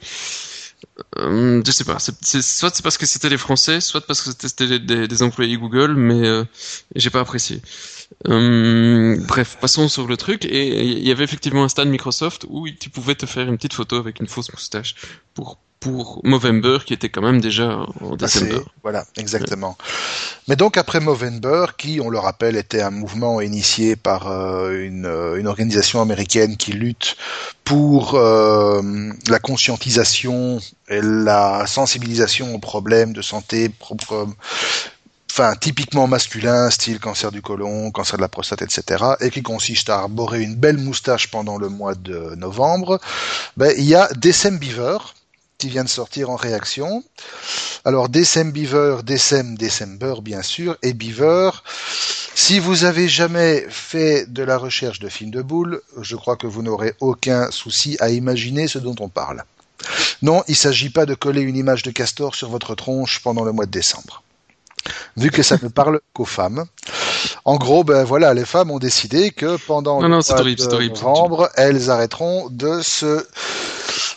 euh, 1.18 1.62
je 1.64 1.70
sais 1.70 1.84
pas. 1.84 1.98
c'est 1.98 2.14
c'est- 2.22 2.42
soit 2.42 2.74
c'est 2.74 2.82
parce 2.82 2.98
que 2.98 3.06
c'était 3.06 3.28
les 3.28 3.36
Français, 3.38 3.80
soit 3.80 4.00
parce 4.06 4.20
que 4.22 4.30
c'était- 4.30 4.48
c'était 4.48 4.78
des, 4.80 5.06
des 5.06 5.22
employés 5.22 5.56
Google, 5.56 5.94
mais 5.94 6.26
euh, 6.26 6.44
j'ai 6.96 7.10
pas 7.10 7.20
apprécié. 7.20 7.60
Euh, 8.28 9.16
bref, 9.26 9.58
passons 9.60 9.88
sur 9.88 10.06
le 10.06 10.16
truc. 10.16 10.44
Et 10.46 10.82
il 10.98 11.06
y 11.06 11.10
avait 11.10 11.24
effectivement 11.24 11.64
un 11.64 11.68
stand 11.68 11.88
Microsoft 11.88 12.46
où 12.48 12.68
tu 12.70 12.88
pouvais 12.90 13.14
te 13.14 13.26
faire 13.26 13.48
une 13.48 13.56
petite 13.56 13.74
photo 13.74 13.96
avec 13.96 14.20
une 14.20 14.28
fausse 14.28 14.52
moustache 14.52 14.94
pour 15.34 15.58
pour 15.82 16.20
Movember 16.22 16.78
qui 16.86 16.94
était 16.94 17.08
quand 17.08 17.22
même 17.22 17.40
déjà 17.40 17.84
en 18.00 18.14
Assez- 18.20 18.44
décembre. 18.46 18.64
voilà, 18.82 19.04
exactement. 19.16 19.76
Mais 20.46 20.54
donc 20.54 20.76
après 20.76 21.00
Movember, 21.00 21.66
qui, 21.76 22.00
on 22.00 22.08
le 22.08 22.18
rappelle, 22.20 22.56
était 22.56 22.82
un 22.82 22.90
mouvement 22.90 23.40
initié 23.40 23.96
par 23.96 24.30
euh, 24.30 24.72
une, 24.80 25.06
euh, 25.06 25.38
une 25.40 25.48
organisation 25.48 26.00
américaine 26.00 26.56
qui 26.56 26.72
lutte 26.72 27.16
pour 27.64 28.14
euh, 28.14 28.80
la 29.28 29.38
conscientisation 29.40 30.60
et 30.88 31.00
la 31.02 31.66
sensibilisation 31.66 32.54
aux 32.54 32.58
problèmes 32.60 33.12
de 33.12 33.22
santé 33.22 33.68
propres, 33.68 34.28
enfin 35.30 35.54
typiquement 35.60 36.06
masculin, 36.06 36.70
style 36.70 37.00
cancer 37.00 37.32
du 37.32 37.42
côlon, 37.42 37.90
cancer 37.90 38.18
de 38.18 38.22
la 38.22 38.28
prostate, 38.28 38.62
etc., 38.62 39.02
et 39.20 39.30
qui 39.30 39.42
consiste 39.42 39.90
à 39.90 39.98
arborer 39.98 40.42
une 40.42 40.54
belle 40.54 40.78
moustache 40.78 41.28
pendant 41.28 41.58
le 41.58 41.68
mois 41.68 41.94
de 41.96 42.34
novembre. 42.36 43.00
Ben, 43.56 43.72
il 43.76 43.84
y 43.84 43.96
a 43.96 44.08
Decem 44.16 44.58
Beaver 44.58 44.98
qui 45.62 45.68
vient 45.68 45.84
de 45.84 45.88
sortir 45.88 46.28
en 46.28 46.34
réaction. 46.34 47.04
Alors 47.84 48.08
Decem 48.08 48.50
Beaver, 48.50 49.04
Decem 49.04 49.56
December 49.56 50.14
bien 50.20 50.42
sûr, 50.42 50.76
et 50.82 50.92
Beaver, 50.92 51.50
Si 52.34 52.58
vous 52.58 52.82
avez 52.82 53.08
jamais 53.08 53.64
fait 53.68 54.26
de 54.26 54.42
la 54.42 54.58
recherche 54.58 54.98
de 54.98 55.08
films 55.08 55.30
de 55.30 55.40
boules, 55.40 55.80
je 56.00 56.16
crois 56.16 56.34
que 56.36 56.48
vous 56.48 56.62
n'aurez 56.64 56.94
aucun 56.98 57.48
souci 57.52 57.96
à 58.00 58.10
imaginer 58.10 58.66
ce 58.66 58.80
dont 58.80 58.96
on 58.98 59.08
parle. 59.08 59.44
Non, 60.20 60.42
il 60.48 60.52
ne 60.52 60.56
s'agit 60.56 60.90
pas 60.90 61.06
de 61.06 61.14
coller 61.14 61.42
une 61.42 61.56
image 61.56 61.84
de 61.84 61.92
castor 61.92 62.34
sur 62.34 62.48
votre 62.48 62.74
tronche 62.74 63.20
pendant 63.22 63.44
le 63.44 63.52
mois 63.52 63.66
de 63.66 63.70
décembre. 63.70 64.24
Vu 65.16 65.30
que 65.30 65.44
ça 65.44 65.58
ne 65.62 65.68
parle 65.80 66.00
qu'aux 66.12 66.24
femmes. 66.24 66.64
En 67.44 67.56
gros, 67.56 67.84
ben 67.84 68.02
voilà, 68.02 68.34
les 68.34 68.44
femmes 68.44 68.72
ont 68.72 68.80
décidé 68.80 69.30
que 69.30 69.56
pendant 69.68 70.00
Non, 70.00 70.08
le 70.08 70.08
non, 70.08 70.20
mois 70.28 70.40
horrible, 70.40 70.66
de 70.66 70.74
horrible. 70.74 70.94
novembre, 70.96 71.48
elles 71.54 71.88
arrêteront 71.88 72.48
de 72.50 72.82
se 72.82 73.24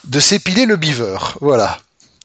de 0.05 0.19
s'épiler 0.19 0.65
le 0.65 0.75
beaver. 0.75 1.17
Voilà. 1.41 1.79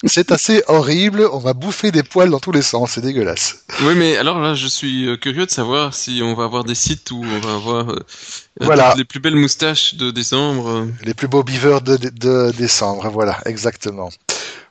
C'est 0.07 0.33
assez 0.33 0.63
horrible. 0.67 1.29
On 1.31 1.39
va 1.39 1.53
bouffer 1.53 1.91
des 1.93 2.03
poils 2.03 2.31
dans 2.31 2.41
tous 2.41 2.53
les 2.53 2.63
sens. 2.63 2.93
C'est 2.93 3.03
dégueulasse. 3.03 3.65
Oui, 3.83 3.95
mais 3.95 4.17
alors 4.17 4.39
là, 4.41 4.55
je 4.55 4.67
suis 4.67 5.07
euh, 5.07 5.17
curieux 5.19 5.45
de 5.45 5.51
savoir 5.51 5.93
si 5.93 6.21
on 6.25 6.35
va 6.35 6.45
avoir 6.45 6.65
des 6.65 6.75
sites 6.75 7.11
où 7.11 7.23
on 7.23 7.41
va 7.41 7.55
avoir 7.55 7.91
euh, 7.91 8.07
Voilà. 8.61 8.91
toutes 8.91 8.99
les 8.99 9.05
plus 9.05 9.21
belles 9.21 9.37
moustaches 9.37 9.95
de 9.97 10.11
décembre. 10.11 10.69
euh. 10.71 10.87
Les 11.03 11.13
plus 11.13 11.29
beaux 11.29 11.43
beavers 11.43 11.83
de, 11.83 11.99
de- 11.99 12.09
de 12.09 12.51
décembre. 12.57 13.11
Voilà, 13.11 13.39
exactement. 13.45 14.09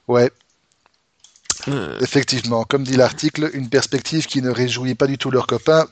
Ouais, 0.07 0.31
Euh, 1.67 1.99
effectivement. 2.01 2.63
Comme 2.63 2.83
dit 2.83 2.95
l'article, 2.97 3.51
une 3.53 3.69
perspective 3.69 4.25
qui 4.25 4.41
ne 4.41 4.49
réjouit 4.49 4.95
pas 4.95 5.05
du 5.05 5.19
tout 5.19 5.29
leurs 5.29 5.45
copains. 5.45 5.85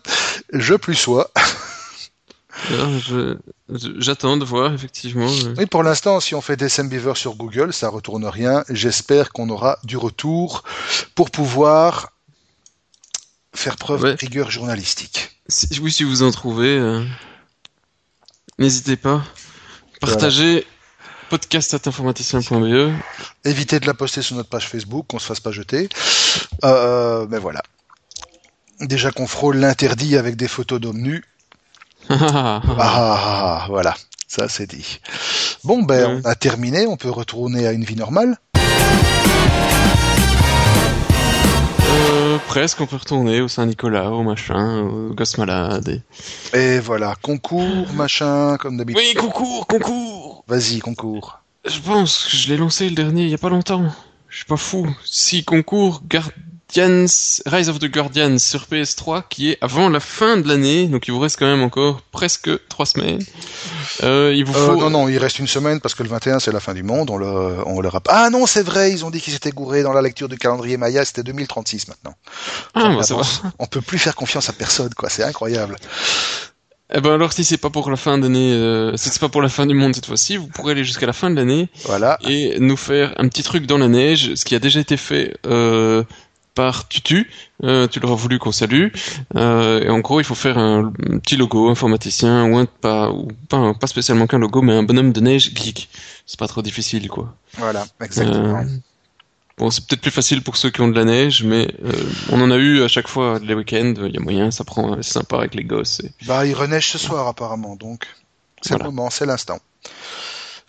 Je 0.52 0.74
plus 0.74 0.96
sois. 0.96 1.30
je- 2.70 3.38
j'attends 4.00 4.38
de 4.38 4.46
voir 4.46 4.74
effectivement. 4.74 5.28
euh. 5.30 5.54
Oui, 5.58 5.66
pour 5.66 5.84
l'instant, 5.84 6.20
si 6.20 6.36
on 6.36 6.42
fait 6.42 6.58
December 6.58 7.14
sur 7.16 7.36
Google, 7.36 7.74
ça 7.74 7.90
retourne 7.90 8.26
rien. 8.26 8.64
J'espère 8.70 9.32
qu'on 9.32 9.50
aura 9.50 9.78
du 9.84 9.98
retour 9.98 10.64
pour 11.16 11.32
pouvoir 11.32 12.12
faire 13.54 13.76
preuve 13.78 14.04
Ouais. 14.04 14.12
de 14.14 14.18
rigueur 14.18 14.52
journalistique. 14.52 15.40
Si, 15.48 15.68
oui, 15.82 15.92
si 15.92 16.04
vous 16.04 16.24
en 16.24 16.32
trouvez, 16.32 16.78
euh, 16.78 17.04
n'hésitez 18.60 18.98
pas. 18.98 19.24
Partagez 20.02 20.66
podcast.informaticien.be. 21.30 22.94
Évitez 23.46 23.80
de 23.80 23.86
la 23.88 23.94
poster 23.94 24.22
sur 24.22 24.36
notre 24.36 24.50
page 24.50 24.68
Facebook, 24.70 25.06
qu'on 25.08 25.20
se 25.20 25.26
fasse 25.26 25.40
pas 25.40 25.52
jeter. 25.52 25.90
Euh, 26.64 27.26
mais 27.30 27.40
voilà. 27.40 27.62
Déjà 28.80 29.12
qu'on 29.12 29.28
frôle 29.28 29.58
l'interdit 29.58 30.18
avec 30.18 30.36
des 30.36 30.48
photos 30.48 30.80
d'hommes 30.80 31.02
nus. 31.02 31.24
Ah, 32.10 33.66
voilà. 33.70 33.96
Ça, 34.28 34.48
c'est 34.50 34.70
dit. 34.70 35.00
Bon, 35.64 35.84
ben, 35.84 36.16
Ouais. 36.16 36.22
on 36.24 36.28
a 36.30 36.36
terminé. 36.36 36.86
On 36.88 36.98
peut 36.98 37.10
retourner 37.10 37.66
à 37.68 37.72
une 37.72 37.84
vie 37.84 37.96
normale. 37.96 38.38
Euh, 41.90 42.38
presque, 42.48 42.82
on 42.82 42.86
peut 42.86 42.98
retourner 42.98 43.42
au 43.42 43.48
Saint-Nicolas, 43.48 44.12
au 44.12 44.24
machin, 44.24 44.82
au 44.82 45.14
gosse 45.14 45.38
malade. 45.38 46.02
et- 46.54 46.58
Et 46.58 46.80
voilà. 46.80 47.16
Concours, 47.22 47.88
machin, 47.94 48.58
comme 48.58 48.78
d'habitude. 48.78 49.02
Oui, 49.08 49.14
concours, 49.16 49.66
concours 49.68 50.44
Vas-y, 50.48 50.80
concours. 50.80 51.40
Je 51.66 51.80
pense 51.80 52.26
que 52.26 52.38
je 52.38 52.50
l'ai 52.50 52.58
lancé 52.58 52.90
le 52.90 52.96
dernier 52.96 53.24
il 53.24 53.30
y 53.30 53.34
a 53.34 53.38
pas 53.38 53.50
longtemps. 53.50 53.84
Je 54.30 54.38
suis 54.38 54.46
pas 54.46 54.58
fou. 54.58 54.88
Si 55.06 55.44
concours 55.44 56.02
Guardians, 56.74 57.40
Rise 57.46 57.70
of 57.70 57.80
the 57.80 57.86
Guardians 57.90 58.38
sur 58.40 58.64
PS3 58.70 59.24
qui 59.30 59.52
est 59.52 59.58
avant 59.62 59.88
la 59.90 60.00
fin 60.02 60.36
de 60.38 60.48
l'année, 60.48 60.88
donc 60.88 61.08
il 61.08 61.12
vous 61.12 61.20
reste 61.20 61.40
quand 61.40 61.46
même 61.46 61.64
encore 61.64 62.02
presque 62.12 62.50
trois 62.68 62.86
semaines. 62.86 63.24
Euh, 64.04 64.34
il 64.36 64.44
vous 64.44 64.54
Euh, 64.54 64.66
faut. 64.74 64.76
non, 64.76 64.90
non, 64.90 65.08
il 65.08 65.18
reste 65.18 65.40
une 65.40 65.48
semaine 65.48 65.80
parce 65.80 65.96
que 65.96 66.04
le 66.04 66.10
21 66.10 66.40
c'est 66.40 66.52
la 66.52 66.60
fin 66.60 66.74
du 66.74 66.84
monde. 66.84 67.10
On 67.10 67.18
le, 67.18 67.26
on 67.66 67.80
le 67.80 67.88
rapp- 67.88 68.08
Ah 68.10 68.30
non, 68.30 68.46
c'est 68.46 68.64
vrai, 68.64 68.92
ils 68.92 69.06
ont 69.06 69.10
dit 69.10 69.22
qu'ils 69.22 69.34
s'étaient 69.34 69.52
gourés 69.52 69.82
dans 69.82 69.94
la 69.94 70.02
lecture 70.02 70.28
du 70.28 70.38
calendrier 70.38 70.76
Maya. 70.78 71.06
C'était 71.06 71.24
2036 71.24 71.88
maintenant. 71.88 72.16
Ah, 72.76 72.94
bah, 72.98 73.04
ça 73.04 73.16
va. 73.16 73.24
On 73.60 73.66
peut 73.66 73.82
plus 73.82 73.98
faire 73.98 74.16
confiance 74.16 74.50
à 74.50 74.54
personne, 74.54 74.94
quoi. 74.94 75.10
C'est 75.10 75.24
incroyable. 75.24 75.78
Eh 76.94 77.02
ben 77.02 77.12
alors 77.16 77.34
si 77.34 77.44
c'est 77.44 77.58
pas 77.58 77.70
pour 77.70 77.90
la 77.92 77.98
fin 77.98 78.18
d'année, 78.18 78.54
euh, 78.54 78.96
si 78.96 79.10
c'est 79.10 79.20
pas 79.20 79.28
pour 79.28 79.42
la 79.42 79.50
fin 79.50 79.66
du 79.66 79.74
monde 79.74 79.94
cette 79.94 80.06
fois-ci, 80.06 80.38
vous 80.38 80.48
pourrez 80.48 80.72
aller 80.72 80.86
jusqu'à 80.86 81.06
la 81.06 81.12
fin 81.12 81.30
de 81.30 81.36
l'année 81.36 81.68
Voilà. 81.84 82.18
et 82.22 82.58
nous 82.62 82.78
faire 82.78 83.14
un 83.18 83.28
petit 83.28 83.44
truc 83.44 83.66
dans 83.66 83.78
la 83.78 83.90
neige, 83.90 84.36
ce 84.36 84.46
qui 84.46 84.56
a 84.56 84.60
déjà 84.60 84.80
été 84.80 84.96
fait 84.96 85.36
euh, 85.46 86.04
par 86.58 86.88
Tutu. 86.88 87.30
Euh, 87.64 87.88
tu 87.88 88.00
l'auras 88.02 88.16
voulu 88.16 88.40
qu'on 88.40 88.52
salue. 88.52 88.88
Euh, 89.36 89.82
et 89.86 89.90
en 89.90 90.00
gros, 90.00 90.20
il 90.20 90.24
faut 90.24 90.36
faire 90.36 90.58
un, 90.58 90.92
un 91.10 91.20
petit 91.20 91.38
logo 91.38 91.70
informaticien 91.70 92.46
ou 92.50 92.58
un 92.58 92.66
pas 92.66 93.12
ou 93.12 93.28
pas, 93.50 93.74
pas 93.76 93.88
spécialement 93.88 94.28
qu'un 94.28 94.40
logo, 94.40 94.62
mais 94.62 94.74
un 94.74 94.84
bonhomme 94.84 95.14
de 95.14 95.22
neige 95.22 95.52
geek. 95.56 95.88
C'est 96.26 96.40
pas 96.40 96.48
trop 96.48 96.62
difficile, 96.62 97.08
quoi. 97.10 97.34
Voilà, 97.58 97.86
exactement. 98.02 98.60
Euh, 98.60 98.64
Bon, 99.60 99.72
c'est 99.72 99.84
peut-être 99.88 100.02
plus 100.02 100.12
facile 100.12 100.44
pour 100.44 100.56
ceux 100.56 100.70
qui 100.70 100.82
ont 100.82 100.88
de 100.88 100.96
la 100.96 101.04
neige, 101.04 101.44
mais 101.44 101.68
euh, 101.84 101.92
on 102.32 102.40
en 102.42 102.52
a 102.52 102.58
eu 102.58 102.84
à 102.84 102.88
chaque 102.88 103.08
fois 103.08 103.40
les 103.42 103.56
week-ends. 103.56 103.94
Il 104.06 104.14
y 104.14 104.18
a 104.18 104.20
moyen, 104.20 104.52
ça 104.52 104.64
prend, 104.64 104.96
c'est 105.02 105.14
sympa 105.14 105.38
avec 105.40 105.56
les 105.56 105.64
gosses. 105.64 106.00
et- 106.02 106.12
Bah, 106.28 106.46
il 106.46 106.54
reneige 106.54 106.90
ce 106.92 107.00
soir 107.00 107.26
apparemment, 107.28 107.76
donc 107.76 108.06
c'est 108.62 108.70
Voilà. 108.76 108.84
le 108.86 108.92
moment, 108.92 109.10
c'est 109.10 109.26
l'instant. 109.26 109.58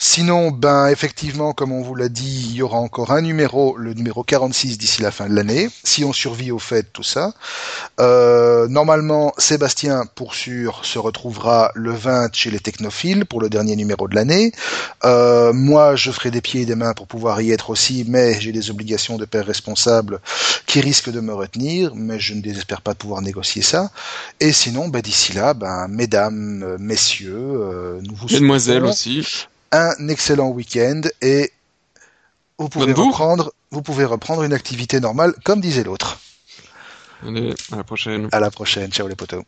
Sinon, 0.01 0.53
ben 0.53 0.87
effectivement, 0.87 1.53
comme 1.53 1.73
on 1.73 1.83
vous 1.83 1.97
l'a 1.97 2.09
dit, 2.09 2.47
il 2.51 2.55
y 2.55 2.63
aura 2.63 2.79
encore 2.79 3.11
un 3.11 3.21
numéro, 3.21 3.77
le 3.77 3.95
numéro 3.95 4.23
46 4.23 4.79
d'ici 4.79 5.03
la 5.03 5.11
fin 5.11 5.29
de 5.29 5.35
l'année, 5.35 5.69
si 5.83 6.05
on 6.05 6.13
survit 6.13 6.53
au 6.53 6.61
fait 6.61 6.87
tout 6.93 7.03
ça. 7.03 7.35
Euh, 7.99 8.69
normalement, 8.69 9.35
Sébastien, 9.39 10.05
pour 10.15 10.37
sûr, 10.37 10.85
se 10.85 11.01
retrouvera 11.01 11.73
le 11.75 11.91
20 11.91 12.33
chez 12.33 12.53
les 12.53 12.61
technophiles 12.61 13.27
pour 13.27 13.41
le 13.41 13.51
dernier 13.51 13.75
numéro 13.75 14.07
de 14.07 14.15
l'année. 14.15 14.53
Euh, 15.05 15.53
moi, 15.53 15.97
je 15.97 16.13
ferai 16.13 16.31
des 16.31 16.43
pieds 16.43 16.61
et 16.61 16.67
des 16.67 16.77
mains 16.77 16.95
pour 16.95 17.09
pouvoir 17.09 17.41
y 17.41 17.51
être 17.51 17.71
aussi, 17.71 18.05
mais 18.07 18.41
j'ai 18.41 18.53
des 18.53 18.71
obligations 18.71 19.17
de 19.17 19.25
père 19.25 19.47
responsable 19.47 20.21
qui 20.67 20.81
risquent 20.81 21.11
de 21.11 21.19
me 21.19 21.35
retenir, 21.35 21.97
mais 21.97 22.21
je 22.21 22.35
ne 22.35 22.41
désespère 22.41 22.83
pas 22.83 22.93
de 22.93 22.99
pouvoir 22.99 23.21
négocier 23.21 23.63
ça. 23.63 23.91
Et 24.39 24.53
sinon, 24.53 24.87
ben, 24.87 25.03
d'ici 25.03 25.33
là, 25.33 25.55
ben, 25.55 25.89
mesdames, 25.89 26.77
messieurs, 26.79 27.35
euh, 27.35 28.01
nous 28.01 28.15
vous 28.15 28.29
Mesdemoiselles 28.29 28.85
aussi. 28.85 29.49
Un 29.73 30.09
excellent 30.09 30.49
week-end 30.49 31.03
et 31.21 31.53
vous 32.59 32.69
pouvez 32.69 32.93
Bonne 32.93 33.09
reprendre, 33.09 33.53
vous 33.71 33.83
pouvez 33.83 34.05
reprendre 34.05 34.43
une 34.43 34.53
activité 34.53 35.01
normale, 35.01 35.35
comme 35.45 35.61
disait 35.61 35.85
l'autre. 35.85 36.19
Allez, 37.27 37.55
à 37.73 37.77
la 37.77 37.85
prochaine. 37.85 38.29
À 38.33 38.41
la 38.41 38.51
prochaine, 38.51 38.91
ciao 38.91 39.09
les 39.09 39.16
potos. 39.16 39.43